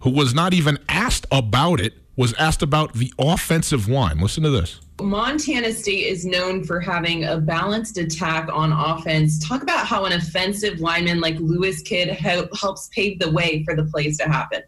who 0.00 0.10
was 0.10 0.34
not 0.34 0.54
even 0.54 0.78
asked 0.88 1.26
about 1.32 1.80
it, 1.80 1.94
was 2.16 2.34
asked 2.34 2.62
about 2.62 2.94
the 2.94 3.12
offensive 3.18 3.88
line. 3.88 4.18
Listen 4.18 4.42
to 4.42 4.50
this. 4.50 4.80
Montana 5.00 5.72
State 5.72 6.06
is 6.06 6.24
known 6.24 6.64
for 6.64 6.80
having 6.80 7.24
a 7.24 7.38
balanced 7.38 7.98
attack 7.98 8.48
on 8.52 8.72
offense. 8.72 9.46
Talk 9.46 9.62
about 9.62 9.86
how 9.86 10.04
an 10.04 10.12
offensive 10.12 10.80
lineman 10.80 11.20
like 11.20 11.38
Lewis 11.38 11.80
Kidd 11.82 12.08
helps 12.08 12.88
pave 12.88 13.20
the 13.20 13.30
way 13.30 13.62
for 13.64 13.76
the 13.76 13.84
plays 13.84 14.18
to 14.18 14.24
happen. 14.24 14.62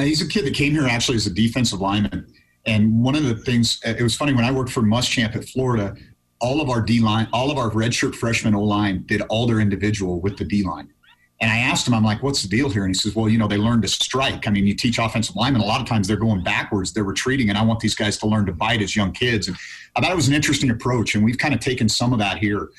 Uh, 0.00 0.04
he's 0.04 0.22
a 0.22 0.26
kid 0.26 0.46
that 0.46 0.54
came 0.54 0.72
here 0.72 0.86
actually 0.86 1.16
as 1.16 1.26
a 1.26 1.30
defensive 1.30 1.80
lineman. 1.80 2.26
And 2.64 3.02
one 3.02 3.14
of 3.14 3.24
the 3.24 3.34
things, 3.34 3.80
uh, 3.86 3.90
it 3.98 4.02
was 4.02 4.14
funny 4.14 4.32
when 4.32 4.44
I 4.44 4.50
worked 4.50 4.70
for 4.70 4.80
Muschamp 4.80 5.36
at 5.36 5.44
Florida, 5.44 5.94
all 6.40 6.62
of 6.62 6.70
our 6.70 6.80
D 6.80 7.00
line, 7.00 7.28
all 7.34 7.50
of 7.50 7.58
our 7.58 7.68
redshirt 7.70 8.14
freshman 8.14 8.54
O 8.54 8.62
line 8.62 9.04
did 9.04 9.20
all 9.22 9.46
their 9.46 9.60
individual 9.60 10.18
with 10.22 10.38
the 10.38 10.44
D 10.44 10.62
line. 10.62 10.88
And 11.42 11.50
I 11.50 11.58
asked 11.58 11.86
him, 11.86 11.92
I'm 11.92 12.02
like, 12.02 12.22
what's 12.22 12.40
the 12.40 12.48
deal 12.48 12.70
here? 12.70 12.84
And 12.84 12.90
he 12.90 12.98
says, 12.98 13.14
well, 13.14 13.28
you 13.28 13.36
know, 13.36 13.46
they 13.46 13.58
learn 13.58 13.82
to 13.82 13.88
strike. 13.88 14.48
I 14.48 14.50
mean, 14.50 14.66
you 14.66 14.74
teach 14.74 14.98
offensive 14.98 15.36
linemen, 15.36 15.60
a 15.60 15.66
lot 15.66 15.82
of 15.82 15.86
times 15.86 16.08
they're 16.08 16.16
going 16.16 16.42
backwards, 16.42 16.94
they're 16.94 17.04
retreating, 17.04 17.50
and 17.50 17.58
I 17.58 17.64
want 17.64 17.80
these 17.80 17.94
guys 17.94 18.16
to 18.18 18.26
learn 18.26 18.46
to 18.46 18.52
bite 18.52 18.80
as 18.80 18.96
young 18.96 19.12
kids. 19.12 19.48
And 19.48 19.56
I 19.96 20.00
thought 20.00 20.12
it 20.12 20.16
was 20.16 20.28
an 20.28 20.34
interesting 20.34 20.70
approach, 20.70 21.14
and 21.14 21.24
we've 21.24 21.38
kind 21.38 21.52
of 21.52 21.60
taken 21.60 21.90
some 21.90 22.14
of 22.14 22.18
that 22.20 22.38
here. 22.38 22.70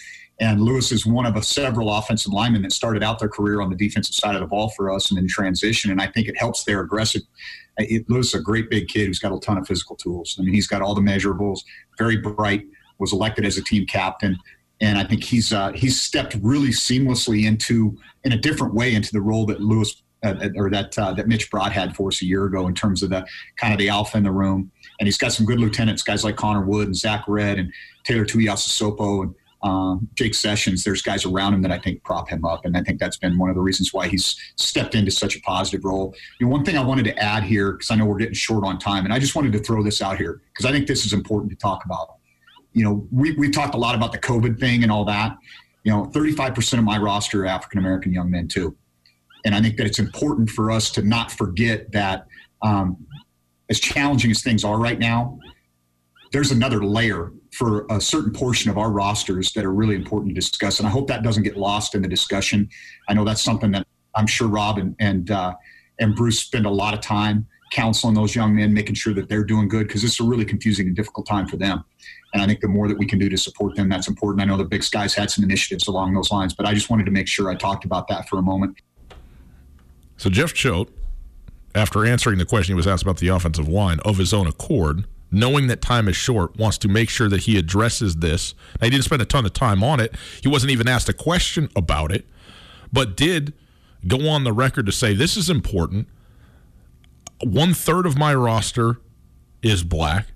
And 0.42 0.60
Lewis 0.60 0.92
is 0.92 1.06
one 1.06 1.26
of 1.26 1.38
a 1.38 1.44
several 1.44 1.96
offensive 1.96 2.34
linemen 2.34 2.64
that 2.64 2.74
started 2.74 3.04
out 3.04 3.20
their 3.20 3.30
career 3.30 3.62
on 3.62 3.70
the 3.70 3.76
defensive 3.76 4.16
side 4.16 4.36
of 4.36 4.42
the 4.42 4.48
ball 4.48 4.70
for 4.76 4.92
us 4.92 5.10
and 5.10 5.20
in 5.20 5.28
transition. 5.28 5.92
And 5.92 6.02
I 6.02 6.08
think 6.08 6.28
it 6.28 6.38
helps 6.38 6.66
their 6.66 6.82
aggressive. 6.82 7.22
It, 7.78 8.10
Lewis 8.10 8.30
is 8.30 8.42
a 8.42 8.44
great 8.44 8.70
big 8.70 8.88
kid 8.90 9.08
who's 9.08 9.20
got 9.20 9.32
a 9.32 9.40
ton 9.40 9.58
of 9.58 9.68
physical 9.68 9.96
tools. 9.96 10.36
I 10.38 10.44
mean, 10.44 10.54
he's 10.54 10.68
got 10.68 10.82
all 10.82 10.96
the 10.96 11.02
measurables, 11.02 11.60
very 11.98 12.18
bright, 12.18 12.66
was 12.98 13.14
elected 13.14 13.46
as 13.46 13.58
a 13.58 13.64
team 13.64 13.86
captain 13.86 14.38
and 14.82 14.98
I 14.98 15.04
think 15.04 15.24
he's 15.24 15.54
uh, 15.54 15.72
he's 15.74 16.02
stepped 16.02 16.36
really 16.42 16.70
seamlessly 16.70 17.46
into 17.46 17.98
in 18.24 18.32
a 18.34 18.38
different 18.38 18.74
way 18.74 18.96
into 18.96 19.12
the 19.12 19.22
role 19.22 19.46
that 19.46 19.62
Lewis 19.62 20.02
uh, 20.24 20.50
or 20.56 20.70
that 20.72 20.98
uh, 20.98 21.14
that 21.14 21.28
Mitch 21.28 21.50
Broad 21.52 21.72
had 21.72 21.96
for 21.96 22.10
us 22.10 22.22
a 22.22 22.26
year 22.26 22.46
ago 22.46 22.68
in 22.68 22.74
terms 22.74 23.04
of 23.04 23.12
the 23.12 23.26
kind 23.58 23.74
of 23.74 23.80
the 23.80 23.90
alpha 23.90 24.18
in 24.18 24.24
the 24.24 24.32
room. 24.32 24.72
And 25.00 25.08
he's 25.08 25.18
got 25.18 25.32
some 25.32 25.46
good 25.46 25.60
lieutenants, 25.60 26.02
guys 26.02 26.24
like 26.24 26.36
Connor 26.36 26.66
Wood 26.66 26.88
and 26.88 26.96
Zach 26.96 27.24
Red 27.28 27.60
and 27.60 27.72
Taylor 28.04 28.26
Tuiasosopo 28.26 29.24
and 29.24 29.36
um, 29.64 30.08
Jake 30.16 30.34
Sessions. 30.34 30.84
There's 30.84 31.02
guys 31.02 31.26
around 31.26 31.54
him 31.54 31.62
that 31.62 31.72
I 31.72 31.80
think 31.80 32.04
prop 32.04 32.30
him 32.30 32.46
up, 32.46 32.66
and 32.66 32.76
I 32.76 32.82
think 32.82 33.00
that's 33.00 33.18
been 33.18 33.38
one 33.38 33.50
of 33.50 33.56
the 33.56 33.62
reasons 33.62 33.94
why 33.94 34.08
he's 34.08 34.36
stepped 34.56 34.96
into 34.96 35.12
such 35.12 35.36
a 35.36 35.42
positive 35.42 35.86
role. 35.86 36.16
You 36.40 36.48
know, 36.48 36.52
one 36.52 36.66
thing 36.66 36.78
I 36.78 36.84
wanted 36.84 37.06
to 37.06 37.18
add 37.18 37.44
here 37.44 37.74
because 37.74 37.92
I 37.92 37.96
know 37.96 38.06
we're 38.06 38.18
getting 38.18 38.34
short 38.34 38.64
on 38.64 38.80
time, 38.80 39.06
and 39.06 39.14
I 39.14 39.20
just 39.20 39.36
wanted 39.36 39.52
to 39.54 39.60
throw 39.60 39.84
this 39.84 40.02
out 40.02 40.18
here 40.18 40.42
because 40.54 40.66
I 40.66 40.72
think 40.72 40.88
this 40.88 41.06
is 41.06 41.14
important 41.14 41.52
to 41.52 41.58
talk 41.58 41.86
about 41.86 42.16
you 42.74 42.84
know, 42.84 43.08
we, 43.12 43.34
we 43.34 43.50
talked 43.50 43.76
a 43.76 43.78
lot 43.78 43.96
about 43.96 44.12
the 44.12 44.18
COVID 44.18 44.60
thing 44.60 44.84
and 44.84 44.92
all 44.92 45.06
that. 45.06 45.38
You 45.84 45.92
know, 45.92 46.06
35% 46.06 46.78
of 46.78 46.84
my 46.84 46.98
roster 46.98 47.44
are 47.44 47.48
African 47.48 47.80
American 47.80 48.14
young 48.14 48.30
men, 48.30 48.48
too. 48.48 48.76
And 49.44 49.56
I 49.56 49.62
think 49.62 49.78
that 49.78 49.88
it's 49.88 50.00
important 50.00 50.50
for 50.50 50.72
us 50.72 50.92
to 50.92 51.02
not 51.02 51.32
forget 51.32 51.92
that 51.92 52.28
um, 52.62 53.06
as 53.70 53.80
challenging 53.80 54.30
as 54.32 54.44
things 54.44 54.64
are 54.64 54.78
right 54.78 55.00
now, 55.00 55.40
there's 56.32 56.52
another 56.52 56.84
layer 56.84 57.32
for 57.54 57.86
a 57.90 58.00
certain 58.00 58.32
portion 58.32 58.72
of 58.72 58.78
our 58.78 58.92
rosters 58.92 59.52
that 59.54 59.66
are 59.66 59.74
really 59.74 59.96
important 59.96 60.30
to 60.30 60.36
discuss. 60.36 60.80
And 60.80 60.88
I 60.88 60.92
hope 60.92 61.08
that 61.08 61.24
doesn't 61.24 61.44
get 61.44 61.58
lost 61.58 61.94
in 61.94 62.02
the 62.02 62.08
discussion. 62.08 62.70
I 63.10 63.14
know 63.14 63.26
that's 63.26 63.42
something 63.42 63.72
that 63.72 63.86
I'm 64.16 64.28
sure 64.28 64.48
Rob 64.48 64.78
and, 64.78 64.96
and, 65.00 65.30
uh, 65.30 65.54
and 66.00 66.16
Bruce 66.16 66.40
spend 66.40 66.66
a 66.66 66.70
lot 66.70 66.94
of 66.94 67.02
time 67.02 67.48
counseling 67.72 68.14
those 68.14 68.36
young 68.36 68.56
men, 68.56 68.74
making 68.74 68.96
sure 68.96 69.14
that 69.14 69.30
they're 69.30 69.44
doing 69.44 69.68
good 69.68 69.88
because 69.88 70.04
it's 70.04 70.20
a 70.20 70.24
really 70.24 70.46
confusing 70.46 70.88
and 70.88 70.96
difficult 70.96 71.26
time 71.26 71.48
for 71.48 71.58
them. 71.58 71.84
And 72.34 72.42
I 72.42 72.46
think 72.46 72.62
the 72.62 72.68
more 72.68 72.88
that 72.88 72.98
we 72.98 73.06
can 73.06 73.20
do 73.20 73.30
to 73.30 73.38
support 73.38 73.76
them, 73.76 73.90
that's 73.90 74.08
important. 74.08 74.42
I 74.42 74.46
know 74.46 74.58
the 74.58 74.66
Big 74.66 74.84
Sky's 74.84 75.14
had 75.14 75.32
some 75.32 75.44
initiatives 75.44 75.88
along 75.88 76.14
those 76.14 76.32
lines, 76.32 76.54
but 76.54 76.66
I 76.66 76.74
just 76.74 76.90
wanted 76.90 77.06
to 77.06 77.12
make 77.12 77.28
sure 77.28 77.50
I 77.50 77.56
talked 77.56 77.86
about 77.86 78.08
that 78.10 78.28
for 78.30 78.40
a 78.40 78.42
moment. 78.42 78.78
So 80.18 80.30
Jeff 80.30 80.54
Choate, 80.54 80.90
after 81.74 82.06
answering 82.06 82.38
the 82.38 82.46
question 82.46 82.74
he 82.74 82.78
was 82.78 82.88
asked 82.88 83.04
about 83.04 83.18
the 83.18 83.30
offensive 83.30 83.68
line 83.68 84.00
of 84.06 84.18
his 84.18 84.34
own 84.34 84.48
accord, 84.48 85.06
knowing 85.32 85.68
that 85.68 85.82
time 85.82 86.08
is 86.08 86.16
short, 86.16 86.58
wants 86.58 86.78
to 86.80 86.88
make 86.88 87.10
sure 87.10 87.30
that 87.30 87.42
he 87.42 87.58
addresses 87.58 88.18
this. 88.18 88.54
Now, 88.80 88.86
he 88.86 88.92
didn't 88.92 89.06
spend 89.06 89.22
a 89.22 89.26
ton 89.26 89.46
of 89.46 89.54
time 89.54 89.84
on 89.84 90.00
it. 90.00 90.14
He 90.42 90.50
wasn't 90.50 90.72
even 90.72 90.88
asked 90.88 91.10
a 91.10 91.14
question 91.14 91.70
about 91.76 92.12
it, 92.12 92.28
but 92.92 93.16
did 93.16 93.54
go 94.08 94.28
on 94.28 94.44
the 94.44 94.54
record 94.54 94.86
to 94.88 94.92
say 94.92 95.14
this 95.14 95.38
is 95.38 95.50
important. 95.50 96.08
One 97.44 97.74
third 97.74 98.06
of 98.06 98.18
my 98.18 98.36
roster 98.36 99.00
is 99.64 99.84
black 99.84 100.28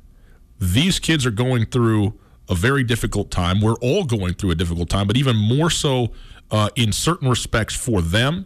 these 0.60 1.00
kids 1.00 1.26
are 1.26 1.32
going 1.32 1.66
through 1.66 2.18
a 2.50 2.56
very 2.56 2.84
difficult 2.84 3.32
time. 3.32 3.62
We're 3.62 3.76
all 3.76 4.06
going 4.06 4.34
through 4.36 4.52
a 4.52 4.56
difficult 4.56 4.90
time, 4.90 5.08
but 5.08 5.18
even 5.18 5.36
more 5.36 5.70
so 5.70 6.12
uh, 6.52 6.70
in 6.76 6.92
certain 6.92 7.30
respects 7.30 7.76
for 7.76 8.02
them. 8.02 8.46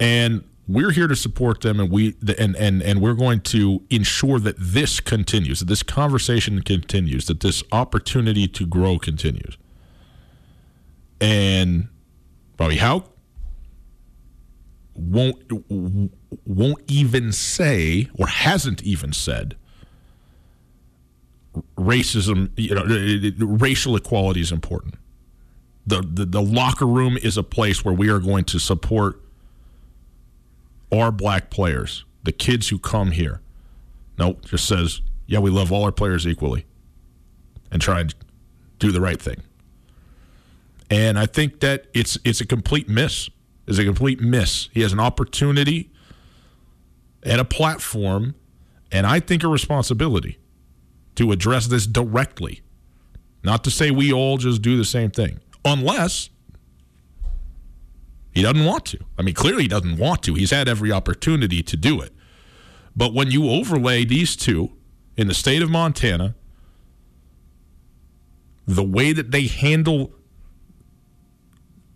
And 0.00 0.44
we're 0.68 0.90
here 0.90 1.08
to 1.08 1.16
support 1.16 1.62
them, 1.62 1.80
and 1.80 1.90
we 1.90 2.14
and 2.38 2.54
and 2.56 2.82
and 2.82 3.00
we're 3.00 3.14
going 3.14 3.40
to 3.40 3.82
ensure 3.88 4.38
that 4.38 4.56
this 4.58 5.00
continues, 5.00 5.60
that 5.60 5.68
this 5.68 5.82
conversation 5.82 6.60
continues, 6.62 7.26
that 7.26 7.40
this 7.40 7.62
opportunity 7.72 8.46
to 8.46 8.66
grow 8.66 8.98
continues. 8.98 9.56
And 11.20 11.88
Bobby 12.56 12.76
Hauck 12.76 13.10
won't 14.94 15.42
won't 16.44 16.82
even 16.86 17.32
say 17.32 18.08
or 18.14 18.26
hasn't 18.26 18.82
even 18.82 19.12
said 19.12 19.56
racism, 21.76 22.50
you 22.56 22.74
know, 22.74 23.46
racial 23.56 23.96
equality 23.96 24.40
is 24.40 24.52
important. 24.52 24.94
The, 25.86 26.02
the, 26.02 26.26
the 26.26 26.42
locker 26.42 26.86
room 26.86 27.16
is 27.16 27.36
a 27.36 27.42
place 27.42 27.84
where 27.84 27.94
we 27.94 28.10
are 28.10 28.18
going 28.18 28.44
to 28.46 28.58
support 28.58 29.22
our 30.92 31.10
black 31.12 31.50
players, 31.50 32.04
the 32.22 32.32
kids 32.32 32.68
who 32.68 32.78
come 32.78 33.10
here. 33.10 33.40
No, 34.18 34.34
just 34.44 34.66
says, 34.66 35.00
yeah, 35.26 35.38
we 35.38 35.50
love 35.50 35.70
all 35.70 35.84
our 35.84 35.92
players 35.92 36.26
equally 36.26 36.66
and 37.70 37.80
try 37.80 38.00
and 38.00 38.14
do 38.78 38.90
the 38.90 39.00
right 39.00 39.20
thing. 39.20 39.42
And 40.90 41.18
I 41.18 41.26
think 41.26 41.60
that 41.60 41.86
it's 41.94 42.18
it's 42.24 42.40
a 42.40 42.46
complete 42.46 42.88
miss. 42.88 43.28
It's 43.66 43.78
a 43.78 43.84
complete 43.84 44.20
miss. 44.20 44.70
He 44.72 44.80
has 44.80 44.92
an 44.92 45.00
opportunity 45.00 45.90
and 47.22 47.40
a 47.40 47.44
platform, 47.44 48.34
and 48.90 49.06
I 49.06 49.20
think 49.20 49.44
a 49.44 49.48
responsibility 49.48 50.38
to 51.16 51.32
address 51.32 51.66
this 51.66 51.86
directly. 51.86 52.62
Not 53.44 53.64
to 53.64 53.70
say 53.70 53.90
we 53.90 54.12
all 54.12 54.38
just 54.38 54.62
do 54.62 54.76
the 54.76 54.84
same 54.84 55.10
thing, 55.10 55.40
unless 55.64 56.30
he 58.38 58.44
doesn't 58.44 58.64
want 58.64 58.84
to. 58.84 59.00
I 59.18 59.22
mean, 59.22 59.34
clearly 59.34 59.62
he 59.62 59.68
doesn't 59.68 59.96
want 59.98 60.22
to. 60.22 60.34
He's 60.34 60.52
had 60.52 60.68
every 60.68 60.92
opportunity 60.92 61.60
to 61.60 61.76
do 61.76 62.00
it. 62.00 62.12
But 62.94 63.12
when 63.12 63.32
you 63.32 63.50
overlay 63.50 64.04
these 64.04 64.36
two 64.36 64.70
in 65.16 65.26
the 65.26 65.34
state 65.34 65.60
of 65.60 65.70
Montana, 65.70 66.36
the 68.64 68.84
way 68.84 69.12
that 69.12 69.32
they 69.32 69.48
handle 69.48 70.12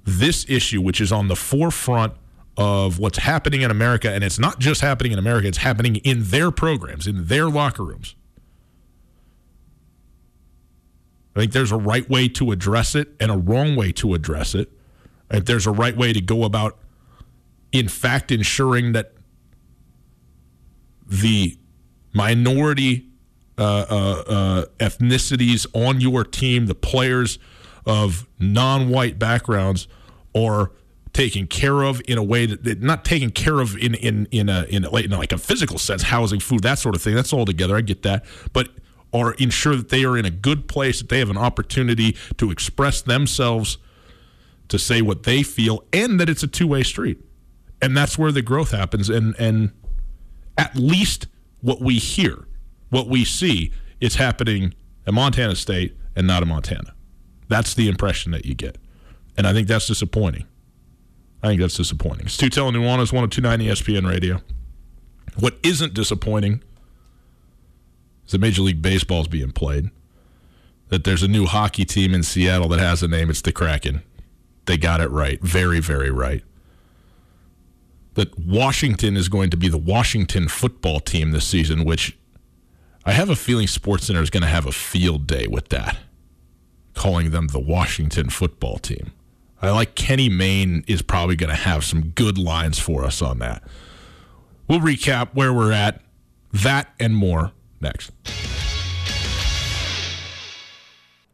this 0.03 0.45
issue, 0.49 0.80
which 0.80 1.01
is 1.01 1.12
on 1.12 1.28
the 1.28 1.36
forefront 1.36 2.14
of 2.57 2.99
what's 2.99 3.18
happening 3.18 3.62
in 3.62 3.70
America, 3.70 4.11
and 4.11 4.24
it's 4.24 4.40
not 4.40 4.59
just 4.59 4.80
happening 4.80 5.12
in 5.12 5.20
America, 5.20 5.47
it's 5.47 5.59
happening 5.59 5.95
in 5.95 6.24
their 6.24 6.51
programs, 6.51 7.07
in 7.07 7.26
their 7.26 7.49
locker 7.49 7.84
rooms. 7.84 8.16
I 11.36 11.40
think 11.40 11.53
there's 11.53 11.70
a 11.70 11.76
right 11.76 12.11
way 12.11 12.26
to 12.30 12.51
address 12.51 12.97
it 12.97 13.11
and 13.20 13.30
a 13.30 13.38
wrong 13.38 13.76
way 13.76 13.93
to 13.93 14.14
address 14.14 14.57
it. 14.57 14.72
I 15.33 15.37
think 15.37 15.47
there's 15.47 15.66
a 15.66 15.72
right 15.72 15.97
way 15.97 16.12
to 16.12 16.20
go 16.20 16.45
about, 16.45 16.78
in 17.72 17.89
fact, 17.89 18.30
ensuring 18.30 18.93
that 18.93 19.14
the 21.07 21.57
minority 22.12 23.07
uh, 23.59 23.62
uh, 23.62 24.22
uh, 24.26 24.64
ethnicities 24.78 25.66
on 25.72 26.01
your 26.01 26.22
team, 26.22 26.66
the 26.66 26.74
players 26.74 27.39
of 27.87 28.28
non 28.39 28.91
white 28.91 29.18
backgrounds, 29.18 29.89
are 30.35 30.70
taken 31.12 31.47
care 31.47 31.83
of 31.83 32.01
in 32.07 32.16
a 32.18 32.22
way 32.22 32.47
that 32.47 32.83
not 32.83 33.05
taken 33.05 33.30
care 33.30 33.61
of 33.61 33.76
in 33.76 33.95
in 33.95 34.26
in 34.30 34.49
a 34.49 34.64
in, 34.64 34.85
a, 34.85 34.97
in 34.97 35.11
like 35.11 35.33
a 35.33 35.39
physical 35.39 35.78
sense, 35.78 36.03
housing, 36.03 36.41
food, 36.41 36.62
that 36.62 36.78
sort 36.78 36.95
of 36.95 37.03
thing. 37.03 37.14
That's 37.14 37.33
all 37.33 37.47
together. 37.47 37.76
I 37.76 37.80
get 37.80 38.03
that, 38.03 38.24
but 38.53 38.68
are 39.14 39.33
ensure 39.35 39.76
that 39.76 39.89
they 39.91 40.05
are 40.05 40.16
in 40.16 40.24
a 40.24 40.30
good 40.30 40.68
place, 40.68 41.01
that 41.01 41.09
they 41.09 41.18
have 41.18 41.30
an 41.30 41.39
opportunity 41.39 42.16
to 42.39 42.51
express 42.51 43.03
themselves, 43.03 43.78
to 44.72 44.78
say 44.78 45.02
what 45.02 45.24
they 45.24 45.42
feel, 45.42 45.84
and 45.92 46.18
that 46.18 46.30
it's 46.30 46.42
a 46.42 46.46
two 46.46 46.66
way 46.66 46.82
street, 46.82 47.20
and 47.82 47.94
that's 47.94 48.16
where 48.16 48.32
the 48.32 48.40
growth 48.40 48.70
happens. 48.70 49.10
And 49.10 49.36
and 49.38 49.70
at 50.56 50.74
least 50.74 51.26
what 51.60 51.82
we 51.82 51.98
hear, 51.98 52.46
what 52.88 53.06
we 53.06 53.22
see, 53.22 53.70
is 54.00 54.14
happening 54.14 54.72
at 55.06 55.12
Montana 55.12 55.56
State 55.56 55.94
and 56.16 56.26
not 56.26 56.42
in 56.42 56.48
Montana. 56.48 56.94
That's 57.48 57.74
the 57.74 57.86
impression 57.86 58.32
that 58.32 58.46
you 58.46 58.54
get, 58.54 58.78
and 59.36 59.46
I 59.46 59.52
think 59.52 59.68
that's 59.68 59.86
disappointing. 59.86 60.46
I 61.42 61.48
think 61.48 61.60
that's 61.60 61.76
disappointing. 61.76 62.24
It's 62.24 62.38
Tutel 62.38 62.68
and 62.68 62.76
Nuanez, 62.78 63.12
1029 63.12 63.60
ESPN 63.60 64.08
Radio. 64.08 64.40
What 65.38 65.58
isn't 65.62 65.92
disappointing 65.92 66.62
is 68.24 68.32
that 68.32 68.38
Major 68.38 68.62
League 68.62 68.80
Baseball 68.80 69.20
is 69.20 69.28
being 69.28 69.50
played. 69.50 69.90
That 70.88 71.04
there's 71.04 71.22
a 71.22 71.28
new 71.28 71.44
hockey 71.44 71.84
team 71.84 72.14
in 72.14 72.22
Seattle 72.22 72.68
that 72.68 72.78
has 72.78 73.02
a 73.02 73.08
name. 73.08 73.28
It's 73.28 73.42
the 73.42 73.52
Kraken. 73.52 74.02
They 74.66 74.76
got 74.76 75.00
it 75.00 75.10
right. 75.10 75.40
Very, 75.40 75.80
very 75.80 76.10
right. 76.10 76.44
That 78.14 78.38
Washington 78.38 79.16
is 79.16 79.28
going 79.28 79.50
to 79.50 79.56
be 79.56 79.68
the 79.68 79.78
Washington 79.78 80.48
football 80.48 81.00
team 81.00 81.30
this 81.30 81.46
season, 81.46 81.84
which 81.84 82.16
I 83.04 83.12
have 83.12 83.30
a 83.30 83.36
feeling 83.36 83.66
SportsCenter 83.66 84.22
is 84.22 84.30
going 84.30 84.42
to 84.42 84.48
have 84.48 84.66
a 84.66 84.72
field 84.72 85.26
day 85.26 85.46
with 85.46 85.70
that, 85.70 85.96
calling 86.94 87.30
them 87.30 87.48
the 87.48 87.58
Washington 87.58 88.30
football 88.30 88.78
team. 88.78 89.12
I 89.60 89.70
like 89.70 89.94
Kenny 89.94 90.28
Mayne 90.28 90.84
is 90.86 91.02
probably 91.02 91.36
going 91.36 91.50
to 91.50 91.56
have 91.56 91.84
some 91.84 92.08
good 92.10 92.36
lines 92.36 92.78
for 92.78 93.04
us 93.04 93.22
on 93.22 93.38
that. 93.38 93.62
We'll 94.68 94.80
recap 94.80 95.30
where 95.34 95.52
we're 95.52 95.72
at, 95.72 96.00
that 96.52 96.92
and 97.00 97.16
more 97.16 97.52
next. 97.80 98.10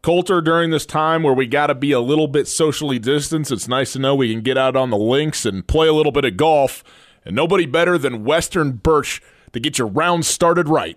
Colter, 0.08 0.40
during 0.40 0.70
this 0.70 0.86
time 0.86 1.22
where 1.22 1.34
we 1.34 1.46
got 1.46 1.66
to 1.66 1.74
be 1.74 1.92
a 1.92 2.00
little 2.00 2.28
bit 2.28 2.48
socially 2.48 2.98
distanced, 2.98 3.52
it's 3.52 3.68
nice 3.68 3.92
to 3.92 3.98
know 3.98 4.14
we 4.14 4.32
can 4.32 4.40
get 4.40 4.56
out 4.56 4.74
on 4.74 4.88
the 4.88 4.96
links 4.96 5.44
and 5.44 5.66
play 5.66 5.86
a 5.86 5.92
little 5.92 6.12
bit 6.12 6.24
of 6.24 6.38
golf. 6.38 6.82
And 7.26 7.36
nobody 7.36 7.66
better 7.66 7.98
than 7.98 8.24
Western 8.24 8.72
Birch 8.72 9.20
to 9.52 9.60
get 9.60 9.76
your 9.76 9.86
round 9.86 10.24
started 10.24 10.66
right. 10.66 10.96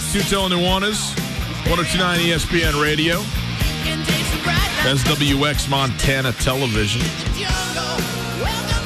back. 0.00 0.22
Tutel 0.22 0.46
and 0.46 0.54
Nuanez, 0.54 1.14
1029 1.68 2.20
ESPN 2.20 2.82
Radio, 2.82 3.16
SWX 4.82 5.68
Montana 5.70 6.32
Television. 6.32 7.02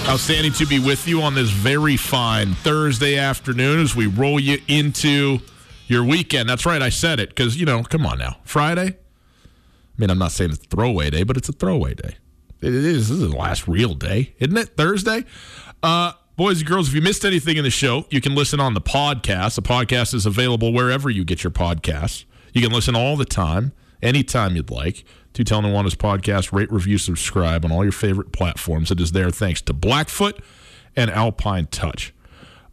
Outstanding 0.07 0.53
to 0.55 0.67
be 0.67 0.79
with 0.79 1.09
you 1.09 1.23
on 1.23 1.35
this 1.35 1.51
very 1.51 1.97
fine 1.97 2.55
Thursday 2.55 3.17
afternoon 3.17 3.81
as 3.81 3.97
we 3.97 4.07
roll 4.07 4.39
you 4.39 4.59
into 4.69 5.39
your 5.87 6.05
weekend. 6.05 6.49
That's 6.49 6.67
right, 6.67 6.83
I 6.83 6.91
said 6.91 7.21
it 7.21 7.31
because, 7.31 7.57
you 7.59 7.65
know, 7.65 7.83
come 7.83 8.05
on 8.05 8.19
now. 8.19 8.37
Friday? 8.45 8.89
I 8.89 9.97
mean, 9.97 10.11
I'm 10.11 10.19
not 10.19 10.33
saying 10.33 10.51
it's 10.51 10.65
a 10.65 10.69
throwaway 10.69 11.11
day, 11.11 11.23
but 11.23 11.37
it's 11.37 11.49
a 11.49 11.53
throwaway 11.53 11.95
day. 11.95 12.17
It 12.61 12.75
is. 12.75 13.09
This 13.09 13.19
is 13.19 13.31
the 13.31 13.37
last 13.37 13.67
real 13.67 13.95
day, 13.95 14.35
isn't 14.39 14.57
it? 14.57 14.77
Thursday? 14.77 15.25
Uh, 15.83 16.13
Boys 16.37 16.59
and 16.59 16.69
girls, 16.69 16.89
if 16.89 16.95
you 16.97 17.01
missed 17.01 17.25
anything 17.25 17.59
in 17.59 17.63
the 17.63 17.71
show, 17.71 18.07
you 18.11 18.21
can 18.21 18.35
listen 18.35 18.59
on 18.59 18.75
the 18.75 18.81
podcast. 18.81 19.55
The 19.55 19.63
podcast 19.63 20.15
is 20.15 20.27
available 20.27 20.73
wherever 20.73 21.09
you 21.09 21.25
get 21.25 21.45
your 21.45 21.53
podcasts. 21.53 22.25
You 22.53 22.61
can 22.61 22.73
listen 22.73 22.97
all 22.97 23.17
the 23.17 23.25
time, 23.25 23.71
anytime 24.03 24.57
you'd 24.57 24.69
like. 24.69 25.05
Tutel 25.33 25.63
Nuanez 25.63 25.95
podcast, 25.95 26.53
rate, 26.53 26.73
review, 26.73 26.99
subscribe 26.99 27.65
on 27.65 27.71
all 27.71 27.85
your 27.85 27.93
favorite 27.93 28.33
platforms. 28.33 28.91
It 28.91 28.99
is 28.99 29.13
there 29.13 29.31
thanks 29.31 29.63
to 29.63 29.73
Blackfoot 29.73 30.41
and 30.97 31.09
Alpine 31.09 31.67
Touch. 31.67 32.13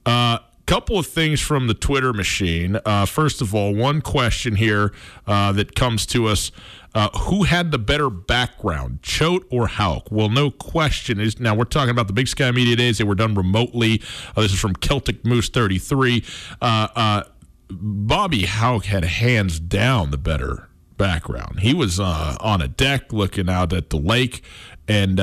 A 0.08 0.10
uh, 0.10 0.40
couple 0.66 0.98
of 0.98 1.06
things 1.06 1.40
from 1.40 1.68
the 1.68 1.76
Twitter 1.76 2.14
machine. 2.14 2.80
Uh, 2.84 3.06
first 3.06 3.42
of 3.42 3.54
all, 3.54 3.76
one 3.76 4.02
question 4.02 4.56
here 4.56 4.92
uh, 5.28 5.52
that 5.52 5.76
comes 5.76 6.08
to 6.08 6.26
us 6.26 6.52
uh, 6.94 7.10
who 7.20 7.44
had 7.44 7.72
the 7.72 7.78
better 7.78 8.10
background, 8.10 9.02
Choate 9.02 9.46
or 9.50 9.68
Hauck? 9.68 10.12
Well, 10.12 10.30
no 10.30 10.52
question. 10.52 11.20
Is 11.20 11.40
now 11.40 11.56
we're 11.56 11.64
talking 11.64 11.90
about 11.92 12.08
the 12.08 12.14
Big 12.14 12.28
Sky 12.28 12.52
Media 12.52 12.76
Days. 12.76 12.98
They 12.98 13.04
were 13.04 13.16
done 13.16 13.34
remotely. 13.34 14.02
Uh, 14.36 14.42
this 14.42 14.54
is 14.54 14.60
from 14.60 14.74
Celtic 14.76 15.26
Moose 15.26 15.50
33. 15.50 16.24
Uh, 16.62 16.88
uh, 16.96 17.24
Bobby 17.70 18.46
Hauck 18.46 18.86
had 18.86 19.06
hands 19.06 19.60
down 19.60 20.12
the 20.12 20.18
better 20.18 20.68
background. 20.98 21.62
He 21.62 21.74
was 21.74 22.00
uh, 22.00 22.36
on 22.42 22.62
a 22.62 22.68
deck 22.68 23.14
looking 23.14 23.50
out 23.50 23.72
at 23.72 23.90
the 23.90 23.98
lake, 23.98 24.44
and 24.88 25.18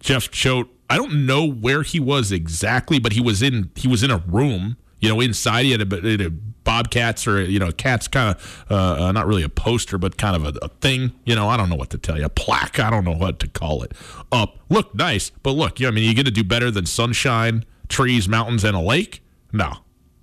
Jeff 0.00 0.30
Choate. 0.30 0.68
I 0.88 0.96
don't 0.96 1.24
know 1.24 1.48
where 1.48 1.84
he 1.84 2.00
was 2.00 2.32
exactly, 2.32 2.98
but 2.98 3.12
he 3.12 3.20
was 3.20 3.42
in 3.42 3.70
he 3.76 3.86
was 3.86 4.02
in 4.02 4.10
a 4.10 4.16
room 4.16 4.76
you 5.00 5.08
know, 5.08 5.20
inside 5.20 5.64
he 5.64 5.72
had 5.72 5.92
a, 5.92 6.26
a 6.26 6.30
bobcats 6.30 7.26
or 7.26 7.42
you 7.42 7.58
know, 7.58 7.72
cat's 7.72 8.08
kind 8.08 8.36
of 8.36 8.64
uh, 8.70 9.04
uh, 9.04 9.12
not 9.12 9.26
really 9.26 9.42
a 9.42 9.48
poster, 9.48 9.98
but 9.98 10.16
kind 10.16 10.36
of 10.36 10.44
a, 10.44 10.58
a, 10.64 10.68
thing. 10.68 11.12
You 11.24 11.34
know, 11.34 11.48
I 11.48 11.56
don't 11.56 11.68
know 11.68 11.76
what 11.76 11.90
to 11.90 11.98
tell 11.98 12.18
you, 12.18 12.26
a 12.26 12.28
plaque. 12.28 12.78
I 12.78 12.90
don't 12.90 13.04
know 13.04 13.16
what 13.16 13.40
to 13.40 13.48
call 13.48 13.82
it. 13.82 13.92
Up, 14.30 14.58
look 14.68 14.94
nice, 14.94 15.30
but 15.42 15.52
look, 15.52 15.80
you 15.80 15.86
know, 15.86 15.90
I 15.90 15.94
mean, 15.94 16.04
you 16.04 16.14
get 16.14 16.26
to 16.26 16.30
do 16.30 16.44
better 16.44 16.70
than 16.70 16.86
sunshine, 16.86 17.64
trees, 17.88 18.28
mountains, 18.28 18.64
and 18.64 18.76
a 18.76 18.80
lake. 18.80 19.22
No, 19.52 19.72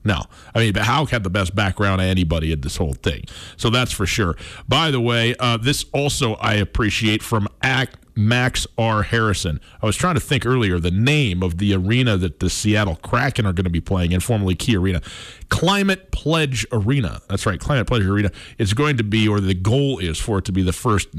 no, 0.03 0.21
I 0.55 0.59
mean, 0.59 0.73
but 0.73 0.83
Hauck 0.83 1.09
had 1.09 1.23
the 1.23 1.29
best 1.29 1.53
background 1.53 1.99
of 1.99 2.07
anybody 2.07 2.51
in 2.53 2.61
this 2.61 2.77
whole 2.77 2.93
thing, 2.93 3.25
so 3.57 3.69
that's 3.69 3.91
for 3.91 4.05
sure. 4.05 4.37
By 4.67 4.91
the 4.91 5.01
way, 5.01 5.35
uh, 5.39 5.57
this 5.57 5.85
also 5.91 6.35
I 6.35 6.53
appreciate 6.53 7.21
from 7.21 7.47
Act 7.61 7.97
Max 8.17 8.65
R. 8.77 9.03
Harrison. 9.03 9.61
I 9.81 9.85
was 9.85 9.95
trying 9.95 10.15
to 10.15 10.19
think 10.19 10.45
earlier 10.45 10.79
the 10.79 10.91
name 10.91 11.43
of 11.43 11.57
the 11.57 11.73
arena 11.73 12.17
that 12.17 12.39
the 12.39 12.49
Seattle 12.49 12.95
Kraken 12.97 13.45
are 13.45 13.53
going 13.53 13.65
to 13.65 13.69
be 13.69 13.81
playing 13.81 14.11
in, 14.11 14.19
formerly 14.19 14.55
Key 14.55 14.75
Arena. 14.75 15.01
Climate 15.49 16.11
Pledge 16.11 16.65
Arena. 16.71 17.21
That's 17.29 17.45
right, 17.45 17.59
Climate 17.59 17.87
Pledge 17.87 18.03
Arena 18.03 18.31
is 18.57 18.73
going 18.73 18.97
to 18.97 19.03
be, 19.03 19.27
or 19.27 19.39
the 19.39 19.53
goal 19.53 19.99
is 19.99 20.17
for 20.17 20.39
it 20.39 20.45
to 20.45 20.51
be 20.51 20.63
the 20.63 20.73
first 20.73 21.09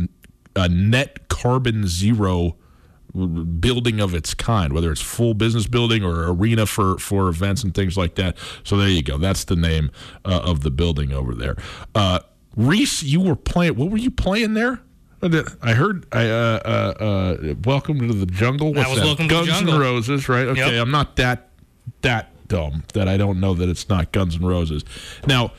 uh, 0.56 0.68
net 0.68 1.28
carbon 1.28 1.86
zero 1.86 2.56
building 3.58 4.00
of 4.00 4.14
its 4.14 4.34
kind, 4.34 4.72
whether 4.72 4.92
it's 4.92 5.00
full 5.00 5.34
business 5.34 5.66
building 5.66 6.04
or 6.04 6.30
arena 6.30 6.66
for, 6.66 6.98
for 6.98 7.28
events 7.28 7.64
and 7.64 7.74
things 7.74 7.96
like 7.96 8.16
that. 8.16 8.36
So 8.64 8.76
there 8.76 8.88
you 8.88 9.02
go. 9.02 9.18
That's 9.18 9.44
the 9.44 9.56
name 9.56 9.90
uh, 10.24 10.40
of 10.44 10.60
the 10.60 10.70
building 10.70 11.12
over 11.12 11.34
there. 11.34 11.56
Uh, 11.94 12.20
Reese, 12.56 13.02
you 13.02 13.20
were 13.20 13.36
playing. 13.36 13.76
What 13.76 13.90
were 13.90 13.98
you 13.98 14.10
playing 14.10 14.54
there? 14.54 14.80
I 15.22 15.74
heard. 15.74 16.06
I 16.12 16.28
uh, 16.28 16.60
uh, 16.64 17.02
uh, 17.02 17.54
welcome 17.64 18.06
to 18.06 18.14
the 18.14 18.26
jungle. 18.26 18.72
What's 18.72 18.88
that 18.88 18.90
was 18.90 19.00
that? 19.00 19.04
welcome 19.04 19.28
Guns 19.28 19.46
to 19.46 19.52
the 19.52 19.58
jungle. 19.58 19.74
N' 19.74 19.80
Roses, 19.80 20.28
right? 20.28 20.46
Okay, 20.48 20.74
yep. 20.74 20.82
I'm 20.82 20.90
not 20.90 21.16
that 21.16 21.48
that 22.02 22.30
dumb 22.46 22.84
that 22.94 23.08
I 23.08 23.16
don't 23.16 23.40
know 23.40 23.54
that 23.54 23.68
it's 23.68 23.88
not 23.88 24.12
Guns 24.12 24.36
N' 24.36 24.44
Roses. 24.44 24.84
Now, 25.26 25.52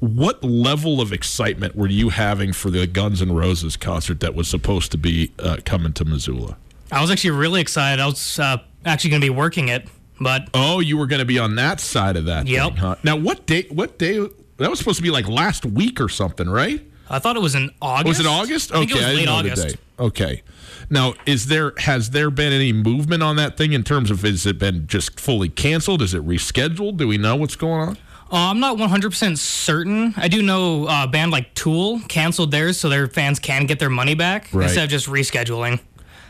what 0.00 0.42
level 0.42 1.00
of 1.00 1.12
excitement 1.12 1.76
were 1.76 1.88
you 1.88 2.08
having 2.08 2.52
for 2.52 2.70
the 2.70 2.86
Guns 2.86 3.20
N' 3.20 3.32
Roses 3.32 3.76
concert 3.76 4.20
that 4.20 4.34
was 4.34 4.48
supposed 4.48 4.92
to 4.92 4.98
be 4.98 5.32
uh, 5.38 5.58
coming 5.64 5.92
to 5.94 6.04
Missoula? 6.04 6.56
I 6.90 7.00
was 7.00 7.10
actually 7.10 7.30
really 7.30 7.60
excited. 7.60 8.00
I 8.00 8.06
was 8.06 8.38
uh, 8.38 8.58
actually 8.84 9.10
going 9.10 9.20
to 9.20 9.26
be 9.26 9.30
working 9.30 9.68
it, 9.68 9.88
but 10.20 10.48
oh, 10.54 10.80
you 10.80 10.96
were 10.96 11.06
going 11.06 11.20
to 11.20 11.26
be 11.26 11.38
on 11.38 11.56
that 11.56 11.80
side 11.80 12.16
of 12.16 12.24
that. 12.26 12.46
Yep. 12.46 12.68
Thing, 12.68 12.76
huh? 12.76 12.96
Now, 13.04 13.16
what 13.16 13.46
day? 13.46 13.66
What 13.70 13.98
day? 13.98 14.26
That 14.56 14.70
was 14.70 14.78
supposed 14.78 14.96
to 14.96 15.02
be 15.02 15.10
like 15.10 15.28
last 15.28 15.66
week 15.66 16.00
or 16.00 16.08
something, 16.08 16.48
right? 16.48 16.82
I 17.08 17.18
thought 17.18 17.36
it 17.36 17.42
was 17.42 17.54
in 17.54 17.70
August. 17.80 18.06
Was 18.06 18.20
it 18.20 18.26
August? 18.26 18.74
I 18.74 18.82
okay, 18.82 19.04
I 19.04 19.12
late 19.14 19.28
August. 19.28 19.76
Okay. 19.98 20.42
Now, 20.90 21.14
is 21.24 21.46
there 21.46 21.72
has 21.78 22.10
there 22.10 22.30
been 22.30 22.52
any 22.52 22.72
movement 22.72 23.22
on 23.22 23.36
that 23.36 23.56
thing 23.56 23.72
in 23.72 23.82
terms 23.82 24.10
of 24.10 24.22
has 24.22 24.46
it 24.46 24.58
been 24.58 24.86
just 24.86 25.18
fully 25.18 25.48
canceled? 25.48 26.02
Is 26.02 26.14
it 26.14 26.26
rescheduled? 26.26 26.96
Do 26.96 27.08
we 27.08 27.18
know 27.18 27.36
what's 27.36 27.56
going 27.56 27.88
on? 27.88 27.98
Uh, 28.30 28.50
I'm 28.50 28.58
not 28.58 28.76
100% 28.76 29.38
certain. 29.38 30.12
I 30.16 30.26
do 30.26 30.42
know 30.42 30.88
uh, 30.88 31.04
a 31.04 31.08
band 31.08 31.30
like 31.30 31.54
Tool 31.54 32.00
canceled 32.08 32.50
theirs 32.50 32.78
so 32.78 32.88
their 32.88 33.06
fans 33.06 33.38
can 33.38 33.66
get 33.66 33.78
their 33.78 33.90
money 33.90 34.16
back 34.16 34.48
right. 34.52 34.64
instead 34.64 34.82
of 34.82 34.90
just 34.90 35.06
rescheduling. 35.06 35.80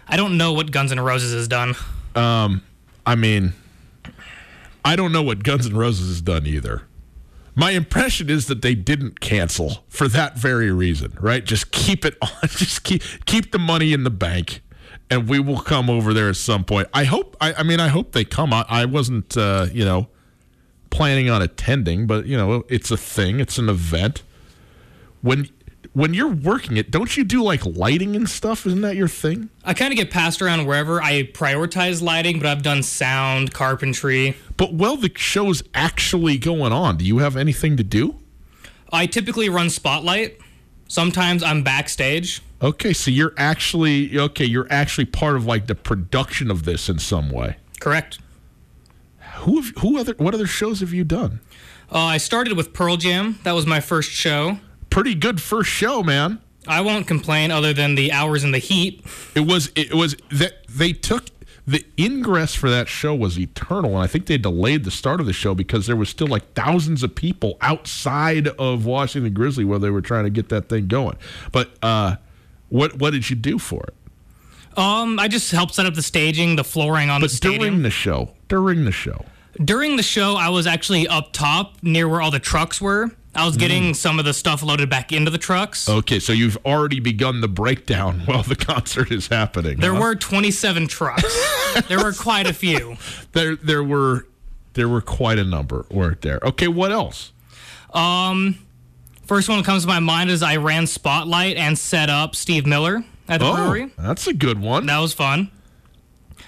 I 0.06 0.18
don't 0.18 0.36
know 0.36 0.52
what 0.52 0.70
Guns 0.70 0.92
N' 0.92 1.00
Roses 1.00 1.32
has 1.32 1.48
done. 1.48 1.74
Um, 2.14 2.62
I 3.06 3.14
mean, 3.14 3.54
I 4.84 4.94
don't 4.94 5.10
know 5.10 5.22
what 5.22 5.42
Guns 5.42 5.66
N' 5.66 5.74
Roses 5.74 6.08
has 6.08 6.20
done 6.20 6.46
either. 6.46 6.82
My 7.58 7.70
impression 7.70 8.28
is 8.28 8.46
that 8.46 8.60
they 8.60 8.74
didn't 8.74 9.20
cancel 9.20 9.82
for 9.88 10.08
that 10.08 10.36
very 10.36 10.70
reason, 10.70 11.16
right? 11.18 11.42
Just 11.42 11.72
keep 11.72 12.04
it 12.04 12.16
on, 12.22 12.28
just 12.48 12.84
keep 12.84 13.02
keep 13.24 13.50
the 13.50 13.58
money 13.58 13.94
in 13.94 14.04
the 14.04 14.10
bank, 14.10 14.60
and 15.10 15.26
we 15.26 15.40
will 15.40 15.60
come 15.60 15.88
over 15.88 16.12
there 16.12 16.28
at 16.28 16.36
some 16.36 16.64
point. 16.64 16.88
I 16.92 17.04
hope. 17.04 17.34
I, 17.40 17.54
I 17.54 17.62
mean, 17.62 17.80
I 17.80 17.88
hope 17.88 18.12
they 18.12 18.24
come. 18.24 18.52
I, 18.52 18.66
I 18.68 18.84
wasn't, 18.84 19.36
uh, 19.38 19.68
you 19.72 19.86
know, 19.86 20.08
planning 20.90 21.30
on 21.30 21.40
attending, 21.40 22.06
but 22.06 22.26
you 22.26 22.36
know, 22.36 22.64
it's 22.68 22.90
a 22.90 22.96
thing. 22.98 23.40
It's 23.40 23.56
an 23.56 23.70
event. 23.70 24.22
When 25.22 25.48
when 25.96 26.12
you're 26.12 26.28
working 26.28 26.76
it, 26.76 26.90
don't 26.90 27.16
you 27.16 27.24
do 27.24 27.42
like 27.42 27.64
lighting 27.64 28.14
and 28.14 28.28
stuff? 28.28 28.66
Isn't 28.66 28.82
that 28.82 28.96
your 28.96 29.08
thing? 29.08 29.48
I 29.64 29.72
kind 29.72 29.94
of 29.94 29.96
get 29.96 30.10
passed 30.10 30.42
around 30.42 30.66
wherever. 30.66 31.02
I 31.02 31.22
prioritize 31.22 32.02
lighting, 32.02 32.38
but 32.38 32.44
I've 32.44 32.62
done 32.62 32.82
sound, 32.82 33.54
carpentry. 33.54 34.36
But 34.58 34.74
while 34.74 34.98
the 34.98 35.10
show's 35.16 35.62
actually 35.72 36.36
going 36.36 36.70
on. 36.70 36.98
Do 36.98 37.06
you 37.06 37.18
have 37.18 37.34
anything 37.34 37.78
to 37.78 37.82
do? 37.82 38.16
I 38.92 39.06
typically 39.06 39.48
run 39.48 39.70
spotlight. 39.70 40.38
Sometimes 40.86 41.42
I'm 41.42 41.62
backstage. 41.62 42.42
Okay, 42.60 42.92
so 42.92 43.10
you're 43.10 43.32
actually 43.38 44.18
okay. 44.18 44.44
You're 44.44 44.68
actually 44.68 45.06
part 45.06 45.36
of 45.36 45.46
like 45.46 45.66
the 45.66 45.74
production 45.74 46.50
of 46.50 46.66
this 46.66 46.90
in 46.90 46.98
some 46.98 47.30
way. 47.30 47.56
Correct. 47.80 48.18
Who 49.36 49.62
have, 49.62 49.74
who 49.78 49.98
other 49.98 50.14
what 50.18 50.34
other 50.34 50.46
shows 50.46 50.80
have 50.80 50.92
you 50.92 51.04
done? 51.04 51.40
Uh, 51.90 52.00
I 52.00 52.18
started 52.18 52.54
with 52.54 52.74
Pearl 52.74 52.98
Jam. 52.98 53.38
That 53.44 53.52
was 53.52 53.64
my 53.64 53.80
first 53.80 54.10
show 54.10 54.58
pretty 54.96 55.14
good 55.14 55.42
first 55.42 55.68
show, 55.68 56.02
man. 56.02 56.38
I 56.66 56.80
won't 56.80 57.06
complain 57.06 57.50
other 57.50 57.74
than 57.74 57.96
the 57.96 58.12
hours 58.12 58.44
in 58.44 58.52
the 58.52 58.58
heat. 58.58 59.04
It 59.34 59.40
was 59.40 59.70
it 59.76 59.92
was 59.92 60.16
that 60.30 60.66
they 60.68 60.94
took 60.94 61.26
the 61.66 61.84
ingress 61.98 62.54
for 62.54 62.70
that 62.70 62.88
show 62.88 63.14
was 63.14 63.38
eternal 63.38 63.90
and 63.90 64.02
I 64.02 64.06
think 64.06 64.24
they 64.24 64.38
delayed 64.38 64.84
the 64.84 64.90
start 64.90 65.20
of 65.20 65.26
the 65.26 65.34
show 65.34 65.54
because 65.54 65.86
there 65.86 65.96
was 65.96 66.08
still 66.08 66.28
like 66.28 66.54
thousands 66.54 67.02
of 67.02 67.14
people 67.14 67.58
outside 67.60 68.48
of 68.48 68.86
Washington 68.86 69.34
Grizzly 69.34 69.66
where 69.66 69.78
they 69.78 69.90
were 69.90 70.00
trying 70.00 70.24
to 70.24 70.30
get 70.30 70.48
that 70.48 70.70
thing 70.70 70.86
going. 70.86 71.18
But 71.52 71.72
uh, 71.82 72.16
what 72.70 72.98
what 72.98 73.12
did 73.12 73.28
you 73.28 73.36
do 73.36 73.58
for 73.58 73.84
it? 73.84 74.78
Um, 74.78 75.18
I 75.18 75.28
just 75.28 75.50
helped 75.50 75.74
set 75.74 75.84
up 75.84 75.92
the 75.92 76.02
staging, 76.02 76.56
the 76.56 76.64
flooring 76.64 77.10
on 77.10 77.20
but 77.20 77.28
the 77.28 77.36
stadium. 77.36 77.60
during 77.60 77.82
the 77.82 77.90
show, 77.90 78.30
during 78.48 78.86
the 78.86 78.92
show. 78.92 79.26
During 79.62 79.96
the 79.96 80.02
show, 80.02 80.36
I 80.36 80.48
was 80.48 80.66
actually 80.66 81.06
up 81.06 81.34
top 81.34 81.82
near 81.82 82.08
where 82.08 82.22
all 82.22 82.30
the 82.30 82.40
trucks 82.40 82.80
were. 82.80 83.10
I 83.36 83.44
was 83.44 83.56
getting 83.56 83.92
mm. 83.92 83.96
some 83.96 84.18
of 84.18 84.24
the 84.24 84.34
stuff 84.34 84.62
loaded 84.62 84.88
back 84.88 85.12
into 85.12 85.30
the 85.30 85.38
trucks. 85.38 85.88
Okay, 85.88 86.18
so 86.18 86.32
you've 86.32 86.58
already 86.64 87.00
begun 87.00 87.40
the 87.40 87.48
breakdown 87.48 88.20
while 88.24 88.42
the 88.42 88.56
concert 88.56 89.10
is 89.10 89.28
happening. 89.28 89.78
There 89.78 89.94
huh? 89.94 90.00
were 90.00 90.14
27 90.14 90.88
trucks. 90.88 91.24
there 91.88 92.02
were 92.02 92.12
quite 92.12 92.46
a 92.46 92.52
few. 92.52 92.96
There 93.32 93.56
there 93.56 93.84
were 93.84 94.26
there 94.74 94.88
were 94.88 95.02
quite 95.02 95.38
a 95.38 95.44
number, 95.44 95.86
weren't 95.90 96.22
there? 96.22 96.40
Okay, 96.42 96.68
what 96.68 96.92
else? 96.92 97.32
Um 97.92 98.58
first 99.24 99.48
one 99.48 99.58
that 99.58 99.66
comes 99.66 99.82
to 99.82 99.88
my 99.88 100.00
mind 100.00 100.30
is 100.30 100.42
I 100.42 100.56
ran 100.56 100.86
Spotlight 100.86 101.56
and 101.56 101.78
set 101.78 102.08
up 102.08 102.34
Steve 102.34 102.66
Miller 102.66 103.04
at 103.28 103.40
the 103.40 103.46
oh, 103.46 103.56
brewery. 103.56 103.92
That's 103.98 104.26
a 104.26 104.32
good 104.32 104.60
one. 104.60 104.86
That 104.86 104.98
was 104.98 105.12
fun. 105.12 105.50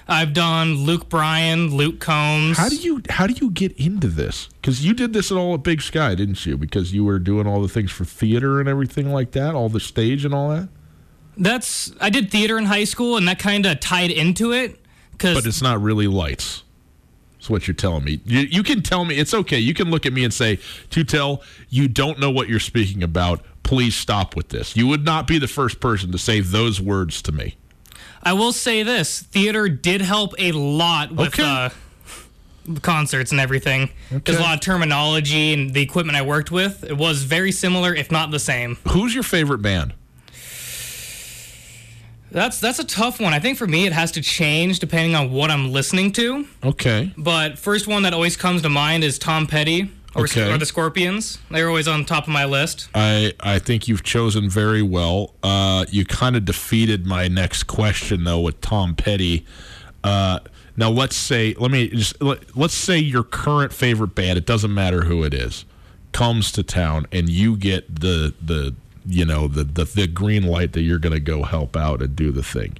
I've 0.09 0.33
done 0.33 0.75
Luke 0.75 1.11
Bryan, 1.11 1.77
Luke 1.77 2.01
Combs. 2.01 2.57
How 2.57 2.71
do 2.71 2.77
you 2.77 3.03
how 3.11 3.27
do 3.27 3.35
you 3.35 3.51
get 3.51 3.73
into 3.73 4.09
this? 4.09 4.49
Because 4.55 4.85
you 4.85 4.95
did 4.95 5.13
this 5.13 5.31
at 5.31 5.37
all 5.37 5.55
at 5.55 5.63
Big 5.63 5.83
Sky, 5.83 6.15
didn't 6.15 6.47
you? 6.47 6.57
Because 6.57 6.95
you 6.95 7.05
were 7.05 7.19
doing 7.19 7.47
all 7.47 7.61
the 7.61 7.69
things 7.69 7.91
for 7.93 8.07
theater 8.07 8.59
and 8.59 8.69
everything 8.69 9.13
like 9.13 9.33
that, 9.33 9.55
all 9.55 9.69
the 9.69 9.81
stage 9.81 10.25
and 10.25 10.33
all 10.33 10.49
that. 10.49 10.71
That's 11.37 11.93
I 12.01 12.09
did 12.09 12.31
theater 12.31 12.57
in 12.57 12.65
high 12.65 12.85
school, 12.85 13.19
and 13.19 13.29
that 13.29 13.39
kind 13.39 13.67
of 13.67 13.81
tied 13.81 14.11
into 14.11 14.53
it. 14.53 14.81
Cause 15.19 15.35
but 15.35 15.47
it's 15.47 15.61
not 15.61 15.83
really 15.83 16.07
lights. 16.07 16.65
That's 17.37 17.51
what 17.51 17.69
you're 17.69 17.75
telling 17.75 18.05
me. 18.05 18.21
You, 18.25 18.41
you 18.41 18.63
can 18.63 18.83
tell 18.83 19.05
me 19.05 19.17
it's 19.17 19.35
okay. 19.35 19.59
You 19.59 19.75
can 19.75 19.91
look 19.91 20.07
at 20.07 20.13
me 20.15 20.25
and 20.25 20.33
say, 20.33 20.57
"Tutel, 20.89 21.43
you 21.69 21.87
don't 21.87 22.19
know 22.19 22.31
what 22.31 22.49
you're 22.49 22.61
speaking 22.61 23.03
about. 23.03 23.45
Please 23.63 23.95
stop 23.95 24.35
with 24.35 24.49
this." 24.49 24.75
You 24.75 24.87
would 24.87 25.05
not 25.05 25.27
be 25.27 25.39
the 25.39 25.47
first 25.49 25.81
person 25.81 26.13
to 26.13 26.19
say 26.19 26.41
those 26.41 26.81
words 26.81 27.21
to 27.23 27.33
me. 27.33 27.57
I 28.23 28.33
will 28.33 28.53
say 28.53 28.83
this: 28.83 29.21
theater 29.21 29.69
did 29.69 30.01
help 30.01 30.35
a 30.39 30.53
lot 30.53 31.13
with 31.13 31.39
okay. 31.39 31.43
uh, 31.45 31.71
concerts 32.81 33.31
and 33.31 33.41
everything. 33.41 33.91
Okay. 34.13 34.23
There's 34.25 34.39
a 34.39 34.43
lot 34.43 34.55
of 34.55 34.61
terminology 34.61 35.53
and 35.53 35.73
the 35.73 35.83
equipment 35.83 36.17
I 36.17 36.23
worked 36.23 36.51
with. 36.51 36.85
It 36.85 36.97
was 36.97 37.23
very 37.23 37.53
similar, 37.53 37.95
if 37.95 38.11
not 38.11 38.31
the 38.31 38.39
same. 38.39 38.77
Who's 38.89 39.15
your 39.15 39.23
favorite 39.23 39.63
band? 39.63 39.95
That's 42.31 42.61
that's 42.61 42.79
a 42.79 42.85
tough 42.85 43.21
one. 43.21 43.33
I 43.33 43.39
think 43.39 43.57
for 43.57 43.67
me 43.67 43.87
it 43.87 43.93
has 43.93 44.13
to 44.13 44.21
change 44.21 44.81
depending 44.81 45.15
on 45.15 45.33
what 45.33 45.51
I'm 45.51 45.73
listening 45.73 46.13
to. 46.13 46.47
Okay. 46.63 47.13
But 47.17 47.59
first 47.59 47.87
one 47.87 48.03
that 48.03 48.13
always 48.13 48.37
comes 48.37 48.63
to 48.63 48.69
mind 48.69 49.03
is 49.03 49.19
Tom 49.19 49.47
Petty 49.47 49.91
or, 50.19 50.25
okay. 50.25 50.53
or 50.53 50.59
the 50.59 50.67
Scorpions. 50.67 51.39
They're 51.51 51.69
always 51.69 51.87
on 51.87 52.05
top 52.05 52.25
of 52.25 52.31
my 52.31 52.45
list. 52.45 52.89
I, 52.95 53.35
I 53.41 53.59
think 53.59 53.87
you've 53.87 54.03
chosen 54.03 54.51
very 54.51 54.83
well. 54.83 55.35
Uh, 55.43 55.85
you 55.91 56.05
kind 56.05 56.37
of 56.37 56.45
defeated 56.45 57.07
my 57.07 57.29
next 57.29 57.65
question 57.65 58.25
though 58.25 58.41
with 58.41 58.61
Tom 58.61 58.95
Petty. 58.95 59.47
Uh, 60.03 60.41
now 60.77 60.91
let's 60.91 61.17
say 61.17 61.55
let 61.59 61.71
me 61.71 61.89
just 61.89 62.21
let, 62.23 62.57
let's 62.57 62.75
say 62.75 62.99
your 62.99 63.23
current 63.23 63.73
favorite 63.73 64.15
band. 64.15 64.39
It 64.39 64.47
doesn't 64.47 64.73
matter 64.73 65.05
who 65.05 65.23
it 65.25 65.35
is. 65.35 65.65
Comes 66.13 66.51
to 66.53 66.63
town 66.63 67.07
and 67.13 67.29
you 67.29 67.57
get 67.57 68.01
the 68.01 68.35
the 68.41 68.75
you 69.07 69.25
know 69.25 69.49
the 69.49 69.65
the, 69.65 69.85
the 69.85 70.07
green 70.07 70.45
light 70.45 70.73
that 70.73 70.83
you're 70.83 70.99
going 70.99 71.15
to 71.15 71.21
go 71.21 71.43
help 71.45 71.77
out 71.77 72.03
and 72.03 72.15
do 72.17 72.33
the 72.33 72.43
thing. 72.43 72.77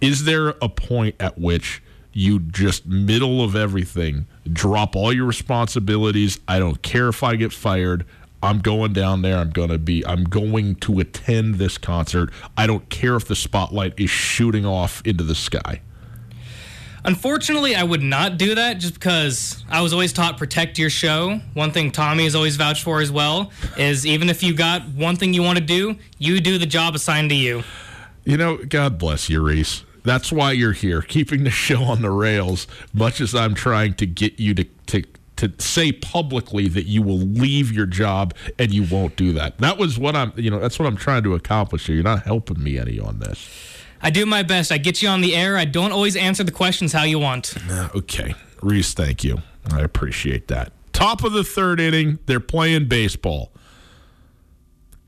Is 0.00 0.24
there 0.24 0.50
a 0.62 0.68
point 0.68 1.14
at 1.20 1.38
which 1.38 1.82
you 2.12 2.38
just 2.38 2.86
middle 2.86 3.42
of 3.42 3.54
everything 3.54 4.26
drop 4.52 4.96
all 4.96 5.12
your 5.12 5.26
responsibilities 5.26 6.38
i 6.48 6.58
don't 6.58 6.82
care 6.82 7.08
if 7.08 7.22
i 7.22 7.36
get 7.36 7.52
fired 7.52 8.04
i'm 8.42 8.58
going 8.58 8.92
down 8.92 9.22
there 9.22 9.38
i'm 9.38 9.50
going 9.50 9.68
to 9.68 9.78
be 9.78 10.04
i'm 10.06 10.24
going 10.24 10.74
to 10.74 10.98
attend 11.00 11.56
this 11.56 11.78
concert 11.78 12.30
i 12.56 12.66
don't 12.66 12.88
care 12.88 13.16
if 13.16 13.26
the 13.26 13.36
spotlight 13.36 13.92
is 13.98 14.10
shooting 14.10 14.66
off 14.66 15.02
into 15.04 15.24
the 15.24 15.34
sky 15.34 15.80
Unfortunately, 17.04 17.74
I 17.74 17.82
would 17.82 18.02
not 18.02 18.36
do 18.36 18.54
that 18.54 18.74
just 18.74 18.94
because 18.94 19.64
I 19.70 19.80
was 19.80 19.92
always 19.92 20.12
taught 20.12 20.36
protect 20.36 20.78
your 20.78 20.90
show. 20.90 21.40
One 21.54 21.72
thing 21.72 21.90
Tommy 21.90 22.24
has 22.24 22.34
always 22.34 22.56
vouched 22.56 22.84
for 22.84 23.00
as 23.00 23.10
well 23.10 23.50
is 23.78 24.04
even 24.06 24.28
if 24.28 24.42
you 24.42 24.54
got 24.54 24.86
one 24.88 25.16
thing 25.16 25.32
you 25.32 25.42
want 25.42 25.58
to 25.58 25.64
do, 25.64 25.96
you 26.18 26.40
do 26.40 26.58
the 26.58 26.66
job 26.66 26.94
assigned 26.94 27.30
to 27.30 27.36
you. 27.36 27.62
You 28.24 28.36
know, 28.36 28.58
God 28.58 28.98
bless 28.98 29.30
you, 29.30 29.40
Reese. 29.40 29.84
That's 30.02 30.32
why 30.32 30.52
you're 30.52 30.72
here, 30.72 31.02
keeping 31.02 31.44
the 31.44 31.50
show 31.50 31.82
on 31.82 32.02
the 32.02 32.10
rails, 32.10 32.66
much 32.92 33.20
as 33.20 33.34
I'm 33.34 33.54
trying 33.54 33.94
to 33.94 34.06
get 34.06 34.38
you 34.38 34.54
to, 34.54 34.64
to 34.64 35.04
to 35.40 35.50
say 35.56 35.90
publicly 35.90 36.68
that 36.68 36.84
you 36.84 37.00
will 37.00 37.16
leave 37.16 37.72
your 37.72 37.86
job 37.86 38.34
and 38.58 38.74
you 38.74 38.84
won't 38.84 39.16
do 39.16 39.32
that. 39.32 39.56
That 39.56 39.78
was 39.78 39.98
what 39.98 40.14
I'm, 40.14 40.34
you 40.36 40.50
know, 40.50 40.58
that's 40.58 40.78
what 40.78 40.86
I'm 40.86 40.98
trying 40.98 41.22
to 41.22 41.34
accomplish 41.34 41.86
here. 41.86 41.94
You're 41.94 42.04
not 42.04 42.24
helping 42.24 42.62
me 42.62 42.78
any 42.78 43.00
on 43.00 43.20
this. 43.20 43.48
I 44.02 44.10
do 44.10 44.26
my 44.26 44.42
best. 44.42 44.70
I 44.70 44.76
get 44.76 45.00
you 45.00 45.08
on 45.08 45.22
the 45.22 45.34
air. 45.34 45.56
I 45.56 45.64
don't 45.64 45.92
always 45.92 46.14
answer 46.14 46.44
the 46.44 46.52
questions 46.52 46.92
how 46.92 47.04
you 47.04 47.18
want. 47.18 47.54
Okay. 47.94 48.34
Reese, 48.60 48.92
thank 48.92 49.24
you. 49.24 49.38
I 49.72 49.80
appreciate 49.80 50.48
that. 50.48 50.72
Top 50.92 51.24
of 51.24 51.32
the 51.32 51.44
third 51.44 51.80
inning, 51.80 52.18
they're 52.26 52.38
playing 52.38 52.88
baseball. 52.88 53.50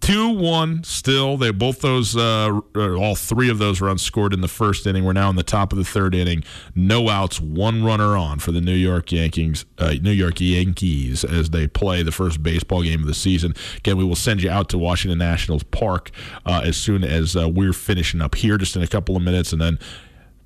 Two 0.03 0.31
one 0.31 0.83
still. 0.83 1.37
They 1.37 1.53
both 1.53 1.81
those 1.81 2.17
uh, 2.17 2.61
all 2.75 3.15
three 3.15 3.49
of 3.49 3.59
those 3.59 3.81
runs 3.81 4.03
scored 4.03 4.35
in 4.35 4.41
the 4.41 4.49
first 4.49 4.85
inning. 4.85 5.05
We're 5.05 5.13
now 5.13 5.31
in 5.31 5.37
the 5.37 5.45
top 5.45 5.71
of 5.71 5.79
the 5.79 5.85
third 5.85 6.13
inning. 6.13 6.43
No 6.75 7.09
outs, 7.09 7.41
one 7.41 7.85
runner 7.85 8.17
on 8.17 8.41
for 8.41 8.51
the 8.51 8.61
New 8.61 8.75
York 8.75 9.13
Yankees. 9.13 9.65
Uh, 9.79 9.95
New 10.03 10.11
York 10.11 10.41
Yankees 10.41 11.23
as 11.23 11.51
they 11.51 11.69
play 11.69 12.03
the 12.03 12.11
first 12.11 12.43
baseball 12.43 12.83
game 12.83 13.03
of 13.03 13.07
the 13.07 13.15
season. 13.15 13.55
Again, 13.77 13.97
we 13.97 14.03
will 14.03 14.17
send 14.17 14.43
you 14.43 14.51
out 14.51 14.69
to 14.71 14.79
Washington 14.79 15.19
Nationals 15.19 15.63
Park 15.63 16.11
uh, 16.45 16.63
as 16.65 16.77
soon 16.77 17.05
as 17.05 17.37
uh, 17.37 17.49
we're 17.49 17.73
finishing 17.73 18.21
up 18.21 18.35
here, 18.35 18.59
just 18.59 18.75
in 18.75 18.83
a 18.83 18.89
couple 18.89 19.17
of 19.17 19.23
minutes, 19.23 19.53
and 19.53 19.63
then 19.63 19.79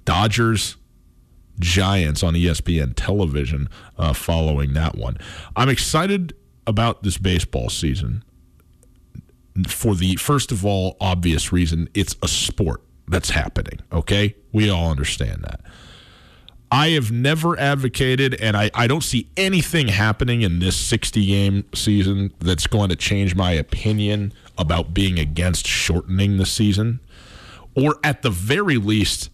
Dodgers. 0.05 0.77
Giants 1.59 2.23
on 2.23 2.35
ESPN 2.35 2.93
television 2.97 3.71
uh, 3.97 4.13
following 4.13 4.75
that 4.75 4.95
one. 4.95 5.17
I'm 5.57 5.71
excited 5.71 6.35
about 6.67 7.03
this 7.03 7.17
baseball 7.17 7.71
season 7.71 8.23
for 9.65 9.95
the 9.95 10.17
first 10.17 10.53
of 10.53 10.65
all 10.65 10.97
obvious 11.01 11.53
reason 11.53 11.89
it's 11.95 12.17
a 12.23 12.29
sport 12.29 12.83
that's 13.09 13.31
happening 13.31 13.81
okay? 13.93 14.35
We 14.53 14.71
all 14.71 14.91
understand 14.91 15.45
that. 15.45 15.61
I 16.71 16.89
have 16.89 17.13
never 17.13 17.59
advocated 17.59 18.35
and 18.41 18.57
I, 18.57 18.71
I 18.75 18.87
don't 18.87 19.05
see 19.05 19.31
anything 19.37 19.89
happening 19.89 20.43
in 20.43 20.59
this 20.59 20.77
60 20.77 21.25
game 21.25 21.65
season 21.75 22.33
that's 22.41 22.67
going 22.67 22.89
to 22.91 22.97
change 22.97 23.35
my 23.37 23.53
opinion 23.53 24.33
about 24.59 24.93
being 24.93 25.19
against 25.19 25.67
shortening 25.67 26.39
the 26.39 26.47
season. 26.47 27.01
Or 27.77 27.99
at 28.03 28.23
the 28.23 28.31
very 28.31 28.79
least 28.79 29.31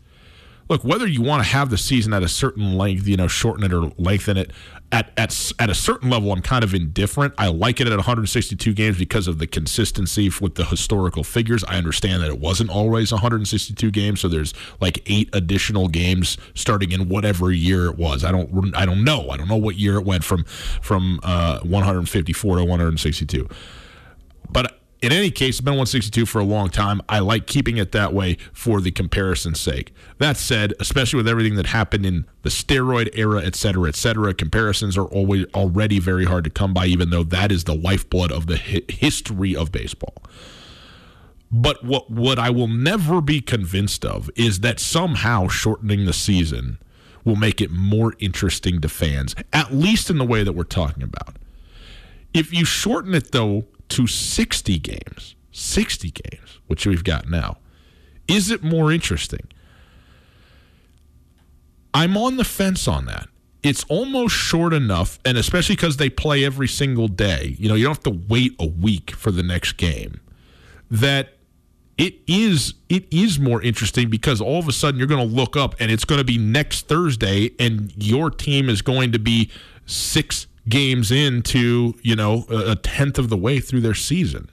look 0.72 0.84
whether 0.84 1.06
you 1.06 1.22
want 1.22 1.42
to 1.42 1.48
have 1.48 1.70
the 1.70 1.78
season 1.78 2.12
at 2.12 2.22
a 2.22 2.28
certain 2.28 2.76
length 2.76 3.06
you 3.06 3.16
know 3.16 3.28
shorten 3.28 3.64
it 3.64 3.72
or 3.72 3.92
lengthen 3.98 4.36
it 4.36 4.50
at, 4.92 5.10
at 5.16 5.52
at 5.58 5.70
a 5.70 5.74
certain 5.74 6.10
level, 6.10 6.30
I'm 6.32 6.42
kind 6.42 6.62
of 6.62 6.74
indifferent. 6.74 7.32
I 7.38 7.48
like 7.48 7.80
it 7.80 7.86
at 7.86 7.96
162 7.96 8.74
games 8.74 8.98
because 8.98 9.26
of 9.26 9.38
the 9.38 9.46
consistency 9.46 10.30
with 10.40 10.54
the 10.54 10.66
historical 10.66 11.24
figures. 11.24 11.64
I 11.64 11.78
understand 11.78 12.22
that 12.22 12.28
it 12.28 12.38
wasn't 12.38 12.68
always 12.68 13.10
162 13.10 13.90
games, 13.90 14.20
so 14.20 14.28
there's 14.28 14.52
like 14.80 15.02
eight 15.06 15.30
additional 15.32 15.88
games 15.88 16.36
starting 16.54 16.92
in 16.92 17.08
whatever 17.08 17.50
year 17.50 17.86
it 17.86 17.96
was. 17.96 18.22
I 18.22 18.32
don't 18.32 18.76
I 18.76 18.84
don't 18.84 19.02
know. 19.02 19.30
I 19.30 19.38
don't 19.38 19.48
know 19.48 19.56
what 19.56 19.76
year 19.76 19.96
it 19.96 20.04
went 20.04 20.24
from 20.24 20.44
from 20.82 21.20
uh, 21.22 21.60
154 21.60 22.56
to 22.56 22.62
162. 22.62 23.48
But 24.50 24.78
in 25.02 25.10
any 25.10 25.32
case, 25.32 25.56
it's 25.56 25.60
been 25.60 25.72
162 25.72 26.26
for 26.26 26.40
a 26.40 26.44
long 26.44 26.70
time. 26.70 27.02
I 27.08 27.18
like 27.18 27.48
keeping 27.48 27.76
it 27.76 27.90
that 27.90 28.14
way 28.14 28.36
for 28.52 28.80
the 28.80 28.92
comparison's 28.92 29.60
sake. 29.60 29.92
That 30.18 30.36
said, 30.36 30.74
especially 30.78 31.16
with 31.16 31.26
everything 31.26 31.56
that 31.56 31.66
happened 31.66 32.06
in 32.06 32.24
the 32.42 32.50
steroid 32.50 33.10
era, 33.14 33.42
et 33.42 33.56
cetera, 33.56 33.88
et 33.88 33.96
cetera, 33.96 34.32
comparisons 34.32 34.96
are 34.96 35.06
always 35.06 35.44
already 35.54 35.98
very 35.98 36.24
hard 36.24 36.44
to 36.44 36.50
come 36.50 36.72
by, 36.72 36.86
even 36.86 37.10
though 37.10 37.24
that 37.24 37.50
is 37.50 37.64
the 37.64 37.74
lifeblood 37.74 38.30
of 38.30 38.46
the 38.46 38.56
hi- 38.56 38.82
history 38.88 39.56
of 39.56 39.72
baseball. 39.72 40.22
But 41.50 41.84
what 41.84 42.08
what 42.08 42.38
I 42.38 42.50
will 42.50 42.68
never 42.68 43.20
be 43.20 43.40
convinced 43.40 44.04
of 44.04 44.30
is 44.36 44.60
that 44.60 44.78
somehow 44.78 45.48
shortening 45.48 46.06
the 46.06 46.12
season 46.12 46.78
will 47.24 47.36
make 47.36 47.60
it 47.60 47.70
more 47.70 48.14
interesting 48.20 48.80
to 48.80 48.88
fans, 48.88 49.34
at 49.52 49.74
least 49.74 50.10
in 50.10 50.18
the 50.18 50.24
way 50.24 50.44
that 50.44 50.52
we're 50.52 50.62
talking 50.64 51.02
about. 51.02 51.36
If 52.32 52.54
you 52.54 52.64
shorten 52.64 53.14
it 53.14 53.32
though 53.32 53.66
to 53.92 54.06
60 54.06 54.78
games, 54.78 55.36
60 55.52 56.10
games, 56.10 56.58
which 56.66 56.86
we've 56.86 57.04
got 57.04 57.28
now, 57.28 57.58
is 58.28 58.50
it 58.50 58.62
more 58.62 58.92
interesting? 58.92 59.46
I'm 61.94 62.16
on 62.16 62.36
the 62.36 62.44
fence 62.44 62.88
on 62.88 63.04
that. 63.06 63.28
It's 63.62 63.84
almost 63.84 64.34
short 64.34 64.72
enough, 64.72 65.18
and 65.24 65.38
especially 65.38 65.76
because 65.76 65.98
they 65.98 66.10
play 66.10 66.44
every 66.44 66.66
single 66.66 67.06
day, 67.06 67.54
you 67.58 67.68
know, 67.68 67.74
you 67.74 67.84
don't 67.84 67.94
have 67.94 68.02
to 68.04 68.20
wait 68.28 68.56
a 68.58 68.66
week 68.66 69.12
for 69.12 69.30
the 69.30 69.42
next 69.42 69.74
game, 69.74 70.20
that 70.90 71.34
it 71.98 72.14
is 72.26 72.74
it 72.88 73.06
is 73.12 73.38
more 73.38 73.62
interesting 73.62 74.08
because 74.08 74.40
all 74.40 74.58
of 74.58 74.66
a 74.66 74.72
sudden 74.72 74.98
you're 74.98 75.06
going 75.06 75.28
to 75.28 75.34
look 75.34 75.56
up 75.56 75.74
and 75.78 75.90
it's 75.90 76.04
going 76.04 76.18
to 76.18 76.24
be 76.24 76.38
next 76.38 76.88
Thursday 76.88 77.52
and 77.60 77.92
your 77.96 78.30
team 78.30 78.68
is 78.68 78.82
going 78.82 79.12
to 79.12 79.18
be 79.18 79.50
six 79.86 80.46
games 80.68 81.10
into, 81.10 81.94
you 82.02 82.16
know, 82.16 82.44
a 82.48 82.76
tenth 82.76 83.18
of 83.18 83.28
the 83.28 83.36
way 83.36 83.60
through 83.60 83.80
their 83.80 83.94
season. 83.94 84.48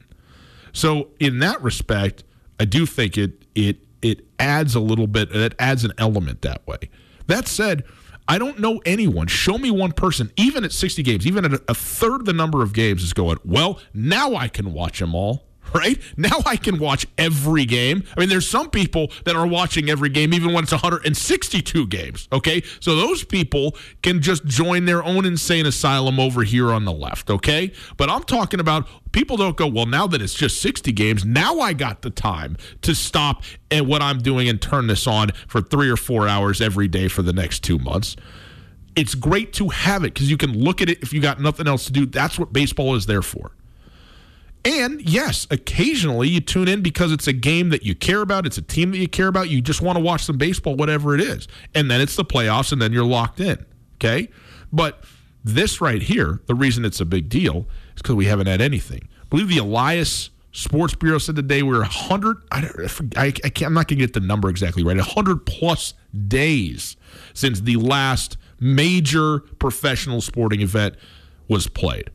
So 0.72 1.10
in 1.20 1.40
that 1.40 1.62
respect, 1.62 2.24
I 2.60 2.66
do 2.66 2.86
think 2.86 3.18
it 3.18 3.46
it 3.56 3.78
it 4.02 4.26
adds 4.40 4.76
a 4.76 4.80
little 4.80 5.08
bit 5.08 5.36
it 5.36 5.56
adds 5.60 5.84
an 5.84 5.94
element 5.98 6.42
that 6.42 6.66
way. 6.68 6.90
That 7.28 7.48
said, 7.48 7.84
I 8.28 8.38
don't 8.38 8.60
know 8.60 8.82
anyone. 8.86 9.28
Show 9.28 9.58
me 9.58 9.72
one 9.72 9.92
person, 9.92 10.32
even 10.38 10.64
at 10.64 10.72
60 10.72 11.02
games, 11.04 11.26
even 11.26 11.46
at 11.46 11.62
a 11.68 11.74
third 11.74 12.22
of 12.22 12.26
the 12.26 12.34
number 12.34 12.62
of 12.62 12.74
games, 12.74 13.04
is 13.04 13.14
going, 13.14 13.38
well, 13.44 13.80
now 13.94 14.36
I 14.36 14.48
can 14.48 14.74
watch 14.74 15.00
them 15.00 15.16
all 15.16 15.49
right? 15.74 16.00
Now 16.18 16.38
I 16.46 16.56
can 16.56 16.80
watch 16.80 17.06
every 17.18 17.66
game. 17.66 18.04
I 18.16 18.20
mean, 18.20 18.30
there's 18.30 18.50
some 18.50 18.70
people 18.70 19.12
that 19.26 19.36
are 19.36 19.48
watching 19.48 19.90
every 19.90 20.10
game, 20.10 20.34
even 20.34 20.54
when 20.54 20.64
it's 20.64 20.72
162 20.72 21.88
games, 21.88 22.28
okay? 22.32 22.64
So 22.80 22.96
those 22.96 23.24
people 23.24 23.76
can 24.02 24.22
just 24.22 24.46
join 24.46 24.86
their 24.86 25.04
own 25.04 25.26
insane 25.26 25.66
asylum 25.66 26.20
over 26.20 26.44
here 26.44 26.72
on 26.72 26.86
the 26.86 26.94
left, 26.94 27.30
okay? 27.30 27.72
But 27.98 28.10
I'm 28.10 28.24
talking 28.24 28.60
about 28.60 28.88
people 29.12 29.38
don't 29.38 29.58
go, 29.58 29.68
well, 29.68 29.86
now 29.86 30.08
that 30.08 30.22
it's 30.22 30.34
just 30.34 30.62
60 30.62 30.92
games, 30.92 31.26
now 31.26 31.60
I 31.60 31.74
got 31.74 32.02
the 32.02 32.10
time 32.10 32.58
to 32.82 32.96
stop 32.96 33.44
at 33.72 33.86
what 33.86 34.02
I'm 34.02 34.20
doing 34.20 34.50
and 34.50 34.62
turn 34.62 34.88
this 34.88 35.08
on 35.08 35.30
for 35.48 35.62
three 35.62 35.90
or 35.90 35.98
four 35.98 36.28
hours 36.28 36.62
every 36.62 36.88
day 36.88 37.08
for 37.08 37.22
the 37.22 37.34
next 37.34 37.64
two 37.64 37.80
months 37.80 38.16
it's 38.96 39.16
great 39.16 39.54
to 39.54 39.70
have 39.70 40.04
it 40.04 40.14
because 40.14 40.30
you 40.30 40.36
can 40.36 40.52
look 40.52 40.82
at 40.82 40.90
it 40.90 41.02
if 41.02 41.14
you 41.14 41.22
got 41.22 41.40
nothing 41.40 41.68
else 41.68 41.86
to 41.86 41.94
do. 41.94 42.06
That's 42.06 42.38
what 42.38 42.52
baseball 42.52 42.96
is 42.96 43.06
there 43.06 43.22
for. 43.22 43.52
And 44.66 45.02
yes, 45.02 45.48
occasionally 45.50 46.28
you 46.28 46.42
tune 46.42 46.68
in 46.68 46.82
because 46.82 47.12
it's 47.12 47.28
a 47.28 47.34
game 47.34 47.70
that 47.70 47.84
you 47.84 47.96
care 47.96 48.22
about, 48.22 48.46
it's 48.46 48.58
a 48.58 48.62
team 48.62 48.92
that 48.92 48.98
you 48.98 49.08
care 49.08 49.28
about, 49.28 49.50
you 49.50 49.62
just 49.62 49.82
want 49.82 49.98
to 49.98 50.04
watch 50.04 50.24
some 50.24 50.38
baseball, 50.38 50.76
whatever 50.76 51.16
it 51.16 51.22
is. 51.22 51.48
And 51.74 51.90
then 51.90 52.02
it's 52.02 52.16
the 52.16 52.26
playoffs, 52.26 52.72
and 52.72 52.82
then 52.82 52.92
you're 52.92 53.06
locked 53.06 53.40
in. 53.40 53.66
Okay? 53.96 54.30
But 54.72 55.04
this 55.44 55.80
right 55.80 56.02
here, 56.02 56.42
the 56.48 56.56
reason 56.56 56.84
it's 56.84 57.00
a 57.00 57.06
big 57.06 57.30
deal 57.30 57.68
is 57.96 58.02
because 58.02 58.16
we 58.16 58.26
haven't 58.26 58.48
had 58.48 58.60
anything. 58.60 59.08
I 59.22 59.26
believe 59.30 59.48
the 59.48 59.60
Elias 59.60 60.30
Sports 60.52 60.94
Bureau 60.96 61.20
said 61.20 61.38
today 61.38 61.64
we 61.64 61.70
we're 61.70 61.80
100, 61.80 62.38
I, 62.52 62.70
I, 63.16 63.26
I 63.28 63.32
can't, 63.32 63.68
I'm 63.68 63.74
not 63.74 63.88
going 63.88 64.00
to 64.00 64.06
get 64.06 64.14
the 64.14 64.20
number 64.20 64.50
exactly 64.50 64.84
right, 64.84 64.98
100 64.98 65.46
plus 65.46 65.94
days 66.28 66.98
since 67.34 67.62
the 67.62 67.78
last 67.78 68.36
major 68.60 69.40
professional 69.40 70.20
sporting 70.20 70.62
event 70.62 70.96
was 71.48 71.68
played 71.68 72.12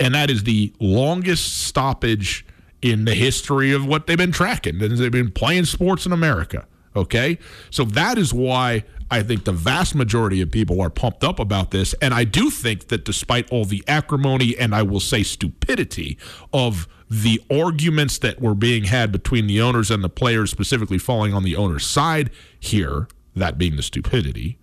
and 0.00 0.14
that 0.14 0.30
is 0.30 0.44
the 0.44 0.72
longest 0.80 1.66
stoppage 1.66 2.46
in 2.82 3.04
the 3.04 3.14
history 3.14 3.72
of 3.72 3.84
what 3.86 4.06
they've 4.06 4.18
been 4.18 4.32
tracking. 4.32 4.78
They've 4.78 5.10
been 5.10 5.30
playing 5.30 5.64
sports 5.64 6.06
in 6.06 6.12
America. 6.12 6.66
Okay. 6.94 7.38
So 7.70 7.84
that 7.84 8.18
is 8.18 8.32
why 8.32 8.84
I 9.10 9.22
think 9.22 9.44
the 9.44 9.52
vast 9.52 9.94
majority 9.94 10.40
of 10.40 10.50
people 10.50 10.80
are 10.80 10.90
pumped 10.90 11.24
up 11.24 11.38
about 11.38 11.70
this. 11.70 11.94
And 11.94 12.12
I 12.12 12.24
do 12.24 12.50
think 12.50 12.88
that 12.88 13.04
despite 13.04 13.50
all 13.50 13.64
the 13.64 13.82
acrimony 13.88 14.56
and 14.58 14.74
I 14.74 14.82
will 14.82 15.00
say 15.00 15.22
stupidity 15.22 16.18
of 16.52 16.88
the 17.10 17.40
arguments 17.50 18.18
that 18.18 18.40
were 18.40 18.54
being 18.54 18.84
had 18.84 19.10
between 19.12 19.46
the 19.46 19.60
owners 19.62 19.90
and 19.90 20.04
the 20.04 20.08
players, 20.08 20.50
specifically 20.50 20.98
falling 20.98 21.32
on 21.32 21.42
the 21.42 21.56
owner's 21.56 21.86
side 21.86 22.30
here, 22.60 23.08
that 23.34 23.56
being 23.56 23.76
the 23.76 23.82
stupidity, 23.82 24.58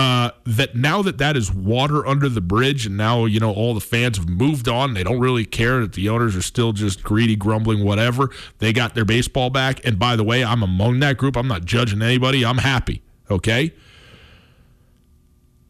uh, 0.00 0.30
that 0.46 0.74
now 0.74 1.02
that 1.02 1.18
that 1.18 1.36
is 1.36 1.52
water 1.52 2.06
under 2.06 2.28
the 2.28 2.40
bridge, 2.40 2.86
and 2.86 2.96
now 2.96 3.26
you 3.26 3.38
know 3.38 3.52
all 3.52 3.74
the 3.74 3.80
fans 3.80 4.16
have 4.16 4.28
moved 4.28 4.66
on. 4.66 4.94
They 4.94 5.04
don't 5.04 5.20
really 5.20 5.44
care 5.44 5.80
that 5.80 5.92
the 5.92 6.08
owners 6.08 6.34
are 6.34 6.42
still 6.42 6.72
just 6.72 7.02
greedy, 7.02 7.36
grumbling, 7.36 7.84
whatever. 7.84 8.30
They 8.58 8.72
got 8.72 8.94
their 8.94 9.04
baseball 9.04 9.50
back, 9.50 9.84
and 9.84 9.98
by 9.98 10.16
the 10.16 10.24
way, 10.24 10.42
I'm 10.42 10.62
among 10.62 11.00
that 11.00 11.18
group. 11.18 11.36
I'm 11.36 11.48
not 11.48 11.66
judging 11.66 12.00
anybody. 12.00 12.46
I'm 12.46 12.58
happy. 12.58 13.02
Okay, 13.30 13.74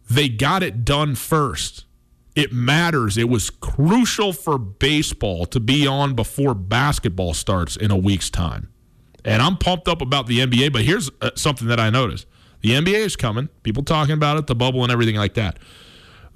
they 0.09 0.29
got 0.29 0.63
it 0.63 0.85
done 0.85 1.17
first. 1.17 1.85
It 2.37 2.53
matters. 2.53 3.19
It 3.19 3.29
was 3.29 3.51
crucial 3.51 4.33
for 4.33 4.59
baseball 4.59 5.45
to 5.47 5.59
be 5.59 5.89
on 5.89 6.15
before 6.15 6.55
basketball 6.55 7.35
starts 7.35 7.77
in 7.77 7.91
a 7.91 7.97
week's 7.97 8.31
time. 8.31 8.71
And 9.25 9.43
I'm 9.43 9.57
pumped 9.57 9.89
up 9.89 10.01
about 10.01 10.29
the 10.29 10.39
NBA, 10.39 10.73
but 10.73 10.83
here's 10.83 11.11
uh, 11.21 11.31
something 11.35 11.67
that 11.67 11.81
I 11.81 11.91
noticed 11.91 12.27
the 12.61 12.71
NBA 12.71 12.95
is 12.95 13.17
coming. 13.17 13.49
People 13.63 13.83
talking 13.83 14.15
about 14.15 14.39
it, 14.39 14.47
the 14.47 14.55
bubble 14.55 14.83
and 14.83 14.93
everything 14.93 15.17
like 15.17 15.35
that. 15.35 15.59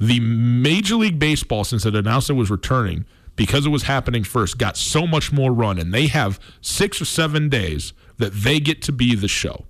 The 0.01 0.21
Major 0.21 0.97
League 0.97 1.19
Baseball, 1.19 1.65
since 1.65 1.87
it 1.87 1.95
announced 1.95 2.31
it 2.31 2.35
was 2.35 2.51
returning, 2.51 3.05
because 3.37 3.67
it 3.67 3.71
was 3.71 3.85
happening 3.85 4.25
first, 4.25 4.59
got 4.59 4.77
so 4.77 5.07
much 5.07 5.33
more 5.33 5.53
run, 5.53 5.79
and 5.79 5.93
they 5.93 6.07
have 6.07 6.41
six 6.61 7.01
or 7.01 7.05
seven 7.05 7.49
days 7.49 7.93
that 8.19 8.33
they 8.33 8.61
get 8.61 8.83
to 8.83 8.93
be 8.93 9.15
the 9.15 9.29
show. 9.29 9.65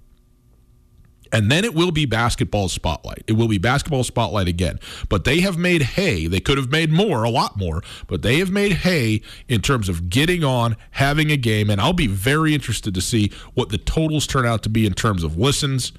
And 1.33 1.51
then 1.51 1.65
it 1.65 1.75
will 1.75 1.91
be 1.91 2.07
basketball 2.07 2.69
spotlight. 2.69 3.25
It 3.27 3.33
will 3.33 3.49
be 3.49 3.59
basketball 3.59 4.05
spotlight 4.05 4.47
again. 4.47 4.79
But 5.09 5.25
they 5.25 5.41
have 5.41 5.59
made 5.59 5.83
hay. 5.83 6.29
They 6.29 6.39
could 6.39 6.59
have 6.59 6.71
made 6.71 6.93
more, 6.93 7.25
a 7.25 7.31
lot 7.31 7.57
more, 7.57 7.83
but 8.07 8.23
they 8.23 8.39
have 8.39 8.53
made 8.53 8.73
hay 8.73 9.21
in 9.49 9.61
terms 9.61 9.89
of 9.89 10.09
getting 10.09 10.45
on, 10.45 10.77
having 10.93 11.33
a 11.33 11.37
game. 11.37 11.71
And 11.71 11.81
I'll 11.81 11.93
be 11.93 12.07
very 12.07 12.55
interested 12.55 12.95
to 12.95 13.01
see 13.01 13.33
what 13.55 13.71
the 13.71 13.79
totals 13.79 14.29
turn 14.29 14.47
out 14.47 14.63
to 14.63 14.69
be 14.69 14.87
in 14.87 14.95
terms 14.95 15.25
of 15.25 15.37
listens, 15.37 15.93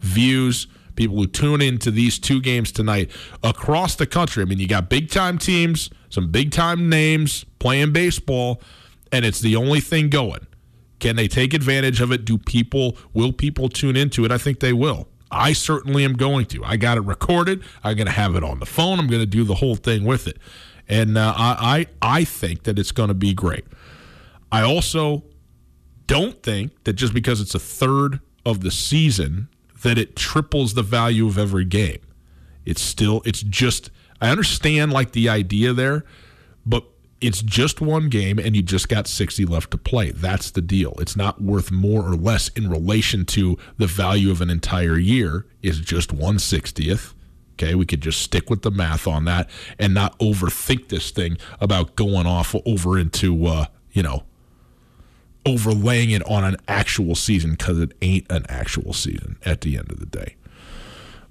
views, 0.00 0.66
people 0.96 1.16
who 1.16 1.26
tune 1.26 1.62
into 1.62 1.90
these 1.90 2.18
two 2.18 2.40
games 2.40 2.72
tonight 2.72 3.10
across 3.42 3.96
the 3.96 4.06
country. 4.06 4.42
I 4.42 4.46
mean, 4.46 4.58
you 4.58 4.68
got 4.68 4.88
big 4.88 5.10
time 5.10 5.38
teams, 5.38 5.90
some 6.08 6.30
big 6.30 6.50
time 6.50 6.88
names 6.88 7.44
playing 7.58 7.92
baseball, 7.92 8.60
and 9.12 9.24
it's 9.24 9.40
the 9.40 9.56
only 9.56 9.80
thing 9.80 10.10
going. 10.10 10.46
Can 10.98 11.16
they 11.16 11.28
take 11.28 11.54
advantage 11.54 12.00
of 12.00 12.12
it? 12.12 12.24
Do 12.24 12.36
people 12.36 12.96
will 13.14 13.32
people 13.32 13.68
tune 13.68 13.96
into 13.96 14.24
it? 14.24 14.30
I 14.30 14.38
think 14.38 14.60
they 14.60 14.72
will. 14.72 15.08
I 15.30 15.52
certainly 15.52 16.04
am 16.04 16.14
going 16.14 16.46
to. 16.46 16.64
I 16.64 16.76
got 16.76 16.98
it 16.98 17.02
recorded. 17.02 17.62
I'm 17.84 17.96
going 17.96 18.06
to 18.06 18.12
have 18.12 18.34
it 18.34 18.42
on 18.42 18.58
the 18.58 18.66
phone. 18.66 18.98
I'm 18.98 19.06
going 19.06 19.22
to 19.22 19.26
do 19.26 19.44
the 19.44 19.54
whole 19.54 19.76
thing 19.76 20.04
with 20.04 20.26
it, 20.26 20.38
and 20.88 21.16
uh, 21.16 21.32
I, 21.36 21.86
I 22.02 22.18
I 22.18 22.24
think 22.24 22.64
that 22.64 22.78
it's 22.78 22.92
going 22.92 23.08
to 23.08 23.14
be 23.14 23.32
great. 23.32 23.64
I 24.52 24.62
also 24.62 25.24
don't 26.06 26.42
think 26.42 26.84
that 26.84 26.94
just 26.94 27.14
because 27.14 27.40
it's 27.40 27.54
a 27.54 27.60
third 27.60 28.20
of 28.44 28.60
the 28.60 28.70
season 28.70 29.48
that 29.82 29.98
it 29.98 30.16
triples 30.16 30.74
the 30.74 30.82
value 30.82 31.26
of 31.26 31.38
every 31.38 31.64
game. 31.64 32.00
It's 32.64 32.82
still 32.82 33.22
it's 33.24 33.42
just 33.42 33.90
I 34.20 34.30
understand 34.30 34.92
like 34.92 35.12
the 35.12 35.28
idea 35.28 35.72
there, 35.72 36.04
but 36.66 36.84
it's 37.20 37.42
just 37.42 37.80
one 37.80 38.08
game 38.08 38.38
and 38.38 38.56
you 38.56 38.62
just 38.62 38.88
got 38.88 39.06
60 39.06 39.44
left 39.44 39.70
to 39.72 39.78
play. 39.78 40.10
That's 40.10 40.50
the 40.50 40.62
deal. 40.62 40.94
It's 40.98 41.16
not 41.16 41.42
worth 41.42 41.70
more 41.70 42.02
or 42.06 42.14
less 42.14 42.48
in 42.48 42.70
relation 42.70 43.26
to 43.26 43.58
the 43.76 43.86
value 43.86 44.30
of 44.30 44.40
an 44.40 44.50
entire 44.50 44.98
year 44.98 45.46
is 45.62 45.80
just 45.80 46.14
160th. 46.14 47.14
Okay, 47.54 47.74
we 47.74 47.84
could 47.84 48.00
just 48.00 48.22
stick 48.22 48.48
with 48.48 48.62
the 48.62 48.70
math 48.70 49.06
on 49.06 49.26
that 49.26 49.50
and 49.78 49.92
not 49.92 50.18
overthink 50.18 50.88
this 50.88 51.10
thing 51.10 51.36
about 51.60 51.94
going 51.94 52.26
off 52.26 52.54
over 52.64 52.98
into 52.98 53.46
uh, 53.46 53.66
you 53.92 54.02
know, 54.02 54.24
overlaying 55.46 56.10
it 56.10 56.22
on 56.28 56.44
an 56.44 56.56
actual 56.68 57.14
season 57.14 57.52
because 57.52 57.78
it 57.78 57.92
ain't 58.02 58.30
an 58.30 58.44
actual 58.48 58.92
season 58.92 59.36
at 59.44 59.62
the 59.62 59.76
end 59.76 59.90
of 59.90 59.98
the 59.98 60.06
day. 60.06 60.36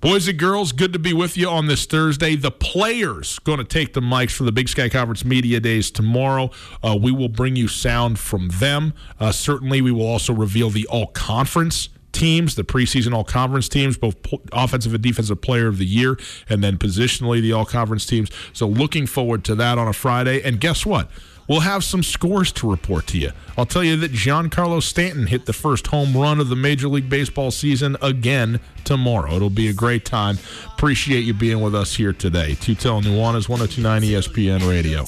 Boys 0.02 0.30
and 0.30 0.40
girls, 0.40 0.72
good 0.72 0.94
to 0.94 1.00
be 1.00 1.12
with 1.12 1.36
you 1.36 1.50
on 1.50 1.68
this 1.68 1.86
Thursday. 1.86 2.38
The 2.38 2.52
players 2.52 3.38
going 3.40 3.58
to 3.58 3.66
take 3.66 3.94
the 3.94 4.00
mics 4.00 4.32
for 4.32 4.46
the 4.46 4.52
Big 4.54 4.70
Sky 4.70 4.88
Conference 4.88 5.26
Media 5.26 5.60
Days 5.60 5.92
tomorrow. 5.92 6.52
Uh, 6.82 6.98
we 7.00 7.12
will 7.12 7.28
bring 7.28 7.58
you 7.58 7.68
sound 7.68 8.18
from 8.18 8.48
them. 8.48 8.94
Uh, 9.20 9.34
certainly, 9.34 9.82
we 9.82 9.92
will 9.92 10.08
also 10.08 10.32
reveal 10.32 10.70
the 10.70 10.88
all 10.88 11.08
conference 11.08 11.90
teams, 12.14 12.56
the 12.56 12.64
preseason 12.64 13.14
all 13.14 13.26
conference 13.26 13.68
teams, 13.68 13.98
both 13.98 14.16
offensive 14.54 14.94
and 14.94 15.04
defensive 15.04 15.42
player 15.42 15.68
of 15.68 15.78
the 15.78 15.86
year, 15.86 16.18
and 16.48 16.64
then 16.64 16.78
positionally 16.78 17.42
the 17.42 17.52
all 17.52 17.66
conference 17.66 18.06
teams. 18.06 18.30
So, 18.54 18.68
looking 18.68 19.06
forward 19.06 19.44
to 19.46 19.56
that 19.56 19.78
on 19.78 19.90
a 19.90 19.94
Friday. 19.94 20.42
And 20.42 20.62
guess 20.62 20.86
what? 20.86 21.12
We'll 21.50 21.62
have 21.62 21.84
some 21.84 22.04
scores 22.04 22.52
to 22.54 22.70
report 22.70 23.08
to 23.08 23.18
you. 23.18 23.32
I'll 23.58 23.66
tell 23.66 23.84
you 23.84 23.98
that 23.98 24.12
Giancarlo 24.12 24.84
Stanton 24.84 25.26
hit 25.26 25.48
the 25.48 25.54
first 25.54 25.88
home 25.88 26.16
run 26.16 26.40
of 26.40 26.48
the 26.48 26.56
Major 26.56 26.88
League 26.88 27.10
Baseball 27.10 27.50
season 27.50 27.98
again 28.04 28.60
tomorrow. 28.84 29.36
It'll 29.36 29.50
be 29.50 29.68
a 29.68 29.74
great 29.74 30.06
time. 30.06 30.38
Appreciate 30.68 31.22
you 31.22 31.34
being 31.34 31.60
with 31.60 31.74
us 31.74 31.96
here 31.96 32.14
today. 32.14 32.52
Tutel 32.52 33.02
Nuanez, 33.02 33.50
1029 33.50 34.04
ESPN 34.04 34.70
Radio. 34.70 35.06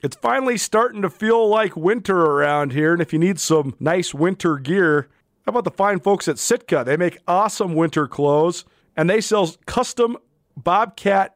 It's 0.00 0.16
finally 0.16 0.58
starting 0.58 1.02
to 1.02 1.10
feel 1.10 1.48
like 1.48 1.74
winter 1.74 2.16
around 2.16 2.70
here, 2.72 2.92
and 2.92 3.02
if 3.02 3.12
you 3.12 3.18
need 3.18 3.40
some 3.40 3.74
nice 3.80 4.14
winter 4.14 4.58
gear, 4.58 5.08
how 5.44 5.50
about 5.50 5.64
the 5.64 5.72
fine 5.72 5.98
folks 5.98 6.28
at 6.28 6.38
Sitka? 6.38 6.84
They 6.86 6.96
make 6.96 7.18
awesome 7.26 7.74
winter 7.74 8.06
clothes, 8.06 8.64
and 8.96 9.10
they 9.10 9.20
sell 9.20 9.52
custom 9.66 10.16
Bobcat 10.56 11.35